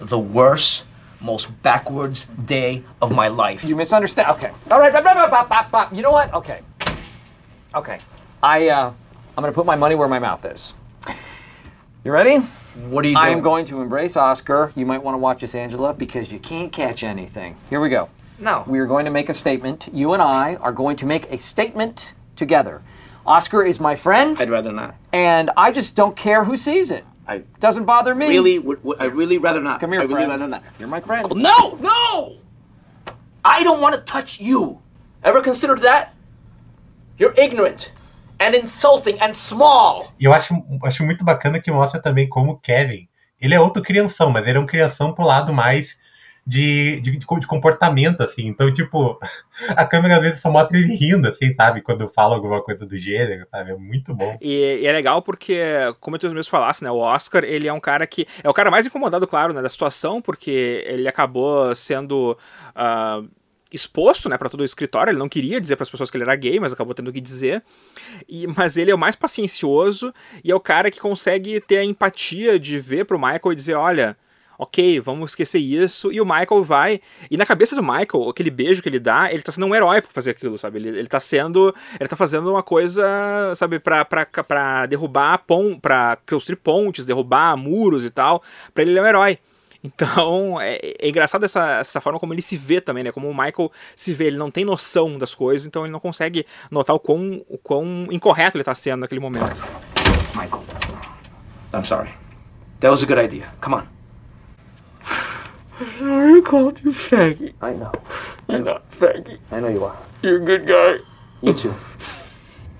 the 0.00 0.18
worst, 0.18 0.82
most 1.20 1.48
backwards 1.62 2.26
day 2.44 2.84
of 3.02 3.12
my 3.12 3.28
life. 3.28 3.64
You 3.64 3.76
misunderstand. 3.76 4.30
Okay. 4.30 4.52
All 4.70 4.78
right. 4.78 4.92
Bop, 4.92 5.04
bop, 5.04 5.48
bop, 5.48 5.70
bop, 5.70 5.94
You 5.94 6.02
know 6.02 6.10
what? 6.10 6.32
Okay. 6.32 6.60
Okay. 7.74 8.00
I 8.42 8.68
uh, 8.68 8.92
I'm 9.36 9.42
gonna 9.42 9.52
put 9.52 9.66
my 9.66 9.76
money 9.76 9.94
where 9.94 10.08
my 10.08 10.18
mouth 10.18 10.44
is. 10.44 10.74
You 12.04 12.12
ready? 12.12 12.38
What 12.86 13.04
are 13.04 13.08
you 13.08 13.14
doing? 13.14 13.26
I 13.26 13.30
am 13.30 13.40
going 13.40 13.64
to 13.66 13.80
embrace 13.80 14.16
Oscar. 14.16 14.72
You 14.76 14.86
might 14.86 15.02
want 15.02 15.14
to 15.14 15.18
watch 15.18 15.40
this, 15.40 15.54
Angela, 15.54 15.92
because 15.92 16.30
you 16.30 16.38
can't 16.38 16.72
catch 16.72 17.02
anything. 17.02 17.56
Here 17.68 17.80
we 17.80 17.88
go. 17.88 18.08
No. 18.38 18.64
We 18.68 18.78
are 18.78 18.86
going 18.86 19.04
to 19.04 19.10
make 19.10 19.28
a 19.28 19.34
statement. 19.34 19.88
You 19.92 20.12
and 20.12 20.22
I 20.22 20.54
are 20.56 20.72
going 20.72 20.96
to 20.98 21.06
make 21.06 21.30
a 21.32 21.38
statement 21.38 22.14
together. 22.36 22.82
Oscar 23.26 23.64
is 23.64 23.80
my 23.80 23.96
friend. 23.96 24.40
I'd 24.40 24.48
rather 24.48 24.72
not. 24.72 24.94
And 25.12 25.50
I 25.56 25.72
just 25.72 25.96
don't 25.96 26.16
care 26.16 26.44
who 26.44 26.56
sees 26.56 26.92
it. 26.92 27.04
I 27.28 27.42
doesn't 27.60 27.84
bother 27.84 28.14
me. 28.14 28.28
Really, 28.28 28.58
would, 28.58 28.82
would, 28.82 29.00
I 29.00 29.04
really 29.04 29.38
rather 29.38 29.60
not. 29.60 29.80
Come 29.80 29.92
here, 29.92 30.00
I 30.00 30.06
friend. 30.06 30.16
really 30.16 30.30
rather 30.30 30.48
not. 30.48 30.62
You're 30.78 30.88
my 30.88 31.00
friend. 31.00 31.28
No, 31.36 31.76
no. 31.80 32.36
I 33.44 33.62
don't 33.62 33.80
want 33.80 33.94
to 33.94 34.00
touch 34.00 34.40
you. 34.40 34.80
Ever 35.22 35.42
considered 35.42 35.82
that? 35.82 36.14
You're 37.18 37.34
ignorant 37.36 37.92
and 38.40 38.54
insulting 38.54 39.20
and 39.20 39.34
small. 39.34 40.12
E 40.18 40.24
eu 40.24 40.32
acho, 40.32 40.54
acho 40.84 41.04
muito 41.04 41.24
bacana 41.24 41.60
que 41.60 41.70
mostra 41.70 42.00
também 42.00 42.28
como 42.28 42.58
Kevin, 42.60 43.08
ele 43.40 43.54
é 43.54 43.60
outro 43.60 43.82
crianção, 43.82 44.30
mas 44.30 44.46
ele 44.46 44.58
é 44.58 44.60
um 44.60 44.66
crianção 44.66 45.12
pro 45.12 45.24
lado 45.24 45.52
mais 45.52 45.96
de, 46.48 46.98
de, 47.02 47.18
de, 47.18 47.46
comportamento, 47.46 48.22
assim. 48.22 48.46
Então, 48.46 48.72
tipo, 48.72 49.20
a 49.68 49.84
câmera 49.84 50.16
às 50.16 50.22
vezes 50.22 50.40
só 50.40 50.50
mostra 50.50 50.78
ele 50.78 50.96
rindo, 50.96 51.28
assim, 51.28 51.54
sabe? 51.54 51.82
Quando 51.82 52.08
fala 52.08 52.34
alguma 52.34 52.62
coisa 52.62 52.86
do 52.86 52.96
gênero, 52.96 53.46
sabe? 53.50 53.72
É 53.72 53.76
muito 53.76 54.14
bom. 54.14 54.38
E, 54.40 54.80
e 54.80 54.86
é 54.86 54.92
legal 54.92 55.20
porque, 55.20 55.60
como 56.00 56.16
tu 56.16 56.30
mesmo 56.30 56.50
falasse, 56.50 56.82
né? 56.82 56.90
O 56.90 56.96
Oscar, 56.96 57.44
ele 57.44 57.68
é 57.68 57.72
um 57.72 57.80
cara 57.80 58.06
que. 58.06 58.26
É 58.42 58.48
o 58.48 58.54
cara 58.54 58.70
mais 58.70 58.86
incomodado, 58.86 59.26
claro, 59.26 59.52
né, 59.52 59.60
da 59.60 59.68
situação, 59.68 60.22
porque 60.22 60.82
ele 60.86 61.06
acabou 61.06 61.74
sendo. 61.74 62.38
Uh, 62.70 63.28
exposto, 63.70 64.30
né, 64.30 64.38
para 64.38 64.48
todo 64.48 64.60
o 64.60 64.64
escritório. 64.64 65.10
Ele 65.10 65.18
não 65.18 65.28
queria 65.28 65.60
dizer 65.60 65.76
para 65.76 65.82
as 65.82 65.90
pessoas 65.90 66.10
que 66.10 66.16
ele 66.16 66.24
era 66.24 66.34
gay, 66.34 66.58
mas 66.58 66.72
acabou 66.72 66.94
tendo 66.94 67.12
que 67.12 67.20
dizer. 67.20 67.62
E, 68.26 68.46
mas 68.46 68.78
ele 68.78 68.90
é 68.90 68.94
o 68.94 68.98
mais 68.98 69.14
paciencioso 69.14 70.14
e 70.42 70.50
é 70.50 70.54
o 70.54 70.60
cara 70.60 70.90
que 70.90 70.98
consegue 70.98 71.60
ter 71.60 71.76
a 71.76 71.84
empatia 71.84 72.58
de 72.58 72.80
ver 72.80 73.04
pro 73.04 73.18
Michael 73.18 73.52
e 73.52 73.54
dizer, 73.54 73.74
olha, 73.74 74.16
ok, 74.58 74.98
vamos 75.00 75.30
esquecer 75.30 75.60
isso. 75.60 76.12
E 76.12 76.20
o 76.20 76.24
Michael 76.24 76.62
vai. 76.64 77.00
E 77.30 77.36
na 77.36 77.46
cabeça 77.46 77.76
do 77.76 77.82
Michael, 77.82 78.28
aquele 78.28 78.50
beijo 78.50 78.82
que 78.82 78.88
ele 78.88 78.98
dá, 78.98 79.32
ele 79.32 79.42
tá 79.42 79.52
sendo 79.52 79.66
um 79.66 79.74
herói 79.74 80.02
pra 80.02 80.10
fazer 80.10 80.32
aquilo, 80.32 80.58
sabe? 80.58 80.78
Ele, 80.78 80.88
ele 80.88 81.06
tá 81.06 81.20
sendo. 81.20 81.74
Ele 81.98 82.08
tá 82.08 82.16
fazendo 82.16 82.50
uma 82.50 82.62
coisa, 82.62 83.54
sabe, 83.54 83.78
pra, 83.78 84.04
pra, 84.04 84.26
pra 84.26 84.86
derrubar 84.86 85.38
pon, 85.46 85.78
pra 85.78 86.18
construir 86.28 86.56
pontes, 86.56 87.06
derrubar 87.06 87.56
muros 87.56 88.04
e 88.04 88.10
tal. 88.10 88.42
Pra 88.74 88.82
ele, 88.82 88.90
ele 88.92 88.98
é 88.98 89.02
um 89.02 89.06
herói. 89.06 89.38
Então, 89.80 90.60
é, 90.60 90.80
é, 90.98 91.08
engraçado 91.08 91.44
essa, 91.44 91.78
essa 91.78 92.00
forma 92.00 92.18
como 92.18 92.34
ele 92.34 92.42
se 92.42 92.56
vê 92.56 92.80
também, 92.80 93.04
né? 93.04 93.12
Como 93.12 93.30
o 93.30 93.32
Michael 93.32 93.70
se 93.94 94.12
vê, 94.12 94.26
ele 94.26 94.36
não 94.36 94.50
tem 94.50 94.64
noção 94.64 95.16
das 95.16 95.36
coisas, 95.36 95.68
então 95.68 95.84
ele 95.84 95.92
não 95.92 96.00
consegue 96.00 96.44
notar 96.68 96.96
o 96.96 96.98
quão, 96.98 97.44
o 97.48 97.56
quão 97.56 98.08
incorreto 98.10 98.56
ele 98.56 98.64
tá 98.64 98.74
sendo 98.74 99.02
naquele 99.02 99.20
momento. 99.20 99.62
Michael, 100.34 100.64
I'm 101.72 101.84
sorry. 101.84 102.10
That 102.80 102.90
was 102.90 103.04
a 103.04 103.06
good 103.06 103.20
idea. 103.20 103.52
Come 103.60 103.76
on. 103.76 103.97
I'm 105.80 105.90
sorry 105.98 106.38
I 106.38 106.40
called 106.40 106.80
you 106.84 106.92
faggy. 106.92 107.54
I 107.60 107.72
know. 107.72 107.92
You're 108.48 108.60
not 108.60 108.90
faggy. 108.92 109.38
I 109.52 109.60
know 109.60 109.68
you 109.68 109.84
are. 109.84 109.96
You're 110.22 110.42
a 110.42 110.44
good 110.44 110.66
guy. 110.66 110.96
You 111.40 111.52
too. 111.52 111.74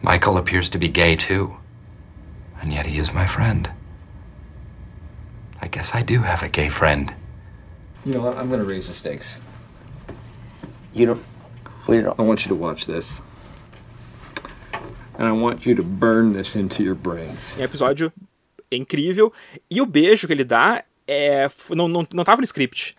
Michael 0.02 0.36
appears 0.36 0.68
to 0.70 0.78
be 0.78 0.88
gay 0.88 1.14
too. 1.14 1.56
And 2.60 2.72
yet 2.72 2.86
he 2.86 2.98
is 2.98 3.12
my 3.14 3.26
friend. 3.26 3.70
I 5.60 5.68
guess 5.68 5.94
I 5.94 6.02
do 6.02 6.22
have 6.22 6.42
a 6.42 6.48
gay 6.48 6.68
friend. 6.68 7.14
You 8.04 8.14
know 8.14 8.22
what? 8.22 8.36
I'm 8.36 8.50
gonna 8.50 8.64
raise 8.64 8.88
the 8.88 8.94
stakes. 8.94 9.38
You 10.92 11.06
don't. 11.06 11.22
We 11.86 12.00
don't. 12.00 12.18
I 12.18 12.22
want 12.22 12.44
you 12.44 12.48
to 12.48 12.54
watch 12.54 12.86
this. 12.86 13.20
And 15.18 15.26
I 15.26 15.32
want 15.32 15.66
you 15.66 15.74
to 15.74 15.82
burn 15.82 16.32
this 16.32 16.54
into 16.56 16.82
your 16.82 16.94
brains. 16.94 17.54
É 17.56 17.60
um 17.60 17.64
episódio 17.64 18.12
incrível. 18.70 19.32
E 19.70 19.80
o 19.80 19.86
beijo 19.86 20.26
que 20.26 20.32
ele 20.32 20.44
dá 20.44 20.84
é, 21.08 21.48
não, 21.70 21.88
não, 21.88 22.06
não 22.12 22.22
tava 22.22 22.42
no 22.42 22.44
script. 22.44 22.94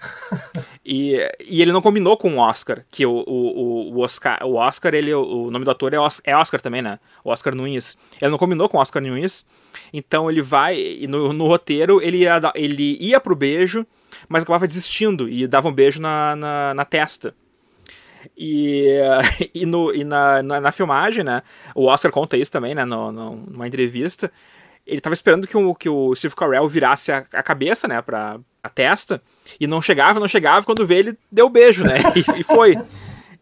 e, 0.84 1.16
e 1.39 1.62
ele 1.62 1.72
não 1.72 1.82
combinou 1.82 2.18
com 2.18 2.34
o 2.34 2.39
Oscar, 2.39 2.84
que 2.89 3.05
o, 3.05 3.24
o, 3.28 3.93
o 3.93 3.99
Oscar, 3.99 4.43
o 4.43 4.55
Oscar 4.55 4.95
ele, 4.95 5.14
o 5.14 5.51
nome 5.51 5.64
do 5.64 5.70
ator 5.70 5.93
é 5.93 5.99
Oscar, 5.99 6.34
é 6.34 6.36
Oscar 6.36 6.60
também, 6.60 6.82
né? 6.82 6.99
O 7.24 7.30
Oscar 7.30 7.53
Nunes. 7.53 7.95
Ele 8.20 8.32
não 8.32 8.39
combinou 8.39 8.68
com 8.68 8.78
o 8.78 8.82
Oscar 8.82 9.01
Nunes, 9.01 9.45
então 9.93 10.30
ele 10.30 10.41
vai, 10.41 11.05
no, 11.07 11.32
no 11.32 11.45
roteiro 11.45 12.01
ele 12.01 12.18
ia, 12.18 12.41
ele 12.55 12.97
ia 12.99 13.20
pro 13.20 13.36
beijo, 13.36 13.86
mas 14.28 14.41
acabava 14.41 14.68
desistindo 14.68 15.30
e 15.30 15.45
dava 15.45 15.70
um 15.70 15.74
beijo 15.74 16.01
na, 16.01 16.36
na, 16.36 16.74
na 16.74 16.86
testa. 16.86 17.36
E, 18.36 18.88
e, 19.53 19.68
no, 19.68 19.93
e 19.93 20.03
na, 20.03 20.41
na, 20.41 20.60
na, 20.60 20.72
filmagem, 20.72 21.24
né? 21.24 21.43
O 21.76 21.86
Oscar 21.86 22.12
conta 22.12 22.36
isso 22.36 22.51
também, 22.51 22.74
né? 22.74 22.86
No, 22.86 23.12
no, 23.12 23.36
numa 23.36 23.68
entrevista 23.68 24.32
ele 24.90 25.02
tava 25.02 25.14
esperando 25.14 25.48
que 25.48 25.56
o, 25.56 25.76
que 25.76 25.88
o 25.88 26.16
Steve 26.16 26.36
Carell 26.36 26.68
virasse 26.68 27.12
a, 27.12 27.24
a 27.34 27.44
cabeça, 27.44 27.88
né, 27.88 28.02
pra 28.02 28.40
a 28.62 28.70
testa, 28.70 29.22
e 29.60 29.66
não 29.66 29.82
chegava, 29.82 30.20
não 30.20 30.28
chegava, 30.28 30.66
quando 30.66 30.86
vê 30.86 30.96
ele 30.96 31.18
deu 31.32 31.46
o 31.46 31.50
beijo, 31.50 31.84
né, 31.84 31.98
e, 32.16 32.42
e, 32.42 32.44
foi. 32.44 32.78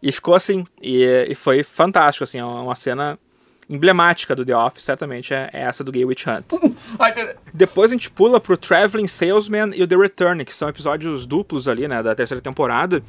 E 0.02 0.12
ficou 0.12 0.36
assim, 0.36 0.64
e, 0.80 1.28
e, 1.30 1.34
foi 1.34 1.64
fantástico, 1.64 2.24
assim, 2.24 2.38
é 2.38 2.46
uma 2.46 2.76
cena 2.76 3.18
emblemática 3.70 4.36
do 4.36 4.46
The 4.46 4.56
Office, 4.56 4.84
certamente 4.84 5.34
é, 5.34 5.50
é 5.52 5.62
essa 5.64 5.84
do 5.84 5.92
Gay 5.92 6.06
Witch 6.06 6.26
Hunt. 6.28 6.54
Depois 7.54 7.92
a 7.92 7.96
gente 7.96 8.10
pula 8.10 8.40
pro 8.40 8.56
Traveling 8.56 9.08
Salesman 9.08 9.72
e 9.76 9.84
o 9.84 9.88
The 9.88 9.96
Return, 9.96 10.46
que 10.46 10.56
são 10.56 10.70
episódios 10.70 11.26
duplos 11.26 11.68
ali, 11.68 11.88
né, 11.88 12.02
da 12.04 12.14
terceira 12.16 12.42
temporada, 12.42 13.04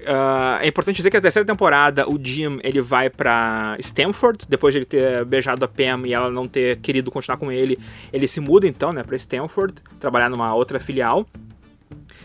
Uh, 0.00 0.60
é 0.60 0.68
importante 0.68 0.96
dizer 0.96 1.10
que 1.10 1.16
a 1.16 1.20
terceira 1.22 1.46
temporada 1.46 2.06
o 2.06 2.22
Jim 2.22 2.60
ele 2.62 2.82
vai 2.82 3.08
para 3.08 3.76
Stanford 3.78 4.44
depois 4.46 4.74
de 4.74 4.78
ele 4.78 4.84
ter 4.84 5.24
beijado 5.24 5.64
a 5.64 5.68
Pam 5.68 6.06
e 6.06 6.12
ela 6.12 6.30
não 6.30 6.46
ter 6.46 6.78
querido 6.80 7.10
continuar 7.10 7.38
com 7.38 7.50
ele 7.50 7.78
ele 8.12 8.28
se 8.28 8.38
muda 8.38 8.68
então 8.68 8.92
né 8.92 9.02
para 9.02 9.16
Stanford 9.16 9.74
trabalhar 9.98 10.28
numa 10.28 10.54
outra 10.54 10.78
filial. 10.78 11.26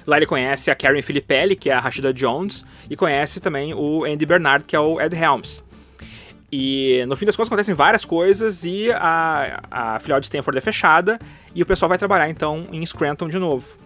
Lá 0.05 0.17
ele 0.17 0.25
conhece 0.25 0.69
a 0.69 0.75
Karen 0.75 1.01
Filippelli 1.01 1.55
que 1.55 1.69
é 1.69 1.73
a 1.73 1.79
Rashida 1.79 2.13
Jones 2.13 2.65
e 2.89 2.95
conhece 2.97 3.39
também 3.39 3.73
o 3.73 4.03
Andy 4.03 4.25
Bernard 4.25 4.67
que 4.67 4.75
é 4.75 4.79
o 4.79 4.99
Ed 4.99 5.15
Helms. 5.15 5.63
E 6.51 7.05
no 7.07 7.15
fim 7.15 7.25
das 7.25 7.37
contas 7.37 7.47
acontecem 7.47 7.73
várias 7.73 8.03
coisas 8.03 8.65
e 8.65 8.91
a, 8.91 9.61
a 9.71 9.99
filial 10.01 10.19
de 10.19 10.25
Stanford 10.25 10.57
é 10.57 10.61
fechada 10.61 11.17
e 11.55 11.63
o 11.63 11.65
pessoal 11.65 11.87
vai 11.87 11.97
trabalhar 11.97 12.29
então 12.29 12.67
em 12.69 12.85
Scranton 12.85 13.29
de 13.29 13.39
novo 13.39 13.77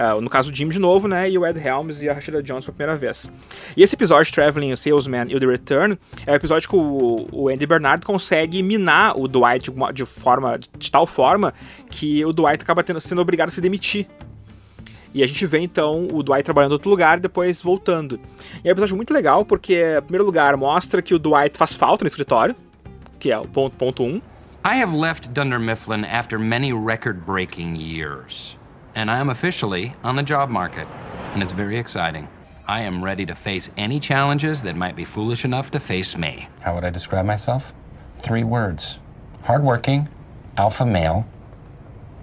Uh, 0.00 0.18
no 0.18 0.30
caso, 0.30 0.50
o 0.50 0.54
Jim 0.54 0.66
de 0.70 0.78
novo, 0.78 1.06
né? 1.06 1.28
E 1.30 1.36
o 1.36 1.46
Ed 1.46 1.60
Helms 1.60 2.02
e 2.02 2.08
a 2.08 2.14
Rashida 2.14 2.42
Jones 2.42 2.64
pela 2.64 2.74
primeira 2.74 2.96
vez. 2.96 3.30
E 3.76 3.82
esse 3.82 3.94
episódio, 3.94 4.32
Traveling, 4.32 4.74
Salesman 4.74 5.26
e 5.28 5.36
o 5.36 5.40
The 5.40 5.44
Return, 5.44 5.98
é 6.26 6.32
o 6.32 6.34
episódio 6.36 6.66
que 6.70 6.74
o, 6.74 7.28
o 7.30 7.48
Andy 7.50 7.66
Bernard 7.66 8.06
consegue 8.06 8.62
minar 8.62 9.18
o 9.18 9.28
Dwight 9.28 9.70
de, 9.70 9.92
de, 9.92 10.06
forma, 10.06 10.58
de 10.58 10.90
tal 10.90 11.06
forma 11.06 11.52
que 11.90 12.24
o 12.24 12.32
Dwight 12.32 12.62
acaba 12.62 12.82
tendo, 12.82 12.98
sendo 12.98 13.20
obrigado 13.20 13.48
a 13.48 13.50
se 13.50 13.60
demitir. 13.60 14.06
E 15.12 15.22
a 15.22 15.26
gente 15.26 15.44
vê 15.44 15.58
então 15.58 16.08
o 16.10 16.22
Dwight 16.22 16.44
trabalhando 16.44 16.70
em 16.70 16.74
outro 16.74 16.88
lugar 16.88 17.18
e 17.18 17.20
depois 17.20 17.60
voltando. 17.60 18.18
E 18.64 18.68
é 18.68 18.70
um 18.70 18.72
episódio 18.72 18.96
muito 18.96 19.12
legal 19.12 19.44
porque, 19.44 19.98
em 19.98 20.02
primeiro 20.02 20.24
lugar, 20.24 20.56
mostra 20.56 21.02
que 21.02 21.12
o 21.12 21.18
Dwight 21.18 21.58
faz 21.58 21.74
falta 21.74 22.04
no 22.04 22.08
escritório, 22.08 22.56
que 23.18 23.30
é 23.30 23.38
o 23.38 23.46
ponto, 23.46 23.76
ponto 23.76 24.02
um. 24.02 24.22
I 24.64 24.80
have 24.80 24.96
left 24.96 25.28
Dunder 25.30 25.60
Mifflin 25.60 26.06
after 26.06 26.38
many 26.38 26.72
record-breaking 26.72 27.76
years. 27.76 28.59
And 29.00 29.10
I 29.10 29.18
am 29.18 29.30
officially 29.30 29.94
on 30.04 30.14
the 30.14 30.22
job 30.22 30.50
market, 30.50 30.86
and 31.32 31.42
it's 31.42 31.52
very 31.52 31.78
exciting. 31.78 32.28
I 32.68 32.82
am 32.82 33.02
ready 33.02 33.24
to 33.24 33.34
face 33.34 33.70
any 33.78 33.98
challenges 33.98 34.60
that 34.60 34.76
might 34.76 34.94
be 34.94 35.06
foolish 35.06 35.46
enough 35.46 35.70
to 35.70 35.80
face 35.80 36.18
me. 36.18 36.46
How 36.60 36.74
would 36.74 36.84
I 36.84 36.90
describe 36.90 37.24
myself? 37.24 37.72
Three 38.18 38.44
words 38.44 38.98
hardworking, 39.42 40.06
alpha 40.58 40.84
male, 40.84 41.26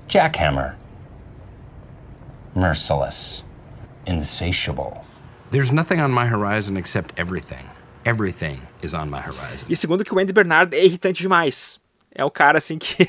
jackhammer, 0.07 0.75
merciless, 2.53 3.43
insatiable. 4.05 5.03
There's 5.49 5.71
nothing 5.71 5.99
on 5.99 6.11
my 6.11 6.27
horizon 6.27 6.77
except 6.77 7.11
everything. 7.17 7.67
Everything 8.05 8.61
is 8.83 8.93
on 8.93 9.09
my 9.09 9.19
horizon. 9.19 9.67
E 9.67 9.75
segundo 9.75 10.03
que 10.03 10.13
o 10.13 10.19
Andy 10.19 10.31
Bernard 10.31 10.75
é 10.75 10.85
irritante 10.85 11.23
demais. 11.23 11.79
É 12.17 12.25
o 12.25 12.31
cara 12.31 12.57
assim 12.57 12.77
que 12.79 13.05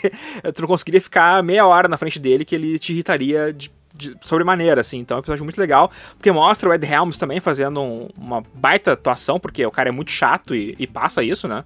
tu 0.55 0.61
não 0.61 0.69
conseguiria 0.69 1.01
ficar 1.01 1.43
meia 1.43 1.67
hora 1.67 1.89
na 1.89 1.97
frente 1.97 2.19
dele 2.19 2.45
que 2.45 2.55
ele 2.55 2.79
te 2.79 2.93
irritaria 2.93 3.53
de, 3.53 3.73
de 3.95 4.15
sobremaneira, 4.21 4.81
assim. 4.81 4.99
Então 4.99 5.17
é 5.17 5.19
um 5.19 5.23
episódio 5.23 5.45
muito 5.45 5.59
legal, 5.59 5.91
porque 6.17 6.31
mostra 6.31 6.69
o 6.69 6.73
Ed 6.73 6.87
Helms 6.87 7.17
também 7.19 7.41
fazendo 7.41 7.81
um, 7.81 8.09
uma 8.17 8.43
baita 8.55 8.93
atuação, 8.93 9.41
porque 9.41 9.65
o 9.65 9.71
cara 9.71 9.89
é 9.89 9.93
muito 9.93 10.11
chato 10.11 10.55
e, 10.55 10.77
e 10.79 10.87
passa 10.87 11.23
isso, 11.23 11.49
né? 11.49 11.65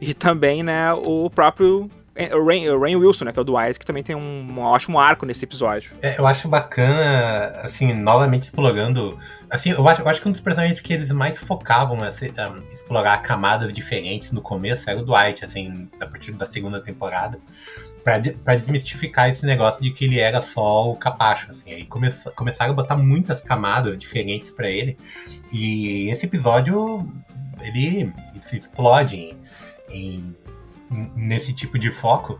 E 0.00 0.14
também, 0.14 0.62
né, 0.62 0.92
o 0.94 1.28
próprio 1.28 1.90
Rain, 2.16 2.68
o 2.68 2.80
Rain 2.80 2.94
Wilson, 2.94 3.24
né, 3.24 3.32
que 3.32 3.38
é 3.38 3.42
o 3.42 3.44
Dwight, 3.44 3.78
que 3.78 3.84
também 3.84 4.02
tem 4.02 4.14
um, 4.14 4.58
ótimo 4.60 5.00
arco 5.00 5.26
nesse 5.26 5.44
episódio. 5.44 5.92
É, 6.00 6.18
eu 6.18 6.26
acho 6.26 6.48
bacana, 6.48 7.60
assim, 7.62 7.92
novamente 7.92 8.42
explorando. 8.42 9.18
Assim, 9.50 9.70
eu 9.70 9.86
acho, 9.88 10.00
eu 10.00 10.08
acho 10.08 10.22
que 10.22 10.28
um 10.28 10.32
dos 10.32 10.40
personagens 10.40 10.80
que 10.80 10.92
eles 10.92 11.10
mais 11.10 11.36
focavam 11.38 12.02
a 12.02 12.08
assim, 12.08 12.26
um, 12.26 12.62
explorar 12.72 13.18
camadas 13.18 13.72
diferentes 13.72 14.30
no 14.30 14.40
começo 14.40 14.88
era 14.88 15.00
o 15.00 15.04
Dwight, 15.04 15.44
assim, 15.44 15.88
a 16.00 16.06
partir 16.06 16.32
da 16.32 16.46
segunda 16.46 16.80
temporada. 16.80 17.38
Pra 18.04 18.18
desmistificar 18.54 19.30
esse 19.30 19.46
negócio 19.46 19.82
de 19.82 19.90
que 19.90 20.04
ele 20.04 20.20
era 20.20 20.42
só 20.42 20.90
o 20.90 20.94
capacho, 20.94 21.50
assim. 21.50 21.72
Aí 21.72 21.86
come, 21.86 22.12
começaram 22.36 22.72
a 22.72 22.74
botar 22.74 22.96
muitas 22.96 23.40
camadas 23.40 23.96
diferentes 23.96 24.50
para 24.50 24.68
ele. 24.68 24.96
E 25.50 26.10
esse 26.10 26.26
episódio, 26.26 27.10
ele 27.62 28.12
se 28.40 28.58
explode 28.58 29.16
em, 29.16 29.38
em 29.88 30.36
nesse 30.90 31.52
tipo 31.52 31.78
de 31.78 31.90
foco, 31.90 32.38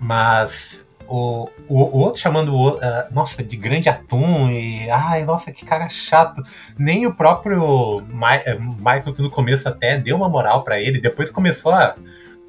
mas 0.00 0.84
o, 1.06 1.48
o, 1.68 1.82
o 1.82 1.98
outro 1.98 2.20
chamando 2.20 2.54
o 2.54 2.76
uh, 2.76 2.80
nossa, 3.10 3.42
de 3.42 3.56
grande 3.56 3.88
atum 3.88 4.50
e 4.50 4.88
ai, 4.90 5.24
nossa, 5.24 5.52
que 5.52 5.64
cara 5.64 5.88
chato. 5.88 6.42
Nem 6.78 7.06
o 7.06 7.14
próprio 7.14 8.02
Ma 8.08 8.36
eh, 8.36 8.58
Michael, 8.58 9.14
que 9.14 9.22
no 9.22 9.30
começo 9.30 9.68
até 9.68 9.98
deu 9.98 10.16
uma 10.16 10.28
moral 10.28 10.64
para 10.64 10.80
ele, 10.80 11.00
depois 11.00 11.30
começou 11.30 11.72
a, 11.72 11.96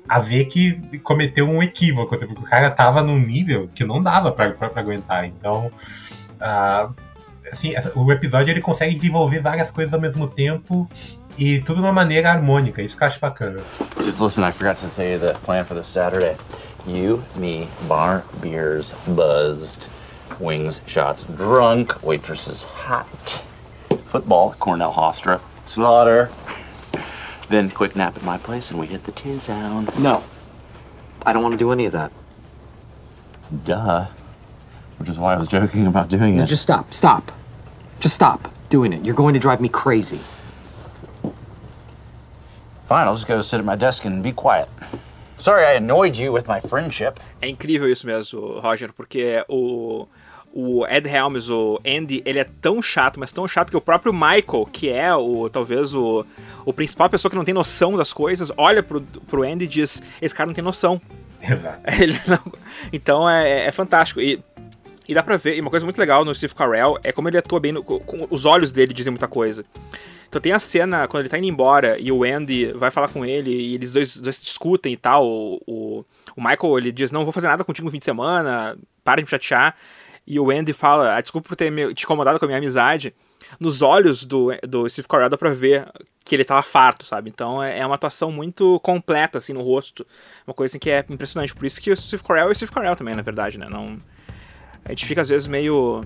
a 0.08 0.20
ver 0.20 0.46
que 0.46 1.00
cometeu 1.00 1.50
um 1.50 1.62
equívoco, 1.62 2.18
porque 2.18 2.42
o 2.42 2.44
cara 2.44 2.72
tava 2.72 3.02
num 3.02 3.20
nível 3.20 3.70
que 3.74 3.84
não 3.84 4.02
dava 4.02 4.32
para 4.32 4.56
aguentar. 4.76 5.26
Então, 5.26 5.72
uh, 6.36 6.94
assim, 7.52 7.74
o 7.96 8.12
episódio 8.12 8.52
ele 8.52 8.62
consegue 8.62 8.96
desenvolver 8.96 9.40
várias 9.40 9.72
coisas 9.72 9.94
ao 9.94 10.00
mesmo 10.00 10.28
tempo 10.28 10.90
e 11.38 11.60
tudo 11.60 11.76
de 11.76 11.82
uma 11.82 11.94
maneira 11.94 12.32
harmônica, 12.32 12.82
isso 12.82 12.96
que 12.96 13.04
eu 13.04 13.08
acho 13.08 13.20
bacana. 13.20 13.62
Just 14.00 14.20
listen, 14.20 14.48
I 14.48 14.52
forgot 14.52 14.78
to 14.78 14.88
tell 14.90 15.06
you 15.06 15.20
the 15.20 15.34
plan 15.46 15.66
for 15.66 15.76
this 15.76 15.88
Saturday. 15.88 16.36
You, 16.86 17.24
me, 17.36 17.70
bar, 17.88 18.24
beers, 18.42 18.94
buzzed, 19.08 19.90
wings, 20.40 20.82
shots, 20.86 21.24
drunk, 21.24 21.96
waitresses 22.04 22.62
hot, 22.62 23.42
football, 24.08 24.56
Cornell 24.60 24.92
Hofstra, 24.92 25.40
slaughter, 25.66 26.30
then 27.50 27.72
quick 27.72 27.96
nap 27.96 28.18
at 28.18 28.24
my 28.24 28.38
place 28.38 28.70
and 28.70 28.80
we 28.80 28.88
hit 28.88 29.06
the 29.06 29.12
T-Zone. 29.12 29.88
No, 29.98 30.24
I 31.26 31.34
don't 31.34 31.42
want 31.42 31.54
to 31.54 31.58
do 31.58 31.72
any 31.72 31.86
of 31.86 31.94
that. 31.94 32.12
Duh. 33.66 34.08
Which 34.98 35.10
is 35.10 35.18
why 35.18 35.34
I 35.34 35.38
was 35.38 35.48
joking 35.48 35.88
about 35.88 36.10
doing 36.10 36.38
no, 36.38 36.44
it. 36.44 36.48
Just 36.48 36.62
stop, 36.62 36.94
stop. 36.94 37.32
Just 38.00 38.16
stop 38.16 38.50
doing 38.70 38.94
it. 38.94 39.04
You're 39.04 39.16
going 39.16 39.34
to 39.34 39.40
drive 39.40 39.62
me 39.62 39.70
crazy. 39.70 40.20
Fine, 42.88 43.08
I'll 43.08 43.16
just 43.16 43.28
go 43.28 43.42
sit 43.42 43.60
at 43.60 43.66
my 43.66 43.76
desk 43.76 44.06
and 44.06 44.22
be 44.22 44.32
quiet. 44.32 44.70
Sorry 45.38 45.66
I 45.66 45.74
annoyed 45.74 46.16
you 46.16 46.32
with 46.32 46.48
my 46.48 46.60
friendship. 46.60 47.20
É 47.42 47.50
incrível 47.50 47.90
isso 47.90 48.06
mesmo, 48.06 48.60
Roger, 48.60 48.94
porque 48.94 49.44
o 49.50 50.08
o 50.54 50.86
Ed 50.86 51.10
Helms, 51.10 51.50
o 51.50 51.82
Andy, 51.84 52.22
ele 52.26 52.38
é 52.38 52.44
tão 52.44 52.80
chato, 52.80 53.20
mas 53.20 53.32
tão 53.32 53.48
chato 53.48 53.72
que 53.72 53.78
o 53.78 53.82
próprio 53.82 54.14
Michael, 54.14 54.70
que 54.72 54.88
é 54.88 55.14
o 55.16 55.50
talvez 55.50 55.96
o, 55.96 56.24
o 56.64 56.72
principal 56.72 57.10
pessoa 57.10 57.30
que 57.32 57.36
não 57.36 57.44
tem 57.44 57.56
noção 57.56 57.98
das 57.98 58.14
coisas, 58.14 58.52
olha 58.56 58.84
pro, 58.84 59.02
pro 59.02 59.42
Andy 59.42 59.66
e 59.66 59.68
diz: 59.68 60.04
esse 60.22 60.34
cara 60.34 60.46
não 60.46 60.54
tem 60.54 60.64
noção. 60.64 61.02
Exato. 61.42 61.82
Não... 62.26 62.54
Então 62.94 63.30
é, 63.30 63.66
é, 63.66 63.72
fantástico. 63.72 64.22
E, 64.22 64.42
e 65.08 65.14
dá 65.14 65.22
pra 65.22 65.38
ver, 65.38 65.58
e 65.58 65.62
uma 65.62 65.70
coisa 65.70 65.86
muito 65.86 65.98
legal 65.98 66.24
no 66.24 66.34
Steve 66.34 66.56
Carell 66.56 66.98
é 67.04 67.12
como 67.12 67.28
ele 67.28 67.38
atua 67.38 67.60
bem, 67.60 67.72
no, 67.72 67.84
com, 67.84 68.28
os 68.30 68.46
olhos 68.46 68.72
dele 68.72 68.94
dizem 68.94 69.12
muita 69.12 69.28
coisa. 69.28 69.66
Então 70.28 70.42
tem 70.42 70.52
a 70.52 70.58
cena 70.58 71.08
quando 71.08 71.22
ele 71.22 71.30
tá 71.30 71.38
indo 71.38 71.46
embora 71.46 72.00
e 72.00 72.12
o 72.12 72.24
Andy 72.24 72.74
vai 72.74 72.90
falar 72.90 73.08
com 73.10 73.24
ele 73.24 73.52
e 73.52 73.76
eles 73.76 73.92
dois, 73.92 74.18
dois 74.18 74.42
discutem 74.42 74.94
e 74.94 74.98
tal. 74.98 75.28
O, 75.28 75.62
o, 75.68 76.06
o 76.36 76.42
Michael 76.42 76.80
ele 76.80 76.92
diz: 76.92 77.12
Não 77.12 77.24
vou 77.24 77.32
fazer 77.32 77.48
nada 77.48 77.64
contigo 77.64 77.86
no 77.86 77.92
fim 77.92 78.00
de 78.00 78.06
semana, 78.06 78.76
para 79.04 79.18
de 79.18 79.26
me 79.26 79.30
chatear. 79.30 79.76
E 80.26 80.40
o 80.40 80.50
Andy 80.50 80.74
fala: 80.74 81.16
ah, 81.16 81.22
Desculpa 81.22 81.50
por 81.50 81.56
ter 81.56 81.72
me, 81.72 81.94
te 81.94 82.06
incomodado 82.06 82.40
com 82.40 82.46
a 82.46 82.48
minha 82.48 82.58
amizade. 82.58 83.14
Nos 83.60 83.84
olhos 83.84 84.26
do, 84.26 84.48
do 84.68 84.90
Steve 84.90 85.08
Carell 85.08 85.30
dá 85.30 85.38
pra 85.38 85.54
ver 85.54 85.88
que 86.26 86.34
ele 86.34 86.44
tava 86.44 86.64
farto, 86.64 87.06
sabe? 87.06 87.30
Então 87.30 87.62
é, 87.62 87.78
é 87.78 87.86
uma 87.86 87.94
atuação 87.94 88.32
muito 88.32 88.80
completa, 88.80 89.38
assim, 89.38 89.54
no 89.54 89.62
rosto. 89.62 90.04
Uma 90.48 90.54
coisa 90.56 90.72
assim, 90.72 90.80
que 90.80 90.90
é 90.90 91.06
impressionante. 91.10 91.54
Por 91.54 91.66
isso 91.66 91.80
que 91.80 91.92
o 91.92 91.98
Steve 91.98 92.24
Carell 92.24 92.48
é 92.48 92.52
o 92.52 92.56
Steve 92.56 92.72
Carell 92.72 92.96
também, 92.96 93.14
na 93.14 93.22
verdade, 93.22 93.60
né? 93.60 93.68
Não... 93.70 94.00
A 94.86 94.90
gente 94.90 95.06
fica 95.06 95.22
às 95.22 95.30
vezes 95.30 95.48
meio 95.48 96.06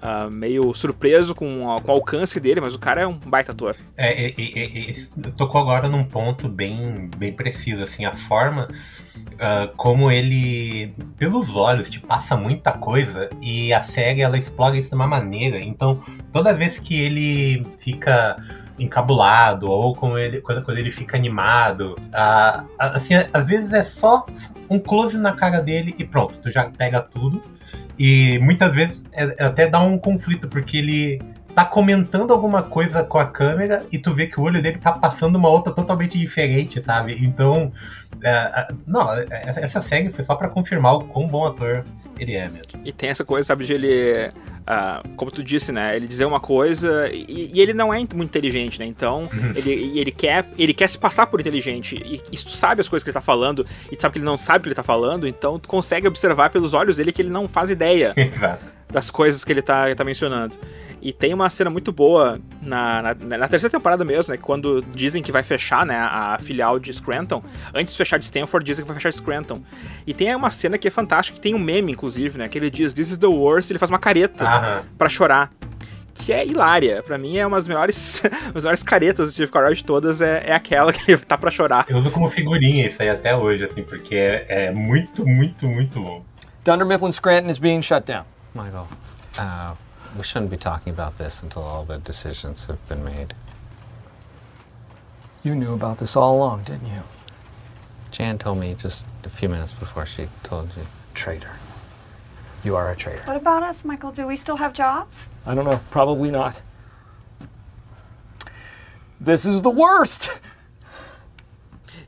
uh, 0.00 0.30
meio 0.30 0.72
surpreso 0.74 1.34
com, 1.34 1.64
com 1.82 1.92
o 1.92 1.94
alcance 1.94 2.40
dele, 2.40 2.60
mas 2.60 2.74
o 2.74 2.78
cara 2.78 3.02
é 3.02 3.06
um 3.06 3.18
baita 3.18 3.52
ator. 3.52 3.76
É, 3.96 4.26
é, 4.26 4.34
é, 4.38 4.90
é 4.90 5.30
tocou 5.36 5.60
agora 5.60 5.88
num 5.88 6.04
ponto 6.04 6.48
bem, 6.48 7.08
bem 7.16 7.32
preciso, 7.32 7.82
assim, 7.82 8.04
a 8.04 8.12
forma 8.12 8.68
uh, 9.16 9.74
como 9.76 10.10
ele, 10.10 10.92
pelos 11.16 11.54
olhos, 11.54 11.88
te 11.88 12.00
passa 12.00 12.36
muita 12.36 12.72
coisa 12.72 13.30
e 13.40 13.72
a 13.72 13.80
série 13.80 14.22
ela 14.22 14.38
explora 14.38 14.76
isso 14.76 14.90
de 14.90 14.94
uma 14.94 15.06
maneira. 15.06 15.58
Então, 15.60 16.02
toda 16.32 16.52
vez 16.52 16.78
que 16.78 16.98
ele 17.00 17.66
fica 17.78 18.36
encabulado 18.80 19.70
ou 19.70 19.94
com 19.94 20.18
ele, 20.18 20.40
quando, 20.40 20.62
quando 20.62 20.78
ele 20.78 20.90
fica 20.90 21.16
animado. 21.16 21.96
Uh, 22.08 22.66
assim, 22.78 23.14
às 23.32 23.46
vezes 23.46 23.72
é 23.72 23.82
só 23.82 24.26
um 24.68 24.78
close 24.78 25.16
na 25.16 25.32
cara 25.32 25.60
dele 25.60 25.94
e 25.98 26.04
pronto, 26.04 26.38
tu 26.38 26.50
já 26.50 26.64
pega 26.70 27.00
tudo. 27.00 27.42
E 27.98 28.38
muitas 28.40 28.74
vezes 28.74 29.04
é, 29.12 29.24
é, 29.38 29.44
até 29.44 29.66
dá 29.66 29.80
um 29.80 29.98
conflito, 29.98 30.48
porque 30.48 30.78
ele 30.78 31.20
tá 31.54 31.64
comentando 31.64 32.32
alguma 32.32 32.62
coisa 32.62 33.04
com 33.04 33.18
a 33.18 33.26
câmera 33.26 33.84
e 33.92 33.98
tu 33.98 34.14
vê 34.14 34.26
que 34.26 34.40
o 34.40 34.44
olho 34.44 34.62
dele 34.62 34.78
tá 34.78 34.92
passando 34.92 35.36
uma 35.36 35.48
outra 35.48 35.72
totalmente 35.72 36.18
diferente, 36.18 36.82
sabe? 36.82 37.18
Então, 37.20 37.70
é, 38.24 38.68
não, 38.86 39.12
é, 39.12 39.26
essa 39.56 39.82
série 39.82 40.10
foi 40.10 40.24
só 40.24 40.34
para 40.34 40.48
confirmar 40.48 40.94
o 40.94 41.04
quão 41.04 41.26
bom 41.26 41.44
ator 41.44 41.84
ele 42.18 42.34
é 42.34 42.48
mesmo. 42.48 42.80
E 42.84 42.92
tem 42.92 43.10
essa 43.10 43.24
coisa, 43.24 43.46
sabe, 43.46 43.64
de 43.64 43.74
ele 43.74 44.32
Uh, 44.70 45.08
como 45.16 45.32
tu 45.32 45.42
disse, 45.42 45.72
né? 45.72 45.96
Ele 45.96 46.06
dizer 46.06 46.24
uma 46.26 46.38
coisa 46.38 47.08
e, 47.12 47.50
e 47.52 47.60
ele 47.60 47.74
não 47.74 47.92
é 47.92 47.98
muito 47.98 48.16
inteligente, 48.16 48.78
né? 48.78 48.86
Então, 48.86 49.28
ele, 49.56 49.98
ele, 49.98 50.12
quer, 50.12 50.48
ele 50.56 50.72
quer 50.72 50.88
se 50.88 50.96
passar 50.96 51.26
por 51.26 51.40
inteligente. 51.40 51.96
E, 51.96 52.22
e 52.30 52.36
tu 52.36 52.52
sabe 52.52 52.80
as 52.80 52.88
coisas 52.88 53.02
que 53.02 53.10
ele 53.10 53.14
tá 53.14 53.20
falando, 53.20 53.66
e 53.90 53.96
tu 53.96 54.02
sabe 54.02 54.12
que 54.12 54.18
ele 54.20 54.26
não 54.26 54.38
sabe 54.38 54.58
o 54.58 54.62
que 54.62 54.68
ele 54.68 54.74
tá 54.76 54.84
falando, 54.84 55.26
então 55.26 55.58
tu 55.58 55.68
consegue 55.68 56.06
observar 56.06 56.50
pelos 56.50 56.72
olhos 56.72 56.98
dele 56.98 57.10
que 57.10 57.20
ele 57.20 57.30
não 57.30 57.48
faz 57.48 57.68
ideia 57.68 58.14
das 58.88 59.10
coisas 59.10 59.44
que 59.44 59.50
ele 59.50 59.62
tá, 59.62 59.86
ele 59.86 59.96
tá 59.96 60.04
mencionando. 60.04 60.56
E 61.02 61.12
tem 61.12 61.32
uma 61.32 61.48
cena 61.48 61.70
muito 61.70 61.92
boa 61.92 62.38
na, 62.62 63.02
na, 63.02 63.38
na, 63.38 63.48
terceira 63.48 63.70
temporada 63.70 64.04
mesmo, 64.04 64.32
né? 64.32 64.38
Quando 64.40 64.82
dizem 64.94 65.22
que 65.22 65.32
vai 65.32 65.42
fechar, 65.42 65.86
né? 65.86 65.96
A 65.96 66.38
filial 66.38 66.78
de 66.78 66.92
Scranton. 66.92 67.42
Antes 67.74 67.94
de 67.94 67.98
fechar 67.98 68.18
de 68.18 68.26
Stanford, 68.26 68.66
dizem 68.66 68.84
que 68.84 68.88
vai 68.88 68.96
fechar 68.96 69.10
de 69.10 69.16
Scranton. 69.16 69.62
E 70.06 70.12
tem 70.12 70.34
uma 70.34 70.50
cena 70.50 70.76
que 70.76 70.86
é 70.86 70.90
fantástica, 70.90 71.36
que 71.36 71.40
tem 71.40 71.54
um 71.54 71.58
meme, 71.58 71.92
inclusive, 71.92 72.38
né? 72.38 72.48
Que 72.48 72.58
ele 72.58 72.70
diz, 72.70 72.92
This 72.92 73.12
is 73.12 73.18
the 73.18 73.26
worst, 73.26 73.70
ele 73.70 73.78
faz 73.78 73.88
uma 73.88 73.98
careta 73.98 74.44
Aham. 74.44 74.82
para 74.98 75.08
chorar. 75.08 75.50
Que 76.14 76.34
é 76.34 76.46
hilária. 76.46 77.02
Pra 77.02 77.16
mim 77.16 77.38
é 77.38 77.46
uma 77.46 77.56
das 77.56 77.66
melhores, 77.66 78.22
as 78.54 78.62
melhores 78.62 78.82
caretas 78.82 79.28
do 79.28 79.32
Steve 79.32 79.50
Carell 79.50 79.72
de 79.72 79.82
todas, 79.82 80.20
é, 80.20 80.44
é 80.48 80.52
aquela 80.52 80.92
que 80.92 81.12
ele 81.12 81.18
tá 81.18 81.38
pra 81.38 81.50
chorar. 81.50 81.86
Eu 81.88 81.96
uso 81.96 82.10
como 82.10 82.28
figurinha 82.28 82.86
isso 82.86 83.00
aí 83.00 83.08
até 83.08 83.34
hoje, 83.34 83.64
assim, 83.64 83.82
porque 83.82 84.14
é, 84.14 84.66
é 84.66 84.70
muito, 84.70 85.26
muito, 85.26 85.66
muito 85.66 85.98
bom. 85.98 86.22
Dunder 86.62 86.86
Mifflin 86.86 87.10
Scranton 87.10 87.48
is 87.48 87.58
being 87.58 87.80
shut 87.80 88.04
down. 88.04 88.24
Michael, 88.54 88.86
uh, 89.38 89.76
we 90.16 90.22
shouldn't 90.22 90.50
be 90.50 90.56
talking 90.56 90.92
about 90.92 91.16
this 91.16 91.42
until 91.42 91.62
all 91.62 91.84
the 91.84 91.98
decisions 91.98 92.66
have 92.66 92.88
been 92.88 93.04
made. 93.04 93.34
You 95.42 95.54
knew 95.54 95.72
about 95.72 95.98
this 95.98 96.16
all 96.16 96.36
along, 96.36 96.64
didn't 96.64 96.86
you? 96.86 97.02
Jan 98.10 98.38
told 98.38 98.58
me 98.58 98.74
just 98.74 99.06
a 99.24 99.30
few 99.30 99.48
minutes 99.48 99.72
before 99.72 100.04
she 100.04 100.28
told 100.42 100.68
you. 100.76 100.82
Traitor. 101.14 101.52
You 102.62 102.76
are 102.76 102.90
a 102.90 102.96
traitor. 102.96 103.22
What 103.24 103.36
about 103.36 103.62
us, 103.62 103.84
Michael? 103.84 104.12
Do 104.12 104.26
we 104.26 104.36
still 104.36 104.56
have 104.56 104.72
jobs? 104.72 105.28
I 105.46 105.54
don't 105.54 105.64
know. 105.64 105.80
Probably 105.90 106.30
not. 106.30 106.60
This 109.20 109.44
is 109.44 109.62
the 109.62 109.70
worst! 109.70 110.30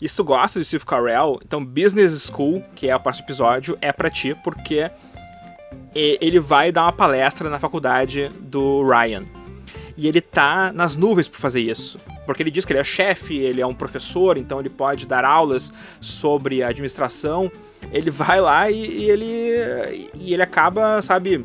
E 0.00 0.08
se 0.08 0.16
tu 0.16 0.24
gosta 0.24 0.58
de 0.58 0.64
Steve 0.64 0.84
Carell, 0.84 1.38
então 1.44 1.64
Business 1.64 2.24
School, 2.24 2.64
que 2.74 2.88
é 2.88 2.96
o 2.96 2.98
próximo 2.98 3.24
episódio, 3.26 3.78
é 3.80 3.92
para 3.92 4.10
ti, 4.10 4.34
porque 4.34 4.90
ele 5.94 6.40
vai 6.40 6.72
dar 6.72 6.82
uma 6.82 6.92
palestra 6.92 7.48
na 7.50 7.58
faculdade 7.58 8.30
do 8.40 8.82
Ryan. 8.86 9.24
E 9.96 10.08
ele 10.08 10.20
tá 10.20 10.72
nas 10.72 10.96
nuvens 10.96 11.28
por 11.28 11.38
fazer 11.38 11.60
isso. 11.60 11.98
Porque 12.24 12.42
ele 12.42 12.50
diz 12.50 12.64
que 12.64 12.72
ele 12.72 12.80
é 12.80 12.84
chefe, 12.84 13.36
ele 13.36 13.60
é 13.60 13.66
um 13.66 13.74
professor, 13.74 14.38
então 14.38 14.58
ele 14.58 14.70
pode 14.70 15.06
dar 15.06 15.24
aulas 15.24 15.72
sobre 16.00 16.62
administração. 16.62 17.50
Ele 17.92 18.10
vai 18.10 18.40
lá 18.40 18.70
e, 18.70 18.76
e 18.76 19.10
ele 19.10 20.06
e 20.14 20.32
ele 20.32 20.42
acaba, 20.42 21.02
sabe, 21.02 21.44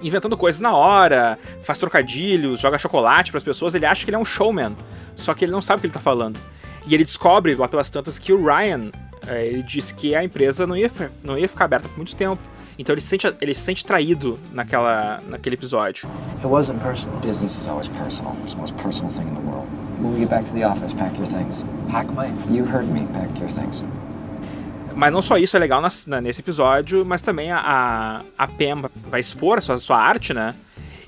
inventando 0.00 0.36
coisas 0.36 0.60
na 0.60 0.74
hora, 0.74 1.38
faz 1.62 1.78
trocadilhos, 1.78 2.60
joga 2.60 2.78
chocolate 2.78 3.30
para 3.30 3.38
as 3.38 3.44
pessoas. 3.44 3.74
Ele 3.74 3.84
acha 3.84 4.04
que 4.04 4.10
ele 4.10 4.16
é 4.16 4.20
um 4.20 4.24
showman, 4.24 4.76
só 5.14 5.34
que 5.34 5.44
ele 5.44 5.52
não 5.52 5.60
sabe 5.60 5.78
o 5.78 5.80
que 5.82 5.86
ele 5.86 5.94
tá 5.94 6.00
falando. 6.00 6.40
E 6.86 6.94
ele 6.94 7.04
descobre 7.04 7.54
lá 7.56 7.68
pelas 7.68 7.90
tantas 7.90 8.18
que 8.18 8.32
o 8.32 8.42
Ryan, 8.44 8.90
eh, 9.26 9.48
ele 9.48 9.62
disse 9.62 9.92
que 9.92 10.14
a 10.14 10.22
empresa 10.22 10.66
não 10.66 10.76
ia, 10.76 10.90
não 11.24 11.36
ia 11.36 11.48
ficar 11.48 11.64
aberta 11.64 11.88
por 11.88 11.96
muito 11.96 12.14
tempo 12.14 12.40
então 12.78 12.92
ele 12.92 13.00
se 13.00 13.08
sente, 13.08 13.34
ele 13.40 13.54
se 13.54 13.62
sente 13.62 13.84
traído 13.84 14.38
naquela, 14.52 15.20
naquele 15.28 15.54
episódio. 15.54 16.08
It 16.36 16.46
wasn't 16.46 16.80
personal. 16.80 17.18
Business 17.20 17.58
is 17.58 17.68
always 17.68 17.88
personal. 17.88 18.34
It's 18.42 18.54
the 18.54 18.60
most 18.60 18.74
personal 18.76 19.12
thing 19.12 19.28
in 19.28 19.34
the 19.34 19.50
world. 19.50 19.66
When 20.00 20.12
we 20.12 20.20
get 20.20 20.28
back 20.28 20.44
to 20.44 20.52
the 20.52 20.64
office, 20.64 20.92
pack 20.92 21.16
your 21.16 21.26
things. 21.26 21.64
Pack 21.90 22.12
my. 22.12 22.28
You 22.52 22.64
heard 22.64 22.86
me. 22.88 23.06
Pack 23.12 23.38
your 23.38 23.50
things. 23.50 23.82
Mas 24.94 25.12
não 25.12 25.20
só 25.20 25.36
isso 25.36 25.54
é 25.56 25.60
legal 25.60 25.82
na, 25.82 26.20
nesse 26.20 26.40
episódio, 26.40 27.04
mas 27.04 27.20
também 27.20 27.52
a, 27.52 28.22
a 28.38 28.48
Pam 28.48 28.88
vai 29.10 29.20
expor 29.20 29.58
a 29.58 29.60
sua, 29.60 29.74
a 29.74 29.78
sua 29.78 29.98
arte, 29.98 30.32
né? 30.32 30.54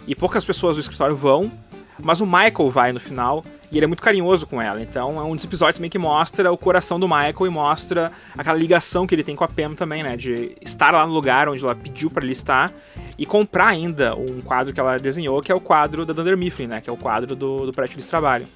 E 0.07 0.15
poucas 0.15 0.45
pessoas 0.45 0.77
do 0.77 0.81
escritório 0.81 1.17
vão, 1.17 1.51
mas 1.99 2.21
o 2.21 2.27
Michael 2.27 2.71
vai 2.71 2.93
no 2.93 3.01
final 3.01 3.43
e 3.71 3.77
ele 3.77 3.85
é 3.85 3.87
muito 3.87 4.03
carinhoso 4.03 4.47
com 4.47 4.61
ela. 4.61 4.81
Então 4.81 5.19
é 5.19 5.23
um 5.23 5.35
dos 5.35 5.45
episódios 5.45 5.77
também 5.77 5.91
que 5.91 5.99
mostra 5.99 6.51
o 6.51 6.57
coração 6.57 6.99
do 6.99 7.07
Michael 7.07 7.47
e 7.47 7.51
mostra 7.51 8.13
aquela 8.37 8.57
ligação 8.57 9.07
que 9.07 9.15
ele 9.15 9.23
tem 9.23 9.37
com 9.37 9.45
a 9.45 9.49
Pam 9.49 9.75
também, 9.75 10.03
né? 10.03 10.17
De 10.17 10.57
estar 10.61 10.93
lá 10.93 11.07
no 11.07 11.13
lugar 11.13 11.49
onde 11.49 11.63
ela 11.63 11.75
pediu 11.75 12.11
para 12.11 12.25
ele 12.25 12.33
estar 12.33 12.73
e 13.17 13.27
comprar 13.27 13.69
ainda 13.69 14.15
um 14.15 14.41
quadro 14.41 14.73
que 14.73 14.81
ela 14.81 14.97
desenhou, 14.99 15.41
que 15.41 15.53
é 15.53 15.55
o 15.55 15.61
quadro 15.61 16.07
da 16.07 16.13
Dunder 16.13 16.37
Mifflin, 16.37 16.67
né? 16.67 16.81
Que 16.81 16.89
é 16.89 16.93
o 16.93 16.97
quadro 16.97 17.35
do, 17.35 17.67
do 17.67 17.73
prédio 17.73 17.99
de 17.99 18.07
trabalho. 18.07 18.47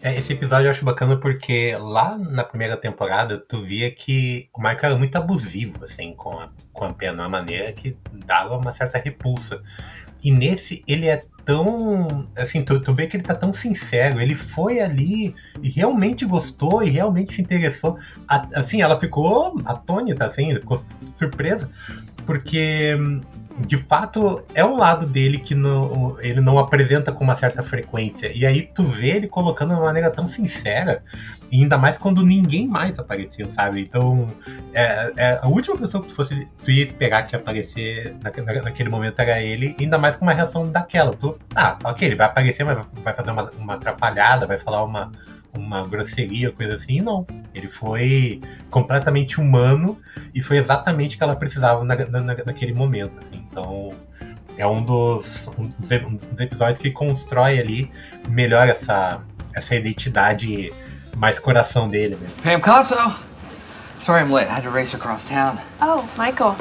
É, 0.00 0.16
esse 0.16 0.32
episódio 0.32 0.68
eu 0.68 0.70
acho 0.70 0.84
bacana 0.84 1.16
porque 1.16 1.76
lá 1.76 2.16
na 2.16 2.44
primeira 2.44 2.76
temporada 2.76 3.36
tu 3.36 3.62
via 3.62 3.90
que 3.90 4.48
o 4.54 4.60
Michael 4.60 4.78
era 4.82 4.96
muito 4.96 5.16
abusivo, 5.16 5.84
assim, 5.84 6.14
com 6.14 6.38
a, 6.38 6.50
com 6.72 6.84
a 6.84 6.92
de 6.92 7.10
uma 7.10 7.28
maneira 7.28 7.72
que 7.72 7.96
dava 8.12 8.56
uma 8.56 8.72
certa 8.72 8.98
repulsa. 8.98 9.60
E 10.22 10.30
nesse, 10.30 10.84
ele 10.86 11.06
é 11.06 11.22
tão. 11.48 12.28
Assim, 12.36 12.62
tu, 12.62 12.78
tu 12.78 12.94
vê 12.94 13.06
que 13.06 13.16
ele 13.16 13.24
tá 13.24 13.34
tão 13.34 13.54
sincero. 13.54 14.20
Ele 14.20 14.34
foi 14.34 14.80
ali 14.80 15.34
e 15.62 15.70
realmente 15.70 16.26
gostou 16.26 16.82
e 16.82 16.90
realmente 16.90 17.32
se 17.32 17.40
interessou. 17.40 17.96
A, 18.28 18.46
assim, 18.54 18.82
ela 18.82 19.00
ficou 19.00 19.58
atônita, 19.64 20.26
assim, 20.26 20.54
ficou 20.54 20.76
surpresa. 20.76 21.70
Porque 22.26 22.94
de 23.60 23.76
fato 23.76 24.44
é 24.54 24.64
um 24.64 24.76
lado 24.76 25.06
dele 25.06 25.38
que 25.38 25.54
não, 25.54 26.16
ele 26.20 26.40
não 26.40 26.58
apresenta 26.58 27.12
com 27.12 27.24
uma 27.24 27.36
certa 27.36 27.62
frequência. 27.62 28.30
E 28.34 28.46
aí 28.46 28.62
tu 28.62 28.84
vê 28.84 29.16
ele 29.16 29.28
colocando 29.28 29.70
de 29.70 29.74
uma 29.74 29.86
maneira 29.86 30.10
tão 30.10 30.26
sincera, 30.26 31.02
e 31.50 31.62
ainda 31.62 31.78
mais 31.78 31.98
quando 31.98 32.24
ninguém 32.24 32.66
mais 32.68 32.98
apareceu, 32.98 33.50
sabe? 33.52 33.80
Então, 33.80 34.26
é, 34.72 35.12
é 35.16 35.40
a 35.42 35.48
última 35.48 35.76
pessoa 35.76 36.02
que 36.02 36.08
tu, 36.08 36.14
fosse, 36.14 36.46
tu 36.64 36.70
ia 36.70 36.84
esperar 36.84 37.26
que 37.26 37.34
ia 37.34 37.40
aparecer 37.40 38.14
na, 38.22 38.30
na, 38.30 38.62
naquele 38.62 38.88
momento 38.88 39.18
era 39.20 39.40
ele, 39.40 39.74
ainda 39.80 39.98
mais 39.98 40.14
com 40.16 40.24
uma 40.24 40.34
reação 40.34 40.70
daquela. 40.70 41.14
Tu, 41.14 41.36
ah, 41.54 41.78
ok, 41.84 42.06
ele 42.06 42.16
vai 42.16 42.26
aparecer, 42.26 42.64
mas 42.64 42.78
vai 43.02 43.14
fazer 43.14 43.30
uma, 43.30 43.50
uma 43.58 43.74
atrapalhada, 43.74 44.46
vai 44.46 44.58
falar 44.58 44.84
uma 44.84 45.10
uma 45.52 45.86
grosseria, 45.86 46.52
coisa 46.52 46.74
assim, 46.74 47.00
não. 47.00 47.26
Ele 47.54 47.68
foi 47.68 48.40
completamente 48.70 49.40
humano 49.40 50.00
e 50.34 50.42
foi 50.42 50.58
exatamente 50.58 51.16
o 51.16 51.18
que 51.18 51.24
ela 51.24 51.36
precisava 51.36 51.84
na, 51.84 51.96
na, 51.96 52.20
naquele 52.20 52.74
momento. 52.74 53.20
Assim. 53.20 53.46
Então, 53.50 53.90
é 54.56 54.66
um 54.66 54.84
dos, 54.84 55.48
um 55.58 55.72
dos, 55.78 55.90
episódios 56.38 56.80
que 56.80 56.90
constrói 56.90 57.58
ali 57.58 57.90
melhor 58.28 58.68
essa, 58.68 59.20
essa 59.54 59.74
identidade 59.74 60.72
mais 61.16 61.38
coração 61.38 61.88
dele 61.88 62.16
mesmo. 62.20 62.36
Pam 62.42 62.60
Casso! 62.60 62.94
Sorry 64.00 64.22
I'm 64.22 64.30
late. 64.30 64.48
I 64.48 64.54
had 64.54 64.62
to 64.62 64.70
race 64.70 64.94
across 64.94 65.24
town. 65.24 65.58
Oh, 65.80 66.08
Michael. 66.16 66.56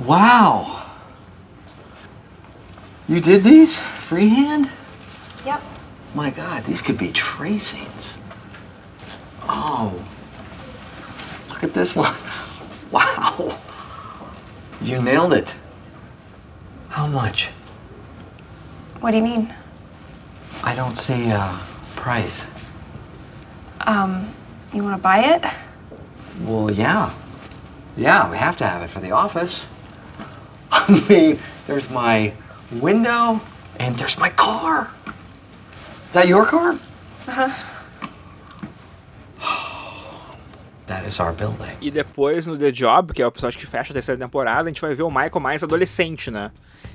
Wow! 0.00 0.82
You 3.08 3.20
did 3.20 3.42
these 3.42 3.76
freehand? 3.76 4.70
Yep. 5.44 5.62
Oh 6.18 6.20
my 6.20 6.30
God, 6.30 6.64
these 6.64 6.82
could 6.82 6.98
be 6.98 7.12
tracings. 7.12 8.18
Oh, 9.42 10.04
look 11.48 11.62
at 11.62 11.72
this 11.72 11.94
one. 11.94 12.12
Wow. 12.90 13.56
You 14.80 15.00
nailed 15.00 15.32
it. 15.32 15.54
How 16.88 17.06
much? 17.06 17.50
What 18.98 19.12
do 19.12 19.18
you 19.18 19.22
mean? 19.22 19.54
I 20.64 20.74
don't 20.74 20.98
see 20.98 21.30
a 21.30 21.60
price. 21.94 22.44
Um, 23.82 24.34
you 24.74 24.82
want 24.82 24.96
to 24.96 25.02
buy 25.02 25.20
it? 25.20 25.44
Well, 26.40 26.68
yeah. 26.68 27.14
Yeah, 27.96 28.28
we 28.28 28.38
have 28.38 28.56
to 28.56 28.66
have 28.66 28.82
it 28.82 28.90
for 28.90 28.98
the 28.98 29.12
office. 29.12 29.66
I 30.72 31.06
mean, 31.08 31.38
there's 31.68 31.88
my 31.90 32.32
window 32.72 33.40
and 33.78 33.96
there's 33.96 34.18
my 34.18 34.30
car. 34.30 34.92
Is 36.08 36.14
that 36.14 36.26
your 36.26 36.46
car? 36.46 36.72
Uh-huh. 37.28 37.50
That 40.86 41.06
is 41.06 41.20
our 41.20 41.34
building. 41.34 41.76
E 41.82 41.90
depois 41.90 42.46
no 42.46 42.56
The 42.56 42.72
Job, 42.72 43.12
que 43.12 43.20
é 43.20 43.26
o 43.26 43.28
episódio 43.28 43.58
que 43.58 43.66
fecha 43.66 43.92
a 43.92 43.92
terceira 43.92 44.18
temporada, 44.18 44.62
a 44.62 44.68
gente 44.68 44.80
vai 44.80 44.94
ver 44.94 45.02
o 45.02 45.10
Michael 45.10 45.38
mais 45.38 45.62
adolescente, 45.62 46.30
né? 46.30 46.50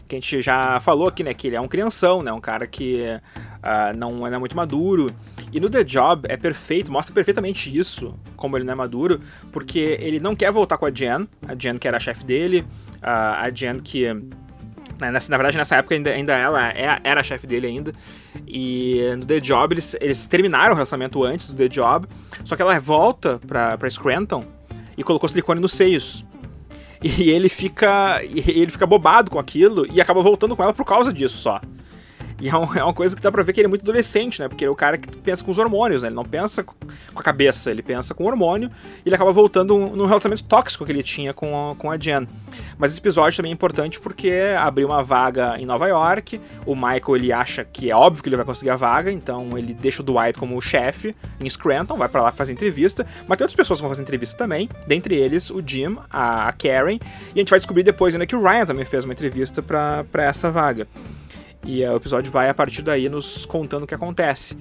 Que 0.08 0.16
a 0.16 0.20
gente 0.20 0.42
já 0.42 0.80
falou 0.80 1.08
aqui, 1.08 1.24
né? 1.24 1.32
Que 1.36 1.46
ele 1.46 1.56
é 1.56 1.62
um 1.62 1.68
crianção, 1.68 2.24
né? 2.24 2.34
Um 2.34 2.42
cara 2.42 2.66
que 2.66 3.04
uh, 3.04 3.96
não, 3.96 4.14
não 4.14 4.26
é 4.26 4.38
muito 4.40 4.56
maduro. 4.56 5.14
E 5.52 5.60
no 5.60 5.70
The 5.70 5.84
Job 5.84 6.26
é 6.28 6.36
perfeito, 6.36 6.92
mostra 6.92 7.14
perfeitamente 7.14 7.78
isso, 7.78 8.16
como 8.36 8.58
ele 8.58 8.66
não 8.66 8.74
é 8.74 8.76
maduro, 8.76 9.22
porque 9.52 9.96
ele 10.02 10.20
não 10.20 10.36
quer 10.36 10.52
voltar 10.52 10.80
com 10.80 10.88
a 10.88 10.92
Jen, 10.92 11.30
a 11.48 11.54
Jen 11.54 11.78
que 11.78 11.88
era 11.88 11.98
a 11.98 12.00
chefe 12.00 12.24
dele, 12.24 12.66
uh, 12.96 13.44
a 13.44 13.52
Jen 13.54 13.80
que 13.80 14.08
Nessa, 15.00 15.30
na 15.30 15.38
verdade, 15.38 15.58
nessa 15.58 15.76
época 15.76 15.96
ainda, 15.96 16.12
ainda 16.12 16.34
ela 16.34 16.70
é, 16.70 17.00
era 17.04 17.22
a 17.22 17.24
chefe 17.24 17.48
dele 17.48 17.68
ainda. 17.68 17.94
E 18.48 19.02
no 19.18 19.26
The 19.26 19.40
Job 19.40 19.74
eles, 19.74 19.96
eles 20.00 20.26
terminaram 20.26 20.72
o 20.72 20.76
relacionamento 20.76 21.24
antes 21.24 21.50
do 21.50 21.56
The 21.56 21.68
Job. 21.68 22.08
Só 22.44 22.56
que 22.56 22.62
ela 22.62 22.80
volta 22.80 23.40
pra, 23.46 23.78
pra 23.78 23.90
Scranton 23.90 24.44
e 24.98 25.04
colocou 25.04 25.28
silicone 25.28 25.60
nos 25.60 25.74
seios. 25.74 26.24
E 27.02 27.30
ele 27.30 27.50
fica. 27.50 28.22
ele 28.24 28.72
fica 28.72 28.88
bobado 28.88 29.30
com 29.30 29.38
aquilo 29.38 29.86
e 29.92 30.00
acaba 30.00 30.22
voltando 30.22 30.56
com 30.56 30.64
ela 30.64 30.74
por 30.74 30.86
causa 30.86 31.12
disso 31.12 31.38
só. 31.38 31.60
E 32.40 32.50
é, 32.50 32.58
um, 32.58 32.76
é, 32.76 32.84
uma 32.84 32.94
coisa 32.94 33.16
que 33.16 33.22
dá 33.22 33.32
pra 33.32 33.44
ver 33.44 33.54
que 33.54 33.60
ele 33.60 33.68
é 33.68 33.70
muito 33.70 33.82
adolescente, 33.82 34.40
né? 34.42 34.48
Porque 34.48 34.64
ele 34.64 34.70
é 34.70 34.72
o 34.72 34.76
cara 34.76 34.98
que 34.98 35.18
pensa 35.18 35.44
com 35.44 35.52
os 35.52 35.58
hormônios, 35.58 36.02
né? 36.02 36.10
Ele 36.10 36.16
não 36.16 36.26
pensa 36.26 36.64
com 36.64 36.76
a 37.16 37.24
cabeça, 37.24 37.72
ele 37.72 37.82
pensa 37.82 38.14
com 38.14 38.24
o 38.24 38.28
hormônio 38.28 38.70
e 39.06 39.10
ele 39.10 39.16
acaba 39.16 39.32
voltando 39.32 39.78
num 39.78 40.06
relacionamento 40.06 40.44
tóxico 40.44 40.86
que 40.86 40.92
ele 40.92 41.04
tinha 41.04 41.34
com 41.34 41.72
a, 41.72 41.76
com 41.76 41.90
a 41.90 41.98
Jen. 41.98 42.28
Mas 42.78 42.92
esse 42.92 43.00
episódio 43.00 43.38
também 43.38 43.52
é 43.52 43.54
importante 43.54 44.00
porque 44.00 44.32
abriu 44.58 44.88
uma 44.88 45.04
vaga 45.04 45.58
em 45.58 45.66
Nova 45.66 45.88
York, 45.88 46.40
o 46.66 46.76
Michael 46.76 47.16
ele 47.16 47.32
acha 47.32 47.64
que 47.64 47.90
é 47.90 47.96
óbvio 47.96 48.24
que 48.24 48.30
ele 48.30 48.36
vai 48.36 48.46
conseguir 48.46 48.72
a 48.72 48.76
vaga, 48.76 49.12
então 49.12 49.58
ele 49.58 49.74
deixa 49.74 50.02
o 50.02 50.06
Dwight 50.06 50.38
como 50.38 50.60
chefe 50.62 51.16
em 51.40 51.50
Scranton, 51.50 51.98
vai 51.98 52.10
para 52.10 52.22
lá 52.22 52.32
fazer 52.32 52.54
entrevista, 52.54 53.06
mas 53.28 53.38
tem 53.38 53.46
outras 53.46 53.56
pessoas 53.56 53.80
que 53.80 53.84
vão 53.84 53.90
fazer 53.90 54.02
entrevista 54.02 54.38
também, 54.38 54.70
dentre 54.88 55.16
eles 55.16 55.50
o 55.50 55.62
Jim, 55.66 55.98
a, 56.10 56.54
Karen, 56.54 56.98
e 57.34 57.36
a 57.36 57.40
gente 57.40 57.50
vai 57.50 57.60
descobrir 57.60 57.84
depois 57.84 58.14
ainda 58.14 58.26
que 58.26 58.36
o 58.36 58.42
Ryan 58.42 58.66
também 58.66 58.86
fez 58.86 59.06
uma 59.06 59.14
entrevista 59.14 59.62
para 59.62 60.24
essa 60.24 60.52
vaga. 60.52 60.88
E 61.66 61.86
o 61.86 61.96
episódio 61.96 62.32
vai 62.32 62.50
a 62.50 62.54
partir 62.54 62.82
daí 62.82 63.08
nos 63.08 63.46
contando 63.46 63.84
o 63.84 63.88
que 63.88 63.96
acontece. 63.96 64.58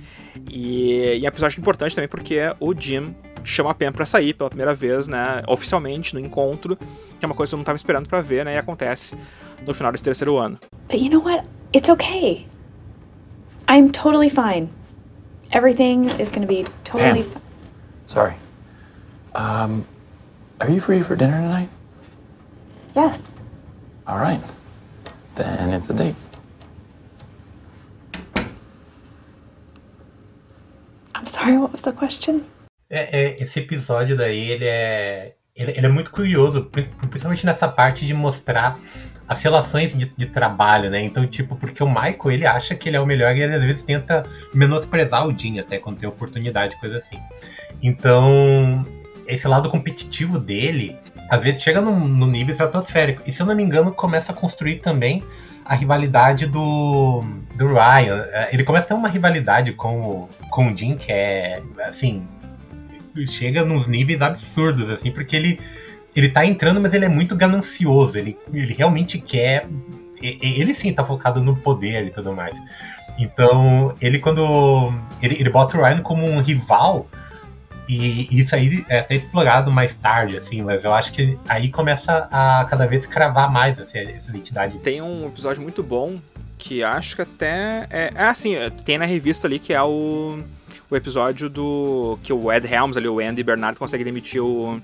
E, 0.49 1.19
e 1.19 1.27
é 1.27 1.29
um 1.29 1.29
episódio 1.29 1.61
importante 1.61 1.95
também 1.95 2.09
porque 2.09 2.39
o 2.61 2.75
Jim 2.79 3.15
chama 3.45 3.71
a 3.71 3.75
Pam 3.75 3.93
para 3.93 4.07
sair 4.07 4.35
pela 4.35 4.49
primeira 4.49 4.75
vez, 4.75 5.09
né, 5.09 5.43
oficialmente 5.49 6.15
no 6.15 6.21
encontro, 6.21 6.77
que 6.77 7.25
é 7.25 7.27
uma 7.27 7.35
coisa 7.35 7.51
que 7.51 7.55
eu 7.55 7.59
não 7.59 7.63
estava 7.63 7.77
esperando 7.77 8.09
para 8.09 8.21
ver, 8.21 8.45
né, 8.45 8.55
e 8.55 8.59
acontece 8.59 9.17
no 9.67 9.75
final 9.75 9.91
desse 9.91 10.05
terceiro 10.05 10.39
ano. 10.39 10.59
But 10.89 11.01
you 11.01 11.11
know 11.11 11.21
what? 11.21 11.45
It's 11.75 11.89
okay. 11.89 12.47
I'm 13.69 13.91
totally 13.91 14.31
fine. 14.31 14.69
Everything 15.51 16.07
is 16.21 16.31
going 16.31 16.43
to 16.43 16.47
be 16.47 16.65
totally 16.85 17.25
fine. 17.25 17.43
Sorry. 18.07 18.35
Um, 19.35 19.85
are 20.61 20.71
you 20.71 20.81
free 20.81 21.03
for 21.03 21.17
dinner 21.17 21.41
tonight? 21.41 21.69
Yes. 22.95 23.31
All 24.07 24.19
right. 24.19 24.41
Then 25.35 25.73
it's 25.73 25.91
a 25.91 25.95
date. 25.95 26.15
I'm 31.23 31.27
sorry, 31.29 31.57
what 31.57 31.73
was 31.73 31.83
the 31.83 31.93
question? 31.93 32.43
É, 32.91 33.21
é, 33.21 33.43
esse 33.43 33.61
episódio 33.61 34.17
daí, 34.17 34.51
ele 34.51 34.65
é, 34.65 35.35
ele, 35.55 35.71
ele, 35.71 35.87
é 35.87 35.89
muito 35.89 36.11
curioso, 36.11 36.65
principalmente 36.65 37.47
nessa 37.47 37.69
parte 37.69 38.05
de 38.05 38.13
mostrar 38.13 38.77
as 39.29 39.41
relações 39.41 39.97
de, 39.97 40.13
de, 40.17 40.27
trabalho, 40.27 40.91
né? 40.91 41.01
Então, 41.01 41.25
tipo, 41.27 41.55
porque 41.55 41.83
o 41.83 41.89
Michael, 41.89 42.31
ele 42.33 42.47
acha 42.47 42.75
que 42.75 42.89
ele 42.89 42.97
é 42.97 43.01
o 43.01 43.07
melhor 43.07 43.35
e 43.37 43.41
ele 43.41 43.55
às 43.55 43.63
vezes 43.63 43.83
tenta 43.85 44.27
menosprezar 44.53 45.27
o 45.27 45.33
Dean 45.33 45.61
até 45.61 45.79
quando 45.79 45.99
tem 45.99 46.09
oportunidade, 46.09 46.77
coisa 46.81 46.99
assim. 46.99 47.19
Então, 47.81 48.85
esse 49.27 49.47
lado 49.47 49.71
competitivo 49.71 50.41
dele, 50.41 50.99
às 51.31 51.41
vezes 51.41 51.63
chega 51.63 51.81
no 51.81 52.27
nível 52.27 52.53
estratosférico. 52.53 53.23
E 53.27 53.33
se 53.33 53.41
eu 53.41 53.47
não 53.47 53.55
me 53.55 53.63
engano, 53.63 53.93
começa 53.93 54.33
a 54.33 54.35
construir 54.35 54.81
também 54.81 55.23
a 55.65 55.75
rivalidade 55.75 56.47
do, 56.47 57.23
do 57.57 57.69
Ryan. 57.69 58.25
Ele 58.53 58.65
começa 58.65 58.85
a 58.87 58.89
ter 58.89 58.95
uma 58.95 59.09
rivalidade 59.09 59.73
com 59.73 60.01
o, 60.01 60.29
com 60.51 60.73
o 60.73 60.77
Jim 60.77 60.97
que 60.97 61.11
é, 61.11 61.63
assim, 61.87 62.27
chega 63.27 63.65
nos 63.65 63.87
níveis 63.87 64.21
absurdos, 64.21 64.89
assim, 64.89 65.11
porque 65.11 65.37
ele, 65.37 65.61
ele 66.15 66.29
tá 66.29 66.45
entrando, 66.45 66.81
mas 66.81 66.95
ele 66.95 67.05
é 67.05 67.09
muito 67.09 67.37
ganancioso. 67.37 68.19
Ele, 68.19 68.37
ele 68.53 68.73
realmente 68.73 69.19
quer. 69.19 69.67
Ele 70.21 70.73
sim 70.73 70.93
tá 70.93 71.05
focado 71.05 71.43
no 71.43 71.57
poder 71.57 72.07
e 72.07 72.11
tudo 72.11 72.33
mais. 72.33 72.57
Então, 73.19 73.95
ele 74.01 74.19
quando. 74.19 74.93
Ele, 75.21 75.37
ele 75.39 75.51
bota 75.51 75.77
o 75.77 75.83
Ryan 75.83 76.03
como 76.03 76.25
um 76.27 76.41
rival. 76.41 77.07
E 77.93 78.41
isso 78.41 78.55
aí 78.55 78.85
é 78.89 79.01
até 79.01 79.17
explorado 79.17 79.71
mais 79.71 79.95
tarde, 79.95 80.39
assim, 80.39 80.63
mas 80.63 80.83
eu 80.83 80.95
acho 80.95 81.13
que 81.13 81.39
aí 81.47 81.69
começa 81.69 82.27
a 82.31 82.65
cada 82.65 82.87
vez 82.87 83.05
cravar 83.05 83.53
mais 83.53 83.79
assim, 83.79 83.99
essa 83.99 84.31
identidade. 84.31 84.79
Tem 84.79 85.03
um 85.03 85.27
episódio 85.27 85.63
muito 85.63 85.83
bom 85.83 86.17
que 86.57 86.83
acho 86.83 87.17
que 87.17 87.23
até. 87.23 87.87
É, 87.91 88.13
é 88.15 88.25
assim, 88.25 88.55
tem 88.85 88.97
na 88.97 89.05
revista 89.05 89.47
ali 89.47 89.59
que 89.59 89.75
é 89.75 89.83
o, 89.83 90.43
o 90.91 90.97
episódio 90.97 91.51
do. 91.51 92.19
que 92.23 92.33
o 92.33 92.51
Ed 92.51 92.67
Helms 92.67 92.97
ali, 92.97 93.09
o 93.09 93.21
Andy 93.21 93.43
Bernard, 93.43 93.79
consegue 93.79 94.05
demitir 94.05 94.43
o, 94.43 94.81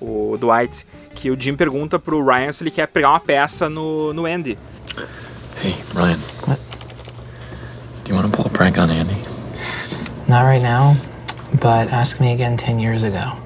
o 0.00 0.38
Dwight. 0.38 0.86
Que 1.14 1.30
o 1.30 1.38
Jim 1.38 1.56
pergunta 1.56 1.98
pro 1.98 2.24
Ryan 2.24 2.52
se 2.52 2.62
ele 2.62 2.70
quer 2.70 2.86
pegar 2.86 3.10
uma 3.10 3.20
peça 3.20 3.68
no, 3.68 4.14
no 4.14 4.24
Andy. 4.24 4.56
Hey, 5.62 5.74
Ryan. 5.94 6.18
What? 6.46 6.60
Do 8.04 8.12
you 8.12 8.16
want 8.16 8.30
to 8.30 8.34
pull 8.34 8.46
a 8.46 8.50
prank 8.50 8.78
on 8.78 8.90
Andy? 8.90 9.16
Not 10.26 10.44
right 10.44 10.62
now. 10.62 10.96
But 11.58 11.92
ask 11.92 12.20
me 12.20 12.32
again 12.32 12.56
10 12.56 12.78
years 12.78 13.02
ago. 13.02 13.36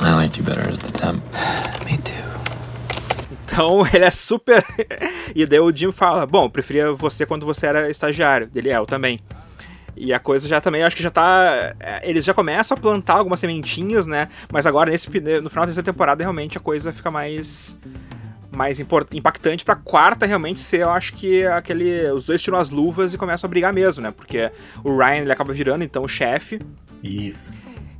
I 0.00 0.14
liked 0.14 0.36
you 0.36 0.44
better 0.44 0.68
as 0.68 0.78
the 0.78 0.92
temp. 0.92 1.22
me 1.84 1.96
too. 1.98 2.14
Então 3.44 3.82
ele 3.92 4.04
é 4.04 4.10
super. 4.10 4.64
e 5.34 5.44
daí 5.46 5.60
o 5.60 5.74
Jim 5.74 5.90
fala: 5.90 6.26
Bom, 6.26 6.44
eu 6.44 6.50
preferia 6.50 6.92
você 6.92 7.26
quando 7.26 7.44
você 7.44 7.66
era 7.66 7.90
estagiário. 7.90 8.48
Ele 8.54 8.70
é, 8.70 8.76
eu 8.76 8.86
também. 8.86 9.20
E 9.96 10.14
a 10.14 10.20
coisa 10.20 10.46
já 10.46 10.60
também, 10.60 10.84
acho 10.84 10.94
que 10.94 11.02
já 11.02 11.10
tá. 11.10 11.74
É, 11.80 12.08
eles 12.08 12.24
já 12.24 12.32
começam 12.32 12.76
a 12.76 12.80
plantar 12.80 13.14
algumas 13.14 13.40
sementinhas, 13.40 14.06
né? 14.06 14.28
Mas 14.52 14.64
agora, 14.64 14.90
nesse, 14.90 15.08
no 15.42 15.50
final 15.50 15.66
dessa 15.66 15.82
temporada, 15.82 16.22
realmente 16.22 16.56
a 16.56 16.60
coisa 16.60 16.92
fica 16.92 17.10
mais 17.10 17.76
mais 18.58 18.80
impactante 18.80 19.64
pra 19.64 19.76
quarta 19.76 20.26
realmente 20.26 20.58
ser, 20.58 20.80
eu 20.80 20.90
acho 20.90 21.12
que 21.14 21.46
aquele. 21.46 22.10
Os 22.10 22.24
dois 22.24 22.42
tiram 22.42 22.58
as 22.58 22.70
luvas 22.70 23.14
e 23.14 23.16
começam 23.16 23.46
a 23.46 23.48
brigar 23.48 23.72
mesmo, 23.72 24.02
né? 24.02 24.10
Porque 24.10 24.50
o 24.82 24.98
Ryan 24.98 25.22
ele 25.22 25.32
acaba 25.32 25.52
virando 25.52 25.84
então 25.84 26.02
o 26.02 26.08
chefe. 26.08 26.60
Isso. 27.00 27.54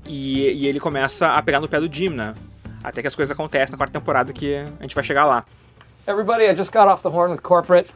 E, 0.04 0.50
e 0.50 0.66
ele 0.66 0.80
começa 0.80 1.28
a 1.28 1.40
pegar 1.40 1.60
no 1.60 1.68
pé 1.68 1.78
do 1.78 1.90
Jim, 1.90 2.08
né? 2.08 2.34
Até 2.82 3.00
que 3.00 3.06
as 3.06 3.14
coisas 3.14 3.30
acontecem 3.30 3.70
na 3.70 3.78
quarta 3.78 3.92
temporada 3.92 4.32
que 4.32 4.56
a 4.56 4.82
gente 4.82 4.96
vai 4.96 5.04
chegar 5.04 5.26
lá. 5.26 5.44
Everybody, 6.08 6.44
I 6.44 6.56
just 6.56 6.72
got 6.72 6.88
off 6.88 7.02
the 7.02 7.10
horn 7.10 7.30
with 7.30 7.42
corporate. 7.42 7.90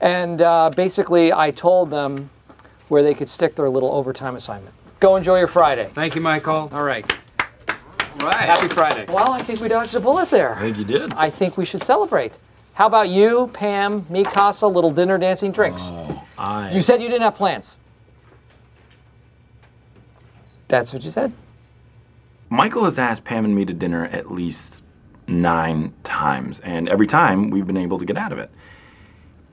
And 0.00 0.40
uh, 0.40 0.70
basically, 0.74 1.32
I 1.32 1.52
told 1.52 1.90
them 1.90 2.28
where 2.88 3.04
they 3.04 3.14
could 3.14 3.28
stick 3.28 3.54
their 3.54 3.68
little 3.68 3.90
overtime 3.92 4.34
assignment. 4.34 4.74
Go 4.98 5.16
enjoy 5.16 5.38
your 5.38 5.48
Friday. 5.48 5.90
Thank 5.94 6.16
you, 6.16 6.22
Michael. 6.22 6.70
All 6.72 6.82
right. 6.82 7.06
Right. 8.20 8.34
Happy 8.34 8.68
Friday. 8.68 9.06
Well, 9.08 9.30
I 9.30 9.42
think 9.42 9.60
we 9.60 9.68
dodged 9.68 9.94
a 9.94 10.00
bullet 10.00 10.30
there. 10.30 10.54
I 10.56 10.60
think 10.60 10.78
you 10.78 10.84
did. 10.84 11.14
I 11.14 11.30
think 11.30 11.56
we 11.56 11.64
should 11.64 11.82
celebrate. 11.82 12.38
How 12.74 12.86
about 12.86 13.08
you, 13.08 13.50
Pam, 13.52 14.06
me, 14.08 14.22
Casa, 14.22 14.66
little 14.66 14.90
dinner, 14.90 15.18
dancing, 15.18 15.50
drinks? 15.50 15.90
Oh, 15.92 16.24
I. 16.36 16.70
You 16.72 16.80
said 16.80 17.02
you 17.02 17.08
didn't 17.08 17.22
have 17.22 17.34
plans. 17.34 17.76
That's 20.68 20.92
what 20.92 21.02
you 21.02 21.10
said. 21.10 21.32
Michael 22.50 22.84
has 22.84 22.98
asked 22.98 23.24
Pam 23.24 23.44
and 23.44 23.54
me 23.54 23.64
to 23.64 23.72
dinner 23.72 24.04
at 24.06 24.30
least 24.30 24.84
nine 25.26 25.92
times, 26.04 26.60
and 26.60 26.88
every 26.88 27.06
time 27.06 27.50
we've 27.50 27.66
been 27.66 27.76
able 27.76 27.98
to 27.98 28.04
get 28.04 28.16
out 28.16 28.32
of 28.32 28.38
it. 28.38 28.50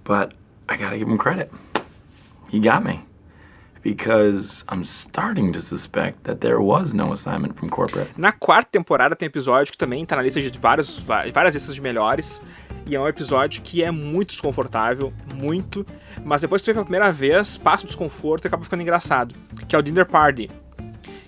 But 0.03 0.33
I 0.69 0.77
gotta 0.77 0.97
give 0.97 1.07
him 1.07 1.17
credit. 1.17 1.51
He 2.49 2.59
got 2.59 2.85
me. 2.85 3.03
Because 3.85 4.65
I'm 4.67 4.83
starting 4.83 5.53
to 5.53 5.61
suspect 5.61 6.23
that 6.23 6.41
there 6.41 6.59
was 6.59 6.95
no 6.95 7.13
assignment 7.13 7.55
from 7.55 7.69
corporate. 7.69 8.09
Na 8.17 8.31
quarta 8.31 8.67
temporada 8.71 9.15
tem 9.15 9.27
episódio 9.27 9.71
que 9.71 9.77
também 9.77 10.03
tá 10.03 10.15
na 10.15 10.23
lista 10.23 10.41
de 10.41 10.57
vários, 10.57 10.97
várias 10.97 11.53
listas 11.53 11.75
de 11.75 11.81
melhores. 11.81 12.41
E 12.87 12.95
é 12.95 12.99
um 12.99 13.07
episódio 13.07 13.61
que 13.61 13.83
é 13.83 13.91
muito 13.91 14.29
desconfortável, 14.29 15.13
muito. 15.35 15.85
Mas 16.23 16.41
depois 16.41 16.63
que 16.63 16.65
tu 16.65 16.69
vê 16.69 16.73
pela 16.73 16.85
primeira 16.85 17.11
vez, 17.11 17.59
passa 17.59 17.83
o 17.83 17.87
desconforto 17.87 18.45
e 18.45 18.47
acaba 18.47 18.63
ficando 18.63 18.81
engraçado. 18.81 19.35
Que 19.67 19.75
é 19.75 19.79
o 19.79 19.83
Dinner 19.83 20.07
Party. 20.07 20.49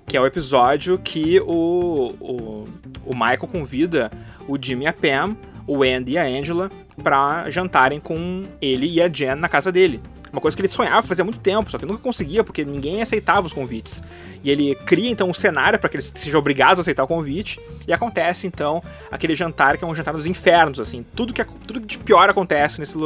Que 0.07 0.17
é 0.17 0.21
o 0.21 0.25
episódio 0.25 0.97
que 0.97 1.39
o, 1.41 2.15
o, 2.19 2.63
o 3.05 3.13
Michael 3.13 3.47
convida 3.51 4.11
o 4.47 4.57
Jimmy 4.59 4.85
e 4.85 4.87
a 4.87 4.93
Pam, 4.93 5.37
o 5.67 5.83
Andy 5.83 6.13
e 6.13 6.17
a 6.17 6.23
Angela 6.23 6.71
para 7.03 7.49
jantarem 7.51 7.99
com 7.99 8.45
ele 8.59 8.87
e 8.87 8.99
a 8.99 9.07
Jen 9.07 9.35
na 9.35 9.47
casa 9.47 9.71
dele. 9.71 10.01
Uma 10.31 10.41
coisa 10.41 10.55
que 10.55 10.61
ele 10.61 10.69
sonhava 10.69 11.05
fazer 11.05 11.21
há 11.21 11.25
muito 11.25 11.39
tempo, 11.39 11.69
só 11.71 11.77
que 11.77 11.85
nunca 11.85 12.01
conseguia, 12.01 12.43
porque 12.43 12.63
ninguém 12.65 13.01
aceitava 13.01 13.45
os 13.45 13.53
convites. 13.53 14.03
E 14.43 14.51
ele 14.51 14.75
cria 14.75 15.09
então 15.09 15.29
um 15.29 15.33
cenário 15.33 15.79
para 15.79 15.89
que 15.89 15.95
eles 15.95 16.11
sejam 16.15 16.39
obrigados 16.39 16.79
a 16.79 16.81
aceitar 16.81 17.03
o 17.03 17.07
convite, 17.07 17.59
e 17.87 17.93
acontece 17.93 18.47
então 18.47 18.81
aquele 19.11 19.35
jantar 19.35 19.77
que 19.77 19.83
é 19.83 19.87
um 19.87 19.95
jantar 19.95 20.13
dos 20.13 20.25
infernos, 20.25 20.79
assim, 20.79 21.05
tudo 21.15 21.33
que, 21.33 21.43
tudo 21.65 21.79
de 21.79 21.97
pior 21.97 22.29
acontece 22.29 22.79
nesse, 22.79 22.97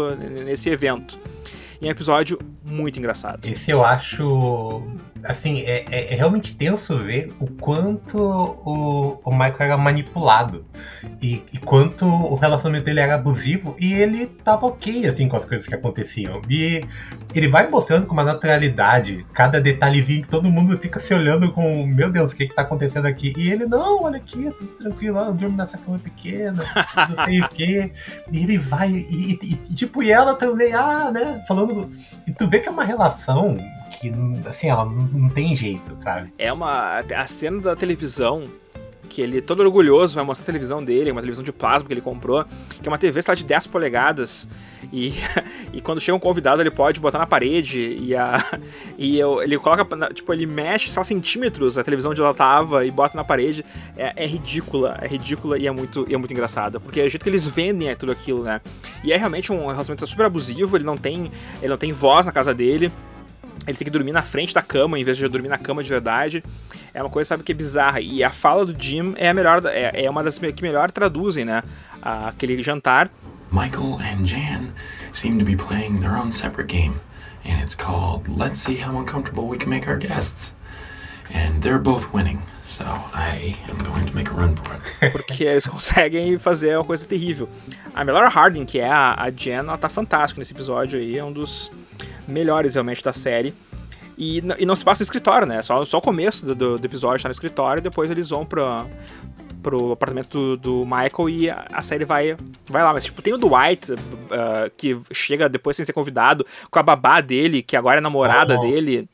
nesse 0.46 0.70
evento. 0.70 1.20
E 1.82 1.86
é 1.86 1.88
um 1.88 1.92
episódio 1.92 2.40
muito 2.64 3.00
engraçado. 3.00 3.48
Esse 3.48 3.72
eu 3.72 3.84
acho 3.84 4.84
assim, 5.24 5.62
é, 5.62 5.86
é, 5.90 6.14
é, 6.14 6.16
realmente 6.16 6.56
tenso 6.56 6.98
ver 6.98 7.34
o 7.40 7.48
quanto 7.48 8.18
o, 8.18 9.20
o 9.24 9.32
Michael 9.32 9.56
era 9.60 9.78
manipulado 9.78 10.66
e, 11.22 11.44
e, 11.54 11.58
quanto 11.58 12.06
o 12.06 12.36
relacionamento 12.36 12.86
dele 12.86 13.00
era 13.00 13.16
abusivo 13.16 13.76
e 13.80 13.94
ele 13.94 14.26
tava 14.26 14.66
ok, 14.66 15.08
assim, 15.08 15.28
com 15.28 15.38
as 15.38 15.46
coisas 15.46 15.68
que 15.68 15.76
aconteciam. 15.76 16.42
E 16.50 16.84
ele 17.34 17.48
vai 17.48 17.68
mostrando 17.70 18.08
com 18.08 18.14
uma 18.14 18.24
naturalidade 18.24 19.26
cada 19.34 19.62
detalhezinho 19.62 20.24
que 20.24 20.30
todo 20.30 20.52
mundo 20.52 20.78
fica 20.78 21.00
se 21.00 21.14
olhando 21.14 21.52
com, 21.52 21.86
meu 21.86 22.12
Deus, 22.12 22.32
o 22.32 22.36
que 22.36 22.48
que 22.48 22.56
tá 22.56 22.64
acontecendo 22.64 23.06
aqui? 23.06 23.34
E 23.38 23.52
ele, 23.52 23.66
não, 23.66 24.04
olha 24.04 24.18
aqui, 24.18 24.52
tudo 24.58 24.72
tranquilo, 24.78 25.20
eu 25.20 25.34
durmo 25.34 25.58
nessa 25.58 25.78
cama 25.78 26.00
pequena, 26.00 26.64
não 27.16 27.26
sei 27.26 27.42
o 27.42 27.50
quê. 27.50 27.92
E 28.32 28.44
ele 28.44 28.58
vai, 28.58 28.90
e, 28.90 29.40
e, 29.42 29.54
e 29.70 29.74
tipo, 29.74 30.02
e 30.02 30.12
ela 30.12 30.36
também, 30.36 30.74
ah, 30.74 31.12
né, 31.12 31.44
falando... 31.48 31.90
E 32.28 32.32
tu 32.32 32.48
vê 32.48 32.60
que 32.60 32.70
é 32.70 32.72
uma 32.72 32.84
relação 32.84 33.58
que, 34.02 34.12
assim, 34.50 34.70
ela 34.70 34.86
não 34.86 35.30
tem 35.30 35.56
jeito, 35.56 35.96
sabe? 36.02 36.34
É 36.38 36.52
uma. 36.52 37.00
A 37.00 37.28
cena 37.28 37.62
da 37.62 37.76
televisão 37.76 38.46
que 39.12 39.22
ele, 39.22 39.42
todo 39.42 39.62
orgulhoso, 39.62 40.16
vai 40.16 40.24
mostrar 40.24 40.44
a 40.44 40.46
televisão 40.46 40.84
dele, 40.84 41.12
uma 41.12 41.20
televisão 41.20 41.44
de 41.44 41.52
plasma 41.52 41.86
que 41.86 41.94
ele 41.94 42.02
comprou, 42.02 42.46
que 42.82 42.88
é 42.88 42.90
uma 42.90 42.98
TV 42.98 43.22
sei 43.22 43.32
lá, 43.32 43.36
de 43.36 43.44
10 43.44 43.68
polegadas. 43.68 44.48
E, 44.92 45.14
e 45.74 45.82
quando 45.82 46.00
chega 46.00 46.16
um 46.16 46.20
convidado, 46.20 46.62
ele 46.62 46.72
pode 46.72 47.00
botar 47.00 47.20
na 47.20 47.28
parede 47.28 47.98
e, 48.00 48.16
a, 48.16 48.42
e 48.98 49.20
eu, 49.20 49.44
ele 49.44 49.58
coloca, 49.60 49.86
tipo, 50.14 50.32
ele 50.34 50.46
mexe 50.46 50.90
só 50.90 51.04
centímetros 51.04 51.78
a 51.78 51.84
televisão 51.84 52.12
onde 52.12 52.22
ela 52.22 52.34
tava 52.34 52.86
e 52.86 52.92
bota 52.92 53.18
na 53.18 53.24
parede. 53.24 53.66
É, 53.98 54.24
é 54.24 54.26
ridícula, 54.26 54.98
é 55.02 55.08
ridícula 55.08 55.60
e 55.60 55.68
é 55.68 55.72
muito, 55.72 56.08
é 56.10 56.16
muito 56.16 56.32
engraçada, 56.32 56.80
porque 56.80 57.02
é 57.02 57.04
o 57.04 57.10
jeito 57.10 57.22
que 57.22 57.30
eles 57.30 57.46
vendem 57.46 57.90
é 57.90 57.96
tudo 57.96 58.14
aquilo, 58.14 58.44
né? 58.44 58.62
E 59.04 59.12
é 59.12 59.18
realmente 59.18 59.52
um 59.52 59.68
relacionamento 59.68 60.08
super 60.08 60.26
abusivo, 60.26 60.78
ele 60.78 60.86
não 60.86 60.96
tem, 60.98 61.30
ele 61.62 61.70
não 61.70 61.78
tem 61.78 61.92
voz 61.92 62.26
na 62.26 62.32
casa 62.32 62.54
dele. 62.54 62.90
Ele 63.68 63.78
tem 63.78 63.86
que 63.86 63.92
dormir 63.92 64.12
na 64.12 64.24
frente 64.24 64.54
da 64.54 64.62
cama 64.62 64.98
em 64.98 65.04
vez 65.04 65.18
de 65.18 65.28
dormir 65.28 65.50
na 65.50 65.58
cama 65.58 65.84
de 65.84 65.90
verdade. 65.90 66.44
É 66.94 67.02
uma 67.02 67.10
coisa, 67.10 67.30
sabe, 67.30 67.44
que 67.44 67.52
é 67.52 67.56
bizarra. 67.56 68.02
E 68.02 68.24
a 68.24 68.32
fala 68.32 68.66
do 68.66 68.76
Jim 68.82 69.14
é 69.18 69.30
a 69.30 69.34
melhor, 69.34 69.62
é, 69.66 70.06
é 70.06 70.10
uma 70.10 70.24
das 70.24 70.38
que 70.40 70.62
melhor 70.62 70.92
traduzem, 70.92 71.46
né? 71.46 71.62
Aquele 72.02 72.62
jantar. 72.64 73.10
Michael 73.52 74.00
and 74.00 74.26
Jan 74.26 74.70
seem 75.14 75.38
to 75.38 75.46
be 75.46 75.56
playing 75.56 76.00
their 76.00 76.18
own 76.18 76.32
separate 76.32 76.68
game. 76.68 76.96
And 77.44 77.62
it's 77.62 77.76
called 77.76 78.28
Let's 78.30 78.60
See 78.60 78.76
How 78.76 78.98
Uncomfortable 78.98 79.48
We 79.48 79.58
Can 79.58 79.70
Make 79.70 79.88
Our 79.88 79.98
Guests. 79.98 80.54
And 81.30 81.62
they're 81.62 81.80
both 81.80 82.14
winning. 82.14 82.42
So 82.66 82.86
I 82.86 83.58
am 83.70 83.78
going 83.80 84.06
to 84.06 84.16
make 84.16 84.30
a 84.30 84.34
run 84.34 84.56
for 84.56 84.76
it. 84.76 85.12
Porque 85.12 85.44
eles 85.44 85.66
conseguem 85.66 86.38
fazer 86.38 86.78
uma 86.78 86.86
coisa 86.86 87.06
terrível. 87.06 87.50
A 87.94 88.06
Melora 88.06 88.30
Harding, 88.30 88.66
que 88.66 88.80
é 88.80 88.90
a, 88.90 89.16
a 89.22 89.30
Jen, 89.30 89.56
ela 89.58 89.78
tá 89.78 89.90
fantástica 89.90 90.40
nesse 90.40 90.54
episódio 90.54 90.98
aí. 90.98 91.18
É 91.18 91.24
um 91.24 91.34
dos 91.34 91.70
melhores 92.28 92.74
realmente 92.76 93.04
da 93.04 93.14
série. 93.14 93.54
E, 94.18 94.38
e 94.60 94.66
não 94.66 94.76
se 94.76 94.84
passa 94.84 95.02
no 95.02 95.06
escritório, 95.06 95.48
né? 95.48 95.62
Só, 95.62 95.84
só 95.84 95.98
o 95.98 96.02
começo 96.02 96.46
do, 96.46 96.54
do, 96.54 96.78
do 96.78 96.86
episódio 96.86 97.24
tá 97.24 97.30
no 97.30 97.34
escritório 97.34 97.82
e 97.82 97.84
depois 97.84 98.12
eles 98.12 98.30
vão 98.30 98.46
pra, 98.46 98.86
pro 99.62 99.94
apartamento 99.94 100.58
do, 100.58 100.58
do, 100.58 100.86
Michael 100.86 101.30
e 101.30 101.50
a, 101.50 101.66
a, 101.72 101.82
série 101.82 102.06
vai, 102.06 102.36
vai 102.68 102.84
lá. 102.84 102.94
Mas, 102.94 103.06
tipo, 103.06 103.22
tem 103.22 103.34
o 103.34 103.38
Dwight, 103.38 103.94
uh, 103.94 103.98
que 104.76 105.00
chega 105.12 105.48
depois 105.48 105.76
sem 105.76 105.86
ser 105.86 105.94
convidado, 105.94 106.46
com 106.70 106.80
a 106.80 106.84
babá 106.84 107.22
dele, 107.22 107.62
que 107.62 107.78
agora 107.78 108.00
é 108.00 108.02
namorada 108.02 108.60
oh, 108.60 108.62
dele. 108.62 109.08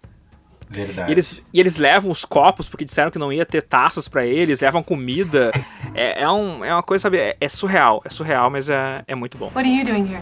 Verdade. 0.70 1.10
E 1.10 1.14
eles, 1.14 1.44
e 1.54 1.60
eles 1.60 1.78
levam 1.78 2.12
os 2.12 2.26
copos, 2.26 2.68
porque 2.68 2.84
disseram 2.84 3.10
que 3.10 3.18
não 3.18 3.32
ia 3.32 3.46
ter 3.46 3.62
taças 3.62 4.08
para 4.08 4.26
eles, 4.26 4.60
levam 4.60 4.84
comida. 4.84 5.52
é, 5.96 6.24
é, 6.24 6.30
um, 6.30 6.64
é 6.64 6.74
uma 6.74 6.84
coisa, 6.84 7.04
sabe, 7.04 7.18
é, 7.18 7.38
é, 7.40 7.50
surreal. 7.50 8.02
É 8.04 8.10
surreal, 8.10 8.50
mas 8.50 8.70
é, 8.70 9.04
é 9.08 9.16
muito 9.16 9.38
bom. 9.38 9.52
What 9.56 9.60
are 9.60 9.70
you 9.70 9.86
doing 9.86 10.06
here? 10.06 10.22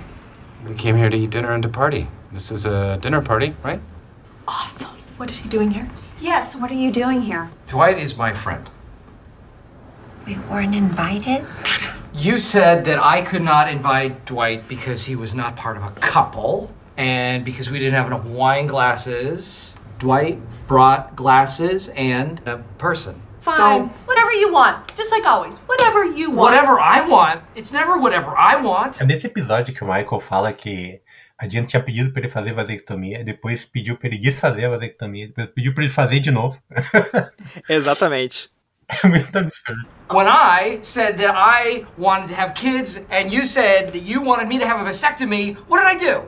We 0.67 0.75
came 0.75 0.99
here 0.99 1.09
to 1.09 1.15
eat 1.15 1.31
dinner 1.31 1.51
and 1.51 1.61
to 1.61 1.69
party. 1.69 2.07
This 2.35 2.51
is 2.51 2.65
a 2.65 2.97
dinner 3.01 3.21
party, 3.21 3.55
right? 3.63 3.79
Awesome. 4.45 4.89
What 5.15 5.31
is 5.31 5.37
he 5.37 5.47
doing 5.47 5.71
here? 5.71 5.89
Yes, 6.19 6.53
what 6.53 6.69
are 6.69 6.75
you 6.75 6.91
doing 6.91 7.21
here? 7.21 7.49
Dwight 7.65 7.97
is 7.97 8.17
my 8.17 8.33
friend. 8.33 8.69
We 10.27 10.35
weren't 10.49 10.75
invited? 10.75 11.45
You 12.13 12.39
said 12.39 12.83
that 12.85 12.99
I 13.01 13.21
could 13.21 13.41
not 13.41 13.69
invite 13.69 14.25
Dwight 14.25 14.67
because 14.67 15.05
he 15.05 15.15
was 15.15 15.33
not 15.33 15.55
part 15.55 15.77
of 15.77 15.83
a 15.83 15.91
couple 15.91 16.69
and 16.97 17.45
because 17.45 17.71
we 17.71 17.79
didn't 17.79 17.93
have 17.93 18.07
enough 18.07 18.25
wine 18.25 18.67
glasses. 18.67 19.73
Dwight 19.99 20.37
brought 20.67 21.15
glasses 21.15 21.87
and 21.95 22.45
a 22.45 22.57
person. 22.77 23.21
Fine. 23.39 23.55
So, 23.55 23.85
whatever 24.03 24.33
you 24.33 24.51
want. 24.51 24.93
Just 24.93 25.11
like 25.11 25.25
always. 25.25 25.57
Whatever 25.59 26.03
you 26.03 26.31
want. 26.31 26.51
Whatever 26.51 26.81
I 26.81 27.07
want. 27.07 27.43
It's 27.55 27.71
never 27.71 27.97
whatever 27.97 28.35
I 28.35 28.57
want. 28.57 28.99
É 28.99 29.05
nesse 29.05 29.27
episódio 29.27 29.73
que 29.73 29.83
o 29.85 29.87
Michael 29.87 30.19
fala 30.19 30.51
que 30.51 30.99
A 31.37 31.47
Diana 31.47 31.67
tinha 31.67 31.83
pedido 31.83 32.11
para 32.11 32.21
ele 32.21 32.29
fazer 32.29 32.53
vasectomia, 32.53 33.23
depois 33.23 33.65
pediu 33.65 33.97
para 33.97 34.07
ele 34.07 34.17
desfazer 34.17 34.65
a 34.65 34.69
vasectomia, 34.69 35.27
depois 35.27 35.47
pediu 35.47 35.73
para 35.73 35.83
ele 35.83 35.91
fazer 35.93 36.19
de 36.21 36.31
novo. 36.31 36.57
Exatamente. 37.67 38.49
É 38.87 39.07
muito 39.07 39.35
absurdo. 39.37 39.89
When 40.11 40.27
I 40.27 40.79
said 40.81 41.17
that 41.17 41.33
I 41.35 41.85
wanted 41.97 42.29
to 42.29 42.35
have 42.39 42.53
kids 42.53 43.01
and 43.09 43.31
you 43.31 43.45
said 43.45 43.91
that 43.93 44.03
you 44.03 44.21
wanted 44.21 44.47
me 44.47 44.59
to 44.59 44.65
have 44.65 44.79
a 44.79 44.85
vasectomy, 44.85 45.57
what 45.67 45.81
did 45.81 45.87
I 45.87 45.97
do? 45.97 46.23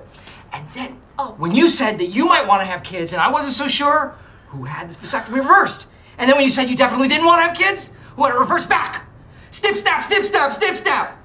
And 0.51 0.65
then 0.73 0.97
oh, 1.17 1.35
when 1.37 1.55
you 1.55 1.67
said 1.67 1.97
that 1.99 2.09
you 2.09 2.25
might 2.27 2.47
want 2.47 2.61
to 2.61 2.65
have 2.65 2.81
kids 2.83 3.13
and 3.13 3.21
I 3.21 3.29
wasn't 3.31 3.55
so 3.55 3.67
sure, 3.67 4.15
who 4.47 4.65
had 4.65 4.89
the 4.89 4.95
vasectomy 4.95 5.35
reversed? 5.35 5.87
And 6.17 6.27
then 6.27 6.35
when 6.35 6.45
you 6.45 6.51
said 6.51 6.69
you 6.69 6.75
definitely 6.75 7.07
didn't 7.07 7.25
want 7.25 7.39
to 7.39 7.47
have 7.47 7.55
kids, 7.55 7.91
who 8.15 8.23
had 8.25 8.33
it 8.33 8.39
reversed 8.39 8.67
back? 8.67 9.05
Snip, 9.51 9.75
snap, 9.75 10.03
snip, 10.03 10.23
snap, 10.23 10.51
snip, 10.51 10.75
snap. 10.75 11.17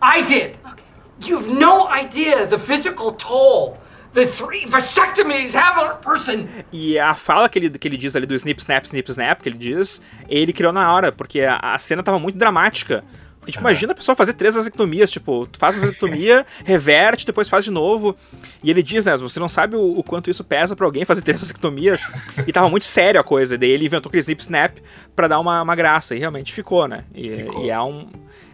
I 0.00 0.22
did. 0.22 0.58
Okay. 0.66 0.84
You 1.26 1.36
have 1.36 1.48
no 1.48 1.88
idea 1.88 2.46
the 2.46 2.58
physical 2.58 3.12
toll 3.12 3.78
the 4.12 4.26
three 4.26 4.64
vasectomies 4.66 5.54
have 5.54 5.78
on 5.78 5.90
a 5.90 5.94
person. 5.94 6.48
E 6.72 6.98
a 6.98 7.14
fala 7.14 7.48
que 7.48 7.58
ele, 7.58 7.70
que 7.70 7.86
ele 7.86 7.96
diz 7.96 8.16
ali 8.16 8.26
do 8.26 8.34
snip, 8.34 8.60
snap, 8.60 8.84
snip, 8.84 9.08
snap, 9.10 9.40
que 9.40 9.48
ele 9.48 9.58
diz, 9.58 10.00
ele 10.28 10.52
criou 10.52 10.72
na 10.72 10.92
hora, 10.92 11.12
porque 11.12 11.40
a, 11.40 11.56
a 11.56 11.78
cena 11.78 12.02
tava 12.02 12.18
muito 12.18 12.38
dramática. 12.38 13.04
Porque, 13.38 13.52
tipo, 13.52 13.62
imagina 13.62 13.92
a 13.92 13.94
pessoa 13.94 14.14
fazer 14.14 14.34
três 14.34 14.54
vasectomias, 14.54 15.10
tipo, 15.10 15.46
tu 15.46 15.58
faz 15.58 15.74
uma 15.74 15.86
vasectomia, 15.86 16.44
reverte, 16.62 17.24
depois 17.24 17.48
faz 17.48 17.64
de 17.64 17.70
novo. 17.70 18.14
E 18.62 18.70
ele 18.70 18.82
diz, 18.82 19.06
né, 19.06 19.16
você 19.16 19.40
não 19.40 19.48
sabe 19.48 19.76
o, 19.76 19.98
o 19.98 20.04
quanto 20.04 20.28
isso 20.28 20.44
pesa 20.44 20.76
para 20.76 20.84
alguém 20.84 21.06
fazer 21.06 21.22
três 21.22 21.40
vasectomias. 21.40 22.02
e 22.46 22.52
tava 22.52 22.68
muito 22.68 22.84
sério 22.84 23.18
a 23.18 23.24
coisa. 23.24 23.56
Daí 23.56 23.70
ele 23.70 23.86
inventou 23.86 24.10
aquele 24.10 24.20
snip 24.20 24.42
snap 24.42 24.76
pra 25.16 25.26
dar 25.26 25.40
uma, 25.40 25.62
uma 25.62 25.74
graça. 25.74 26.14
E 26.14 26.18
realmente 26.18 26.52
ficou, 26.52 26.86
né? 26.86 27.04
E, 27.14 27.44
ficou. 27.44 27.64
e 27.64 27.70
é 27.70 27.80
um. 27.80 28.10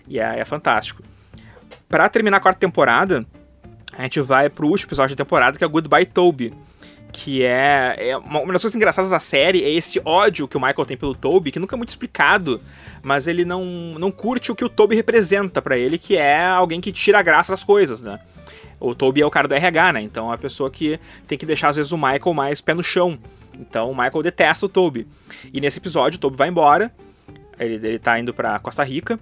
E 0.07 0.21
é, 0.21 0.39
é 0.39 0.45
fantástico 0.45 1.03
para 1.89 2.09
terminar 2.09 2.39
a 2.39 2.41
quarta 2.41 2.59
temporada, 2.59 3.27
a 3.97 4.03
gente 4.03 4.21
vai 4.21 4.51
pro 4.51 4.69
último 4.69 4.89
episódio 4.89 5.17
da 5.17 5.25
temporada, 5.25 5.57
que 5.57 5.65
é 5.65 5.69
Goodbye 5.69 6.07
Toby. 6.07 6.53
Que 7.13 7.43
é, 7.43 8.11
é 8.11 8.17
uma, 8.17 8.41
das 8.53 8.61
coisas 8.61 8.75
engraçadas 8.75 9.11
da 9.11 9.21
série 9.21 9.65
é 9.65 9.71
esse 9.71 10.01
ódio 10.05 10.47
que 10.47 10.57
o 10.57 10.61
Michael 10.61 10.85
tem 10.85 10.97
pelo 10.97 11.15
Toby, 11.15 11.51
que 11.51 11.59
nunca 11.59 11.75
é 11.75 11.79
muito 11.79 11.89
explicado, 11.89 12.61
mas 13.03 13.27
ele 13.27 13.45
não, 13.45 13.65
não 13.99 14.11
curte 14.11 14.53
o 14.53 14.55
que 14.55 14.65
o 14.65 14.69
Toby 14.69 14.95
representa 14.97 15.63
para 15.63 15.79
ele, 15.79 15.97
que 15.97 16.17
é 16.17 16.45
alguém 16.45 16.79
que 16.81 16.93
tira 16.93 17.19
a 17.19 17.23
graça 17.23 17.53
das 17.53 17.65
coisas, 17.65 18.03
né? 18.03 18.21
O 18.79 18.95
Toby 18.95 19.23
é 19.23 19.27
o 19.27 19.31
cara 19.31 19.49
do 19.49 19.55
RH, 19.55 19.95
né? 19.95 20.03
Então 20.03 20.31
é 20.31 20.35
a 20.35 20.39
pessoa 20.39 20.71
que 20.71 21.01
tem 21.27 21.39
que 21.39 21.47
deixar, 21.47 21.71
às 21.71 21.77
vezes, 21.77 21.93
o 21.93 21.97
Michael 21.97 22.35
mais 22.35 22.61
pé 22.61 22.75
no 22.75 22.83
chão. 22.83 23.19
Então 23.55 23.91
o 23.91 23.97
Michael 23.97 24.23
detesta 24.23 24.67
o 24.67 24.69
Toby. 24.69 25.07
E 25.55 25.61
nesse 25.61 25.79
episódio, 25.79 26.19
o 26.19 26.21
Toby 26.21 26.37
vai 26.37 26.49
embora. 26.49 26.93
Ele, 27.59 27.75
ele 27.75 27.99
tá 27.99 28.19
indo 28.19 28.35
pra 28.35 28.59
Costa 28.59 28.85
Rica 28.85 29.19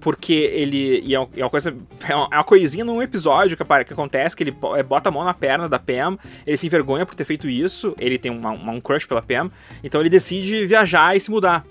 porque 0.00 0.32
ele. 0.32 1.00
E 1.04 1.14
é 1.14 1.20
uma 1.20 1.50
coisa. 1.50 1.74
É 2.08 2.14
uma 2.14 2.44
coisinha 2.44 2.84
num 2.84 3.02
episódio 3.02 3.56
que, 3.56 3.64
que 3.64 3.92
acontece, 3.92 4.36
que 4.36 4.44
ele 4.44 4.56
é, 4.76 4.82
bota 4.82 5.08
a 5.08 5.12
mão 5.12 5.24
na 5.24 5.34
perna 5.34 5.68
da 5.68 5.78
Pam, 5.78 6.18
ele 6.46 6.56
se 6.56 6.66
envergonha 6.66 7.04
por 7.04 7.14
ter 7.14 7.24
feito 7.24 7.48
isso, 7.48 7.94
ele 7.98 8.18
tem 8.18 8.30
uma, 8.30 8.50
um 8.50 8.80
crush 8.80 9.06
pela 9.06 9.22
Pam, 9.22 9.50
então 9.82 10.00
ele 10.00 10.10
decide 10.10 10.66
viajar 10.66 11.16
e 11.16 11.20
se 11.20 11.30
mudar. 11.30 11.64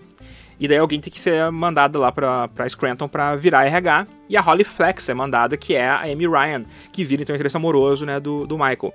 E 0.60 0.68
daí 0.68 0.78
alguém 0.78 1.00
tem 1.00 1.12
que 1.12 1.20
ser 1.20 1.52
mandado 1.52 2.00
lá 2.00 2.12
pra, 2.12 2.48
pra 2.48 2.68
Scranton 2.68 3.08
pra 3.08 3.36
virar 3.36 3.66
RH. 3.66 4.08
E 4.30 4.38
a 4.38 4.42
Holly 4.42 4.64
Flex 4.64 5.10
é 5.10 5.14
mandada, 5.14 5.58
que 5.58 5.76
é 5.76 5.88
a 5.88 6.04
Amy 6.04 6.28
Ryan, 6.28 6.64
que 6.94 7.04
vira 7.04 7.22
então 7.22 7.34
o 7.34 7.36
interesse 7.36 7.58
amoroso 7.58 8.06
né, 8.06 8.20
do, 8.20 8.48
do 8.48 8.58
Michael. 8.58 8.94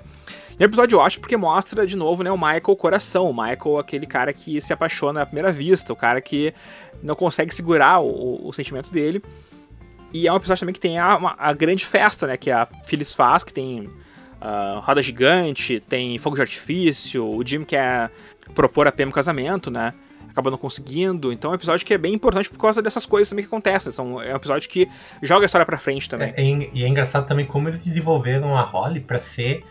Um 0.61 0.65
episódio 0.65 0.99
ótimo 0.99 1.23
porque 1.23 1.37
mostra 1.39 1.87
de 1.87 1.97
novo 1.97 2.23
né, 2.23 2.31
o 2.31 2.37
Michael 2.37 2.77
coração. 2.77 3.31
O 3.31 3.33
Michael, 3.33 3.79
aquele 3.79 4.07
cara 4.07 4.31
que 4.33 4.61
se 4.61 4.73
apaixona 4.73 5.23
à 5.23 5.27
primeira 5.27 5.51
vista, 5.51 5.93
o 5.93 5.97
cara 5.97 6.21
que 6.21 6.53
não 7.03 7.15
consegue 7.15 7.55
segurar 7.55 8.01
o, 8.01 8.47
o 8.47 8.53
sentimento 8.53 8.91
dele. 8.91 9.23
E 10.13 10.27
é 10.27 10.33
um 10.33 10.37
episódio 10.37 10.61
também 10.61 10.75
que 10.75 10.81
tem 10.81 10.99
a, 10.99 11.35
a 11.39 11.53
grande 11.55 11.87
festa, 11.87 12.27
né? 12.27 12.37
Que 12.37 12.51
a 12.51 12.69
Phyllis 12.85 13.15
faz, 13.15 13.43
que 13.43 13.55
tem 13.55 13.89
ah, 14.41 14.81
roda 14.85 15.03
gigante, 15.03 15.81
tem 15.81 16.19
fogo 16.19 16.37
de 16.37 16.43
artifício, 16.43 17.27
o 17.27 17.47
Jim 17.47 17.65
quer 17.65 18.11
propor 18.55 18.87
a 18.87 18.93
Pam 18.93 19.11
casamento, 19.11 19.71
né? 19.71 19.95
Acaba 20.29 20.51
não 20.51 20.59
conseguindo. 20.59 21.33
Então 21.33 21.51
é 21.51 21.53
um 21.53 21.57
episódio 21.57 21.87
que 21.87 21.95
é 21.95 21.99
bem 21.99 22.13
importante 22.15 22.51
por 22.51 22.59
causa 22.59 22.83
dessas 22.83 23.07
coisas 23.07 23.29
também 23.29 23.45
que 23.45 23.49
acontecem. 23.49 23.93
São, 23.93 24.21
é 24.21 24.33
um 24.33 24.37
episódio 24.37 24.69
que 24.69 24.89
joga 25.23 25.45
a 25.45 25.47
história 25.47 25.65
pra 25.67 25.79
frente 25.79 26.09
também. 26.09 26.33
É, 26.37 26.43
é- 26.43 26.71
e 26.73 26.85
é 26.85 26.89
engraçado 26.89 27.27
também 27.27 27.47
como 27.47 27.69
eles 27.69 27.83
desenvolveram 27.83 28.57
a 28.57 28.63
Holly 28.63 29.01
pra 29.01 29.19
ser 29.21 29.65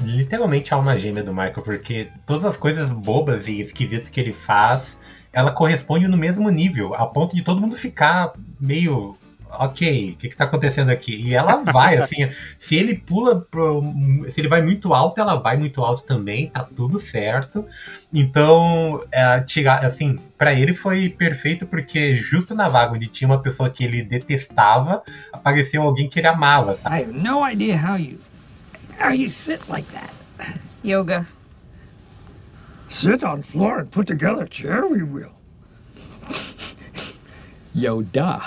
literalmente 0.00 0.72
a 0.72 0.76
alma 0.76 0.98
gêmea 0.98 1.22
do 1.22 1.32
Michael, 1.32 1.62
porque 1.62 2.08
todas 2.26 2.44
as 2.44 2.56
coisas 2.56 2.90
bobas 2.90 3.46
e 3.46 3.60
esquisitas 3.60 4.08
que 4.08 4.20
ele 4.20 4.32
faz, 4.32 4.96
ela 5.32 5.50
corresponde 5.50 6.08
no 6.08 6.16
mesmo 6.16 6.48
nível, 6.50 6.94
a 6.94 7.06
ponto 7.06 7.34
de 7.34 7.42
todo 7.42 7.60
mundo 7.60 7.76
ficar 7.76 8.32
meio. 8.60 9.16
Ok, 9.50 10.12
o 10.12 10.16
que, 10.18 10.28
que 10.28 10.36
tá 10.36 10.44
acontecendo 10.44 10.90
aqui? 10.90 11.26
E 11.26 11.34
ela 11.34 11.62
vai, 11.62 11.96
assim, 12.02 12.28
se 12.58 12.76
ele 12.76 12.94
pula 12.94 13.40
pro. 13.40 13.82
Se 14.30 14.42
ele 14.42 14.48
vai 14.48 14.60
muito 14.60 14.92
alto, 14.92 15.18
ela 15.18 15.36
vai 15.36 15.56
muito 15.56 15.82
alto 15.82 16.02
também, 16.02 16.50
tá 16.50 16.62
tudo 16.64 17.00
certo. 17.00 17.64
Então, 18.12 19.02
é, 19.10 19.40
tirar, 19.40 19.86
assim, 19.86 20.18
para 20.36 20.52
ele 20.52 20.74
foi 20.74 21.08
perfeito 21.08 21.66
porque 21.66 22.16
justo 22.16 22.54
na 22.54 22.68
vaga 22.68 22.92
onde 22.92 23.06
tinha 23.06 23.26
uma 23.26 23.40
pessoa 23.40 23.70
que 23.70 23.82
ele 23.82 24.02
detestava, 24.02 25.02
apareceu 25.32 25.82
alguém 25.82 26.10
que 26.10 26.18
ele 26.18 26.26
amava. 26.26 26.78
I 26.84 27.04
have 27.04 27.12
no 27.12 27.42
idea 27.50 27.80
how 27.82 27.96
you 27.96 28.18
how 28.98 29.10
you 29.10 29.28
sit 29.30 29.60
like 29.68 29.86
that. 29.92 30.10
Yoga. 30.82 31.26
Sit 32.88 33.22
on 33.24 33.42
floor 33.42 33.80
and 33.80 33.90
put 33.90 34.06
together 34.06 34.46
chair 34.46 34.86
we 34.86 35.02
will. 35.02 35.32
Yoda. 37.74 38.40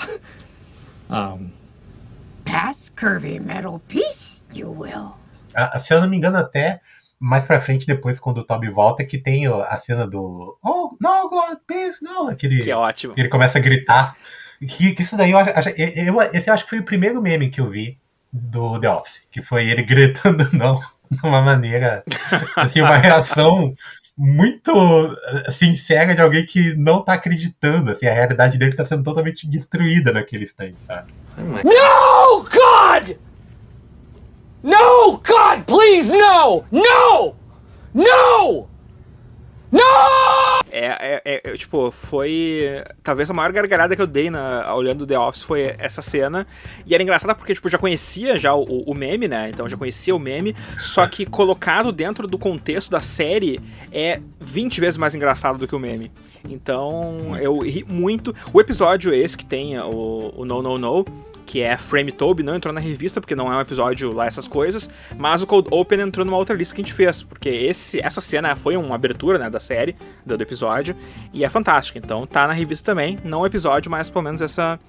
Um, 1.08 1.52
Pass 2.44 2.90
curvy 2.94 3.38
metal 3.38 3.80
piece, 3.88 4.40
you 4.52 4.68
will. 4.70 5.14
Ah, 5.54 5.78
se 5.78 5.94
eu 5.94 6.00
não 6.00 6.08
me 6.08 6.16
engano, 6.16 6.38
até 6.38 6.80
mais 7.20 7.44
pra 7.44 7.60
frente, 7.60 7.86
depois, 7.86 8.18
quando 8.18 8.38
o 8.38 8.44
Toby 8.44 8.68
volta, 8.68 9.04
que 9.04 9.16
tem 9.16 9.46
a 9.46 9.76
cena 9.76 10.06
do. 10.08 10.58
Oh, 10.62 10.96
no, 11.00 11.28
God, 11.30 11.58
please, 11.66 11.98
no! 12.02 12.28
Aquele, 12.28 12.62
Que 12.64 12.70
é 12.70 12.76
ótimo. 12.76 13.14
que 13.14 13.20
ele 13.20 13.28
começa 13.28 13.58
a 13.58 13.60
gritar. 13.60 14.16
Que, 14.60 14.92
que 14.92 15.02
isso 15.02 15.16
daí 15.16 15.30
eu 15.30 15.38
acho. 15.38 15.50
acho- 15.50 15.68
eu, 15.70 16.14
eu- 16.14 16.22
esse 16.32 16.48
eu 16.50 16.54
acho 16.54 16.64
que 16.64 16.70
foi 16.70 16.78
o 16.80 16.84
primeiro 16.84 17.22
meme 17.22 17.48
que 17.48 17.60
eu 17.60 17.70
vi 17.70 17.98
do 18.32 18.80
The 18.80 18.88
Office. 18.88 19.22
Que 19.30 19.42
foi 19.42 19.68
ele 19.68 19.82
gritando 19.84 20.48
não, 20.52 20.80
de 21.10 21.20
uma 21.24 21.42
maneira. 21.42 22.02
Assim, 22.56 22.80
uma 22.80 22.96
reação 22.96 23.74
muito 24.16 24.72
sincera 25.52 26.14
de 26.14 26.20
alguém 26.20 26.44
que 26.44 26.74
não 26.76 27.02
tá 27.02 27.14
acreditando. 27.14 27.92
Assim, 27.92 28.06
a 28.06 28.14
realidade 28.14 28.58
dele 28.58 28.74
tá 28.74 28.86
sendo 28.86 29.02
totalmente 29.02 29.48
destruída 29.48 30.12
naquele 30.12 30.44
instante, 30.44 30.76
sabe? 30.86 31.12
No, 31.36 32.44
God! 32.44 33.16
No, 34.62 35.18
God, 35.18 35.64
please, 35.66 36.10
no! 36.12 36.64
No! 36.70 37.34
No! 37.92 38.71
É, 40.70 40.86
é, 40.86 41.22
é, 41.24 41.40
é, 41.44 41.54
tipo, 41.54 41.90
foi. 41.90 42.82
Talvez 43.02 43.30
a 43.30 43.34
maior 43.34 43.52
gargalhada 43.52 43.94
que 43.94 44.00
eu 44.00 44.06
dei 44.06 44.30
na, 44.30 44.74
olhando 44.74 45.06
The 45.06 45.18
Office 45.18 45.42
foi 45.42 45.74
essa 45.78 46.00
cena. 46.00 46.46
E 46.86 46.94
era 46.94 47.02
engraçada 47.02 47.34
porque, 47.34 47.54
tipo, 47.54 47.68
já 47.68 47.76
conhecia 47.76 48.38
já 48.38 48.54
o, 48.54 48.64
o 48.64 48.94
meme, 48.94 49.28
né? 49.28 49.50
Então 49.50 49.68
já 49.68 49.76
conhecia 49.76 50.16
o 50.16 50.18
meme. 50.18 50.56
Só 50.78 51.06
que 51.06 51.26
colocado 51.26 51.92
dentro 51.92 52.26
do 52.26 52.38
contexto 52.38 52.90
da 52.90 53.02
série 53.02 53.60
é 53.92 54.20
20 54.40 54.80
vezes 54.80 54.96
mais 54.96 55.14
engraçado 55.14 55.58
do 55.58 55.68
que 55.68 55.76
o 55.76 55.78
meme. 55.78 56.10
Então 56.48 57.36
eu 57.38 57.58
ri 57.58 57.84
muito. 57.86 58.34
O 58.52 58.60
episódio 58.60 59.12
esse 59.14 59.36
que 59.36 59.44
tem 59.44 59.78
o, 59.78 60.32
o 60.36 60.44
No 60.44 60.62
No 60.62 60.78
No. 60.78 61.31
Que 61.52 61.60
é 61.60 61.76
Frame 61.76 62.10
Toby, 62.10 62.42
não 62.42 62.56
entrou 62.56 62.72
na 62.72 62.80
revista, 62.80 63.20
porque 63.20 63.34
não 63.36 63.52
é 63.52 63.54
um 63.54 63.60
episódio 63.60 64.10
lá, 64.10 64.24
essas 64.24 64.48
coisas. 64.48 64.88
Mas 65.18 65.42
o 65.42 65.46
Cold 65.46 65.68
Open 65.70 66.00
entrou 66.00 66.24
numa 66.24 66.38
outra 66.38 66.56
lista 66.56 66.74
que 66.74 66.80
a 66.80 66.84
gente 66.84 66.94
fez. 66.94 67.22
Porque 67.22 67.50
esse, 67.50 68.00
essa 68.00 68.22
cena 68.22 68.56
foi 68.56 68.74
uma 68.74 68.94
abertura 68.94 69.38
né, 69.38 69.50
da 69.50 69.60
série, 69.60 69.94
do, 70.24 70.34
do 70.38 70.42
episódio. 70.42 70.96
E 71.30 71.44
é 71.44 71.50
fantástico. 71.50 71.98
Então 71.98 72.26
tá 72.26 72.46
na 72.46 72.54
revista 72.54 72.90
também. 72.92 73.18
Não 73.22 73.42
o 73.42 73.46
episódio, 73.46 73.90
mas 73.90 74.08
pelo 74.08 74.24
menos 74.24 74.40
essa, 74.40 74.80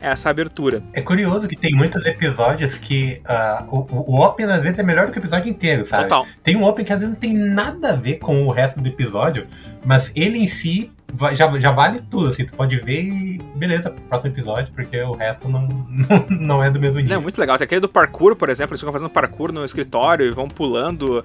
essa 0.00 0.30
abertura. 0.30 0.82
É 0.94 1.02
curioso 1.02 1.46
que 1.46 1.54
tem 1.54 1.74
muitos 1.74 2.02
episódios 2.06 2.78
que 2.78 3.20
ah, 3.26 3.66
o, 3.68 3.80
o- 4.14 4.24
Open 4.24 4.46
às 4.46 4.62
vezes 4.62 4.78
é 4.78 4.82
melhor 4.82 5.04
do 5.08 5.12
que 5.12 5.18
o 5.18 5.20
episódio 5.20 5.50
inteiro, 5.50 5.86
sabe? 5.86 6.04
Total. 6.04 6.26
Tem 6.42 6.56
um 6.56 6.64
Open 6.64 6.82
que 6.82 6.94
às 6.94 6.98
vezes 6.98 7.12
não 7.12 7.20
tem 7.20 7.34
nada 7.34 7.90
a 7.92 7.94
ver 7.94 8.14
com 8.20 8.46
o 8.46 8.50
resto 8.50 8.80
do 8.80 8.88
episódio, 8.88 9.46
mas 9.84 10.10
ele 10.14 10.38
em 10.38 10.48
si 10.48 10.90
já, 11.34 11.60
já 11.60 11.70
vale 11.72 12.02
tudo, 12.10 12.28
assim, 12.30 12.44
tu 12.44 12.52
pode 12.52 12.76
ver 12.80 13.02
e 13.02 13.38
beleza, 13.56 13.94
próximo 14.08 14.30
episódio, 14.32 14.72
porque 14.74 15.00
o 15.02 15.12
resto 15.14 15.48
não, 15.48 15.62
não, 15.88 16.26
não 16.58 16.64
é 16.64 16.70
do 16.70 16.78
mesmo 16.80 16.96
nível. 16.98 17.14
Não, 17.16 17.22
muito 17.22 17.38
legal. 17.40 17.56
Tem 17.58 17.64
aquele 17.64 17.80
do 17.80 17.88
parkour, 17.88 18.36
por 18.36 18.48
exemplo, 18.48 18.72
eles 18.72 18.80
ficam 18.80 18.92
fazendo 18.92 19.10
parkour 19.10 19.52
no 19.52 19.64
escritório 19.64 20.26
e 20.26 20.30
vão 20.30 20.48
pulando. 20.48 21.24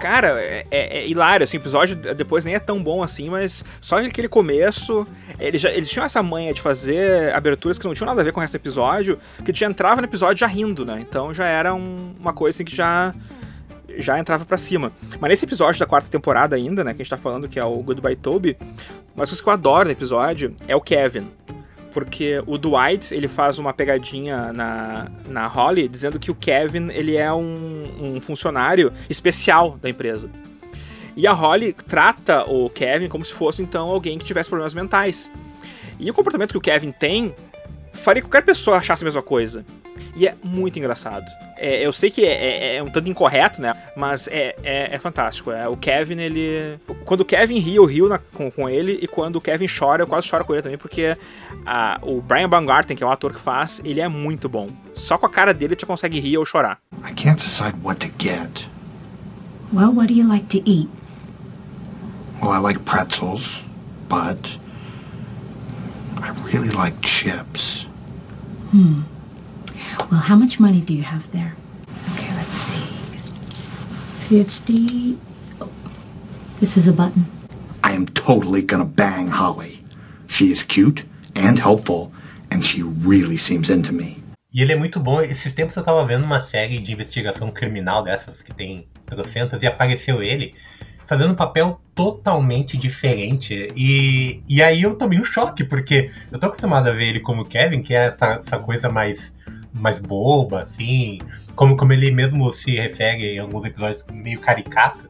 Cara, 0.00 0.40
é, 0.40 0.66
é- 0.70 0.98
é 0.98 1.08
hilário, 1.08 1.44
assim, 1.44 1.56
o 1.56 1.60
episódio 1.60 1.96
depois 1.96 2.44
nem 2.44 2.54
é 2.54 2.58
tão 2.60 2.82
bom 2.82 3.02
assim, 3.02 3.28
mas 3.30 3.64
só 3.80 3.98
aquele 3.98 4.28
começo, 4.28 5.06
eles, 5.38 5.60
já, 5.60 5.70
eles 5.70 5.90
tinham 5.90 6.04
essa 6.06 6.22
manha 6.22 6.52
de 6.54 6.60
fazer 6.60 7.34
aberturas 7.34 7.78
que 7.78 7.86
não 7.86 7.94
tinham 7.94 8.06
nada 8.08 8.20
a 8.20 8.24
ver 8.24 8.32
com 8.32 8.38
o 8.38 8.42
resto 8.42 8.52
do 8.54 8.60
episódio, 8.60 9.18
que 9.44 9.52
tu 9.52 9.58
já 9.58 9.66
entrava 9.66 10.00
no 10.00 10.06
episódio 10.06 10.38
já 10.38 10.46
rindo, 10.46 10.84
né? 10.84 11.04
Então 11.08 11.32
já 11.34 11.46
era 11.46 11.74
um- 11.74 12.14
uma 12.18 12.32
coisa 12.32 12.56
assim 12.56 12.64
que 12.64 12.74
já 12.74 13.12
já 13.98 14.18
entrava 14.18 14.44
pra 14.44 14.56
cima. 14.56 14.92
Mas 15.20 15.30
nesse 15.30 15.44
episódio 15.44 15.78
da 15.78 15.86
quarta 15.86 16.08
temporada 16.08 16.56
ainda, 16.56 16.84
né, 16.84 16.92
que 16.92 17.02
a 17.02 17.04
gente 17.04 17.10
tá 17.10 17.16
falando 17.16 17.48
que 17.48 17.58
é 17.58 17.64
o 17.64 17.76
Goodbye 17.82 18.16
Toby, 18.16 18.56
uma 19.14 19.24
coisa 19.26 19.42
que 19.42 19.48
eu 19.48 19.52
adoro 19.52 19.86
no 19.86 19.92
episódio 19.92 20.54
é 20.66 20.76
o 20.76 20.80
Kevin. 20.80 21.28
Porque 21.92 22.42
o 22.46 22.58
Dwight, 22.58 23.14
ele 23.14 23.26
faz 23.26 23.58
uma 23.58 23.72
pegadinha 23.72 24.52
na, 24.52 25.10
na 25.28 25.46
Holly, 25.46 25.88
dizendo 25.88 26.18
que 26.18 26.30
o 26.30 26.34
Kevin, 26.34 26.90
ele 26.90 27.16
é 27.16 27.32
um, 27.32 28.16
um 28.16 28.20
funcionário 28.20 28.92
especial 29.08 29.78
da 29.80 29.88
empresa. 29.88 30.28
E 31.16 31.26
a 31.26 31.32
Holly 31.32 31.72
trata 31.72 32.44
o 32.44 32.68
Kevin 32.68 33.08
como 33.08 33.24
se 33.24 33.32
fosse, 33.32 33.62
então, 33.62 33.88
alguém 33.88 34.18
que 34.18 34.26
tivesse 34.26 34.50
problemas 34.50 34.74
mentais. 34.74 35.32
E 35.98 36.10
o 36.10 36.14
comportamento 36.14 36.50
que 36.50 36.58
o 36.58 36.60
Kevin 36.60 36.92
tem 36.92 37.34
faria 37.94 38.20
que 38.22 38.28
qualquer 38.28 38.44
pessoa 38.44 38.76
achasse 38.76 39.02
a 39.02 39.06
mesma 39.06 39.22
coisa. 39.22 39.64
E 40.16 40.26
é 40.26 40.34
muito 40.42 40.78
engraçado. 40.78 41.24
É, 41.56 41.84
eu 41.86 41.92
sei 41.92 42.10
que 42.10 42.24
é, 42.24 42.32
é- 42.32 42.76
é 42.76 42.82
um 42.82 42.88
tanto 42.90 43.08
incorreto, 43.08 43.60
né? 43.62 43.74
Mas 43.96 44.28
é, 44.28 44.54
é, 44.62 44.94
é 44.94 44.98
fantástico. 44.98 45.50
É, 45.50 45.68
o 45.68 45.76
Kevin, 45.76 46.18
ele. 46.18 46.78
Quando 47.04 47.20
o 47.20 47.24
Kevin 47.24 47.58
ri, 47.58 47.76
eu 47.76 47.84
rio 47.84 48.08
na- 48.08 48.18
com, 48.18 48.50
com 48.50 48.68
ele. 48.68 48.98
E 49.02 49.06
quando 49.06 49.36
o 49.36 49.40
Kevin 49.40 49.66
chora, 49.66 50.02
eu 50.02 50.06
quase 50.06 50.26
choro 50.26 50.44
com 50.44 50.52
ele 50.54 50.62
também. 50.62 50.78
Porque 50.78 51.16
a- 51.64 51.98
o 52.02 52.20
Brian 52.20 52.48
Baumgarten, 52.48 52.96
que 52.96 53.02
é 53.02 53.06
o 53.06 53.10
ator 53.10 53.32
que 53.32 53.40
faz, 53.40 53.80
ele 53.84 54.00
é 54.00 54.08
muito 54.08 54.48
bom. 54.48 54.68
Só 54.94 55.16
com 55.18 55.26
a 55.26 55.30
cara 55.30 55.52
dele 55.54 55.76
você 55.78 55.86
consegue 55.86 56.20
rir 56.20 56.38
ou 56.38 56.44
chorar. 56.46 56.78
I 57.08 57.12
can't 57.14 57.36
decide 57.42 57.74
what 57.82 58.06
to 58.06 58.12
get. 58.22 58.68
Well, 59.72 59.92
what 59.94 60.06
do 60.12 60.14
you 60.18 60.28
like 60.28 60.46
to 60.48 60.62
eat? 60.68 60.88
Well, 62.40 62.52
I 62.52 62.60
like 62.60 62.80
pretzels, 62.80 63.64
but 64.08 64.58
I 66.22 66.30
really 66.52 66.70
like 66.70 66.96
chips. 67.06 67.86
Hmm. 68.72 69.02
Well, 70.10 70.20
how 70.20 70.36
much 70.36 70.60
money 70.60 70.80
do 70.80 70.94
you 70.94 71.02
have 71.02 71.30
there? 71.32 71.54
Okay, 72.14 72.32
let's 72.34 72.56
see. 72.68 72.86
Fifty. 74.28 75.18
Oh, 75.60 75.68
this 76.60 76.76
is 76.76 76.86
a 76.86 76.92
button. 76.92 77.26
I 77.82 77.92
am 77.92 78.06
totally 78.06 78.62
gonna 78.62 78.84
bang 78.84 79.28
Holly. 79.28 79.84
She 80.26 80.50
is 80.50 80.62
cute 80.62 81.04
and 81.34 81.58
helpful, 81.58 82.12
and 82.50 82.64
she 82.64 82.82
really 82.82 83.36
seems 83.36 83.70
into 83.70 83.92
me. 83.92 84.22
E 84.52 84.62
ele 84.62 84.72
é 84.72 84.76
muito 84.76 84.98
bom. 84.98 85.20
Esses 85.20 85.52
tempos 85.52 85.76
eu 85.76 85.82
tava 85.82 86.04
vendo 86.06 86.24
uma 86.24 86.40
série 86.40 86.78
de 86.78 86.92
investigação 86.92 87.50
criminal 87.50 88.02
dessas 88.02 88.42
que 88.42 88.54
tem 88.54 88.88
trocentas 89.06 89.62
e 89.62 89.66
apareceu 89.66 90.22
ele 90.22 90.54
fazendo 91.06 91.32
um 91.32 91.36
papel 91.36 91.80
totalmente 91.94 92.76
diferente. 92.76 93.72
E, 93.76 94.42
e 94.48 94.62
aí 94.62 94.82
eu 94.82 94.94
tomei 94.96 95.20
um 95.20 95.24
choque, 95.24 95.64
porque 95.64 96.10
eu 96.30 96.38
tô 96.38 96.46
acostumado 96.46 96.88
a 96.88 96.92
ver 96.92 97.08
ele 97.08 97.20
como 97.20 97.44
Kevin, 97.44 97.82
que 97.82 97.94
é 97.94 98.06
essa, 98.06 98.34
essa 98.34 98.58
coisa 98.58 98.88
mais, 98.88 99.32
mais 99.76 99.98
boba, 99.98 100.62
assim, 100.62 101.18
como, 101.54 101.76
como 101.76 101.92
ele 101.92 102.10
mesmo 102.10 102.52
se 102.52 102.72
refere 102.76 103.34
em 103.34 103.38
alguns 103.38 103.64
episódios, 103.66 104.04
meio 104.12 104.38
caricato. 104.40 105.08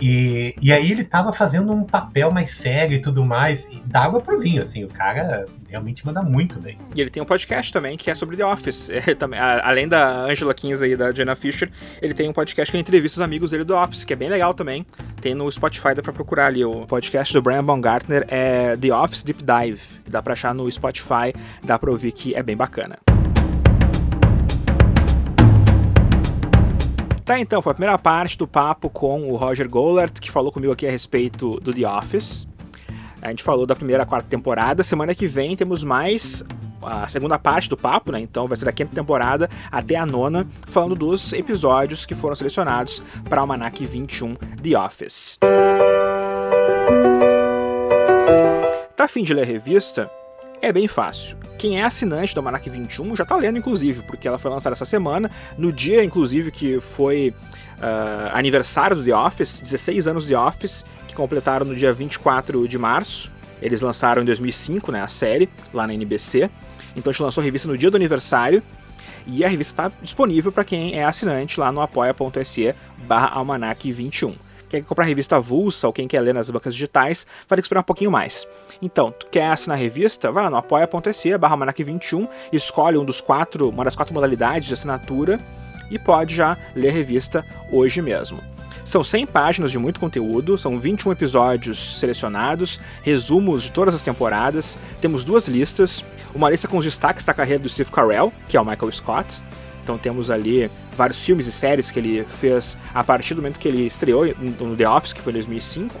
E, 0.00 0.54
e 0.60 0.72
aí 0.72 0.90
ele 0.90 1.04
tava 1.04 1.32
fazendo 1.32 1.72
um 1.72 1.84
papel 1.84 2.30
mais 2.30 2.50
sério 2.50 2.96
e 2.96 3.00
tudo 3.00 3.24
mais, 3.24 3.64
e 3.70 3.84
dá 3.86 4.02
água 4.02 4.20
pro 4.20 4.40
vinho, 4.40 4.60
assim, 4.60 4.82
o 4.82 4.88
cara 4.88 5.46
realmente 5.68 6.04
manda 6.04 6.20
muito 6.20 6.58
bem. 6.58 6.76
E 6.94 7.00
ele 7.00 7.08
tem 7.10 7.22
um 7.22 7.26
podcast 7.26 7.72
também 7.72 7.96
que 7.96 8.10
é 8.10 8.14
sobre 8.14 8.36
The 8.36 8.44
Office. 8.44 8.88
Ele 8.90 9.14
também, 9.14 9.38
a- 9.38 9.62
além 9.66 9.86
da 9.88 10.24
Angela 10.24 10.52
Kinsey 10.52 10.92
e 10.92 10.96
da 10.96 11.12
Jenna 11.12 11.36
Fisher, 11.36 11.70
ele 12.02 12.12
tem 12.12 12.28
um 12.28 12.32
podcast 12.32 12.72
que 12.72 12.76
entrevista 12.76 13.20
os 13.20 13.24
amigos 13.24 13.52
dele 13.52 13.62
do 13.64 13.74
Office, 13.76 14.02
que 14.04 14.12
é 14.12 14.16
bem 14.16 14.28
legal 14.28 14.52
também. 14.52 14.84
Tem 15.20 15.32
no 15.32 15.50
Spotify, 15.50 15.94
dá 15.94 16.02
pra 16.02 16.12
procurar 16.12 16.46
ali. 16.46 16.64
O 16.64 16.86
podcast 16.86 17.32
do 17.32 17.40
Brian 17.40 17.64
Baumgartner 17.64 18.26
é 18.28 18.76
The 18.76 18.92
Office 18.92 19.22
Deep 19.22 19.42
Dive. 19.44 19.80
Dá 20.08 20.20
pra 20.20 20.32
achar 20.32 20.52
no 20.52 20.68
Spotify, 20.70 21.32
dá 21.62 21.78
pra 21.78 21.90
ouvir 21.90 22.10
que 22.12 22.34
é 22.34 22.42
bem 22.42 22.56
bacana. 22.56 22.98
Tá, 27.24 27.40
então, 27.40 27.62
foi 27.62 27.70
a 27.70 27.74
primeira 27.74 27.98
parte 27.98 28.36
do 28.36 28.46
papo 28.46 28.90
com 28.90 29.30
o 29.30 29.36
Roger 29.36 29.66
Gollert, 29.66 30.20
que 30.20 30.30
falou 30.30 30.52
comigo 30.52 30.72
aqui 30.72 30.86
a 30.86 30.90
respeito 30.90 31.58
do 31.60 31.72
The 31.72 31.88
Office. 31.88 32.46
A 33.22 33.30
gente 33.30 33.42
falou 33.42 33.64
da 33.64 33.74
primeira 33.74 34.04
quarta 34.04 34.28
temporada. 34.28 34.82
Semana 34.82 35.14
que 35.14 35.26
vem 35.26 35.56
temos 35.56 35.82
mais 35.82 36.44
a 36.82 37.08
segunda 37.08 37.38
parte 37.38 37.70
do 37.70 37.78
papo, 37.78 38.12
né? 38.12 38.20
Então 38.20 38.46
vai 38.46 38.58
ser 38.58 38.66
da 38.66 38.72
quinta 38.72 38.94
temporada 38.94 39.48
até 39.72 39.96
a 39.96 40.04
nona, 40.04 40.46
falando 40.66 40.94
dos 40.94 41.32
episódios 41.32 42.04
que 42.04 42.14
foram 42.14 42.34
selecionados 42.34 43.02
para 43.26 43.38
o 43.38 43.40
Almanac 43.40 43.86
21 43.86 44.34
The 44.34 44.78
Office. 44.78 45.38
Tá 48.94 49.04
afim 49.04 49.22
de 49.22 49.32
ler 49.32 49.42
a 49.42 49.46
revista? 49.46 50.10
É 50.64 50.72
bem 50.72 50.88
fácil. 50.88 51.36
Quem 51.58 51.78
é 51.78 51.84
assinante 51.84 52.34
do 52.34 52.38
Almanac 52.38 52.70
21 52.70 53.14
já 53.14 53.26
tá 53.26 53.36
lendo, 53.36 53.58
inclusive, 53.58 54.00
porque 54.04 54.26
ela 54.26 54.38
foi 54.38 54.50
lançada 54.50 54.72
essa 54.72 54.86
semana, 54.86 55.30
no 55.58 55.70
dia, 55.70 56.02
inclusive, 56.02 56.50
que 56.50 56.80
foi 56.80 57.34
uh, 57.76 58.30
aniversário 58.32 58.96
do 58.96 59.04
The 59.04 59.14
Office, 59.14 59.60
16 59.60 60.08
anos 60.08 60.24
do 60.24 60.30
The 60.30 60.38
Office, 60.38 60.82
que 61.06 61.14
completaram 61.14 61.66
no 61.66 61.76
dia 61.76 61.92
24 61.92 62.66
de 62.66 62.78
março. 62.78 63.30
Eles 63.60 63.82
lançaram 63.82 64.22
em 64.22 64.24
2005, 64.24 64.90
né, 64.90 65.02
a 65.02 65.08
série, 65.08 65.50
lá 65.70 65.86
na 65.86 65.92
NBC. 65.92 66.48
Então 66.96 67.10
a 67.10 67.12
gente 67.12 67.22
lançou 67.22 67.42
a 67.42 67.44
revista 67.44 67.68
no 67.68 67.76
dia 67.76 67.90
do 67.90 67.98
aniversário. 67.98 68.62
E 69.26 69.44
a 69.44 69.48
revista 69.48 69.82
está 69.88 69.96
disponível 70.00 70.50
para 70.50 70.64
quem 70.64 70.98
é 70.98 71.04
assinante 71.04 71.60
lá 71.60 71.70
no 71.70 71.82
apoia.se 71.82 72.74
barra 73.06 73.28
almanac 73.34 73.92
21. 73.92 74.34
Quer 74.74 74.82
comprar 74.82 75.04
revista 75.04 75.36
avulsa 75.36 75.86
ou 75.86 75.92
quem 75.92 76.08
quer 76.08 76.18
ler 76.18 76.34
nas 76.34 76.50
bancas 76.50 76.74
digitais, 76.74 77.24
vai 77.48 77.54
ter 77.54 77.62
que 77.62 77.66
esperar 77.66 77.82
um 77.82 77.84
pouquinho 77.84 78.10
mais. 78.10 78.44
Então, 78.82 79.12
tu 79.12 79.28
quer 79.28 79.46
assinar 79.46 79.78
a 79.78 79.80
revista? 79.80 80.32
Vai 80.32 80.42
lá 80.42 80.50
no 80.50 80.56
apoia.se 80.56 81.38
barra 81.38 81.54
almanac 81.54 81.80
21, 81.80 82.26
escolhe 82.52 82.98
um 82.98 83.04
dos 83.04 83.20
quatro, 83.20 83.68
uma 83.68 83.84
das 83.84 83.94
quatro 83.94 84.12
modalidades 84.12 84.66
de 84.66 84.74
assinatura 84.74 85.38
e 85.92 85.96
pode 85.96 86.34
já 86.34 86.58
ler 86.74 86.88
a 86.88 86.92
revista 86.92 87.44
hoje 87.70 88.02
mesmo. 88.02 88.40
São 88.84 89.04
100 89.04 89.26
páginas 89.26 89.70
de 89.70 89.78
muito 89.78 90.00
conteúdo, 90.00 90.58
são 90.58 90.80
21 90.80 91.12
episódios 91.12 92.00
selecionados, 92.00 92.80
resumos 93.04 93.62
de 93.62 93.70
todas 93.70 93.94
as 93.94 94.02
temporadas, 94.02 94.76
temos 95.00 95.22
duas 95.22 95.46
listas, 95.46 96.04
uma 96.34 96.50
lista 96.50 96.66
com 96.66 96.78
os 96.78 96.84
destaques 96.84 97.24
da 97.24 97.32
carreira 97.32 97.62
do 97.62 97.68
Steve 97.68 97.92
Carell, 97.92 98.32
que 98.48 98.56
é 98.56 98.60
o 98.60 98.64
Michael 98.64 98.90
Scott, 98.90 99.40
então 99.84 99.96
temos 99.96 100.30
ali 100.30 100.70
vários 100.96 101.22
filmes 101.22 101.46
e 101.46 101.52
séries 101.52 101.90
que 101.90 101.98
ele 101.98 102.24
fez 102.24 102.76
a 102.92 103.04
partir 103.04 103.34
do 103.34 103.42
momento 103.42 103.60
que 103.60 103.68
ele 103.68 103.86
estreou 103.86 104.26
no 104.60 104.76
The 104.76 104.88
Office, 104.88 105.12
que 105.12 105.22
foi 105.22 105.32
em 105.32 105.34
2005. 105.34 105.94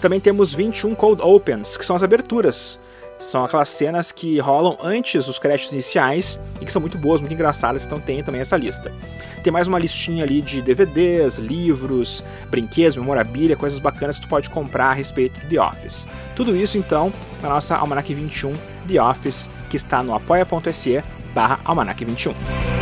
Também 0.00 0.20
temos 0.20 0.54
21 0.54 0.94
Cold 0.94 1.22
Opens, 1.22 1.76
que 1.76 1.84
são 1.84 1.96
as 1.96 2.02
aberturas 2.02 2.78
são 3.22 3.44
aquelas 3.44 3.68
cenas 3.68 4.10
que 4.10 4.38
rolam 4.38 4.76
antes 4.82 5.26
dos 5.26 5.38
créditos 5.38 5.72
iniciais 5.72 6.38
e 6.60 6.66
que 6.66 6.72
são 6.72 6.80
muito 6.80 6.98
boas, 6.98 7.20
muito 7.20 7.32
engraçadas, 7.32 7.84
então 7.84 8.00
tem 8.00 8.22
também 8.22 8.40
essa 8.40 8.56
lista. 8.56 8.92
Tem 9.42 9.52
mais 9.52 9.66
uma 9.66 9.78
listinha 9.78 10.24
ali 10.24 10.40
de 10.40 10.60
DVDs, 10.60 11.38
livros, 11.38 12.24
brinquedos, 12.50 12.96
memorabilia, 12.96 13.56
coisas 13.56 13.78
bacanas 13.78 14.16
que 14.16 14.26
tu 14.26 14.28
pode 14.28 14.50
comprar 14.50 14.90
a 14.90 14.92
respeito 14.92 15.40
do 15.40 15.48
The 15.48 15.60
Office. 15.60 16.06
Tudo 16.34 16.56
isso 16.56 16.76
então 16.76 17.12
na 17.40 17.48
nossa 17.48 17.76
Almanac 17.76 18.12
21 18.12 18.52
The 18.88 19.00
Office, 19.00 19.48
que 19.70 19.76
está 19.76 20.02
no 20.02 20.14
apoia.se 20.14 21.02
barra 21.34 21.60
Almanac 21.64 22.04
21. 22.04 22.81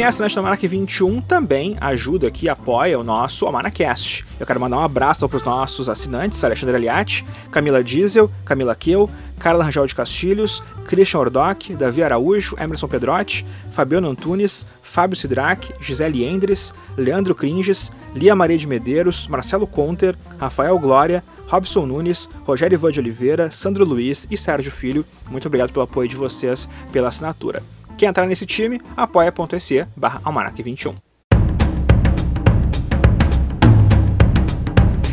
Quem 0.00 0.06
é 0.06 0.08
assinante 0.08 0.34
do 0.34 0.38
Almanac 0.38 0.66
21 0.66 1.20
também 1.20 1.76
ajuda 1.78 2.26
aqui, 2.26 2.48
apoia 2.48 2.98
o 2.98 3.04
nosso 3.04 3.44
Almanacast. 3.44 4.24
Eu 4.40 4.46
quero 4.46 4.58
mandar 4.58 4.78
um 4.78 4.82
abraço 4.82 5.28
para 5.28 5.36
os 5.36 5.42
nossos 5.42 5.90
assinantes, 5.90 6.42
Alexandre 6.42 6.74
Aliati, 6.74 7.22
Camila 7.50 7.84
Diesel, 7.84 8.30
Camila 8.42 8.74
Keu, 8.74 9.10
Carla 9.38 9.62
Rangel 9.62 9.86
de 9.86 9.94
Castilhos, 9.94 10.62
Christian 10.86 11.20
Ordoc, 11.20 11.74
Davi 11.78 12.02
Araújo, 12.02 12.56
Emerson 12.58 12.88
Pedrotti, 12.88 13.44
Fabiano 13.72 14.08
Antunes, 14.08 14.64
Fábio 14.82 15.18
Sidrac, 15.18 15.70
Gisele 15.82 16.24
Endres, 16.24 16.72
Leandro 16.96 17.34
Cringes, 17.34 17.92
Lia 18.14 18.34
Maria 18.34 18.56
de 18.56 18.66
Medeiros, 18.66 19.28
Marcelo 19.28 19.66
Conter, 19.66 20.16
Rafael 20.38 20.78
Glória, 20.78 21.22
Robson 21.46 21.84
Nunes, 21.84 22.26
Rogério 22.46 22.74
Ivan 22.74 22.90
de 22.90 23.00
Oliveira, 23.00 23.50
Sandro 23.50 23.84
Luiz 23.84 24.26
e 24.30 24.36
Sérgio 24.38 24.72
Filho. 24.72 25.04
Muito 25.30 25.46
obrigado 25.46 25.74
pelo 25.74 25.84
apoio 25.84 26.08
de 26.08 26.16
vocês 26.16 26.66
pela 26.90 27.08
assinatura. 27.08 27.62
Quer 28.00 28.06
entrar 28.06 28.24
nesse 28.24 28.46
time? 28.46 28.80
apoia.se 28.96 29.86
barra 29.94 30.22
almanac 30.24 30.62
21. 30.62 30.94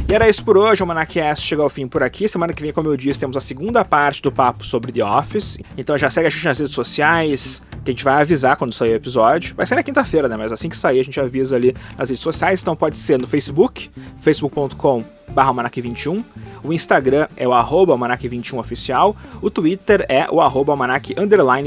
E 0.08 0.14
era 0.14 0.30
isso 0.30 0.42
por 0.42 0.58
hoje, 0.58 0.82
o 0.82 0.88
Manacast 0.88 1.46
chega 1.46 1.62
ao 1.62 1.68
fim 1.68 1.86
por 1.86 2.02
aqui. 2.02 2.30
Semana 2.30 2.54
que 2.54 2.62
vem, 2.62 2.72
como 2.72 2.88
eu 2.88 2.96
disse, 2.96 3.20
temos 3.20 3.36
a 3.36 3.42
segunda 3.42 3.84
parte 3.84 4.22
do 4.22 4.32
papo 4.32 4.66
sobre 4.66 4.94
The 4.94 5.04
Office. 5.04 5.58
Então 5.78 5.98
já 5.98 6.10
segue 6.10 6.28
a 6.28 6.30
gente 6.30 6.46
nas 6.46 6.60
redes 6.60 6.74
sociais, 6.74 7.62
que 7.84 7.92
a 7.92 7.94
gente 7.94 8.06
vai 8.06 8.22
avisar 8.22 8.56
quando 8.56 8.74
sair 8.74 8.92
o 8.92 8.96
episódio. 8.96 9.54
Vai 9.54 9.66
ser 9.66 9.76
na 9.76 9.84
quinta-feira, 9.84 10.30
né? 10.30 10.38
Mas 10.38 10.54
assim 10.54 10.70
que 10.70 10.78
sair, 10.78 11.02
a 11.02 11.04
gente 11.04 11.20
avisa 11.20 11.58
ali 11.58 11.76
nas 11.98 12.10
redes 12.10 12.24
sociais. 12.24 12.62
Então 12.62 12.74
pode 12.74 12.98
ser 12.98 13.20
no 13.20 13.28
Facebook, 13.28 13.90
facebook.com 14.16 15.04
barra 15.28 15.52
21 15.76 16.24
O 16.64 16.72
Instagram 16.72 17.28
é 17.36 17.46
o 17.46 17.52
arroba 17.52 17.98
21 18.18 18.60
oficial. 18.60 19.14
O 19.42 19.50
Twitter 19.50 20.06
é 20.08 20.26
o 20.32 20.40
arroba 20.40 20.74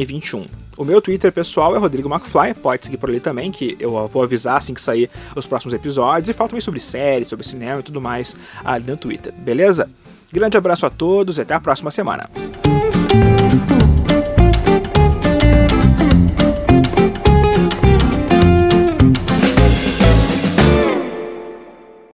21. 0.07 0.70
O 0.81 0.85
meu 0.85 1.03
Twitter 1.03 1.31
pessoal 1.31 1.77
é 1.77 1.79
Rodrigo 1.79 2.09
McFly, 2.09 2.55
pode 2.55 2.87
seguir 2.87 2.97
por 2.97 3.11
ali 3.11 3.21
também, 3.21 3.53
que 3.53 3.77
eu 3.79 4.09
vou 4.09 4.23
avisar 4.23 4.57
assim 4.57 4.73
que 4.73 4.81
sair 4.81 5.11
os 5.37 5.47
próximos 5.47 5.75
episódios. 5.75 6.31
E 6.31 6.33
falo 6.33 6.49
também 6.49 6.63
sobre 6.63 6.81
séries, 6.81 7.29
sobre 7.29 7.47
cinema 7.47 7.81
e 7.81 7.83
tudo 7.83 8.01
mais 8.01 8.35
ali 8.65 8.91
no 8.91 8.97
Twitter, 8.97 9.31
beleza? 9.31 9.91
Grande 10.33 10.57
abraço 10.57 10.87
a 10.87 10.91
todos 10.91 11.37
e 11.37 11.43
até 11.43 11.53
a 11.53 11.61
próxima 11.61 11.91
semana. 11.91 12.31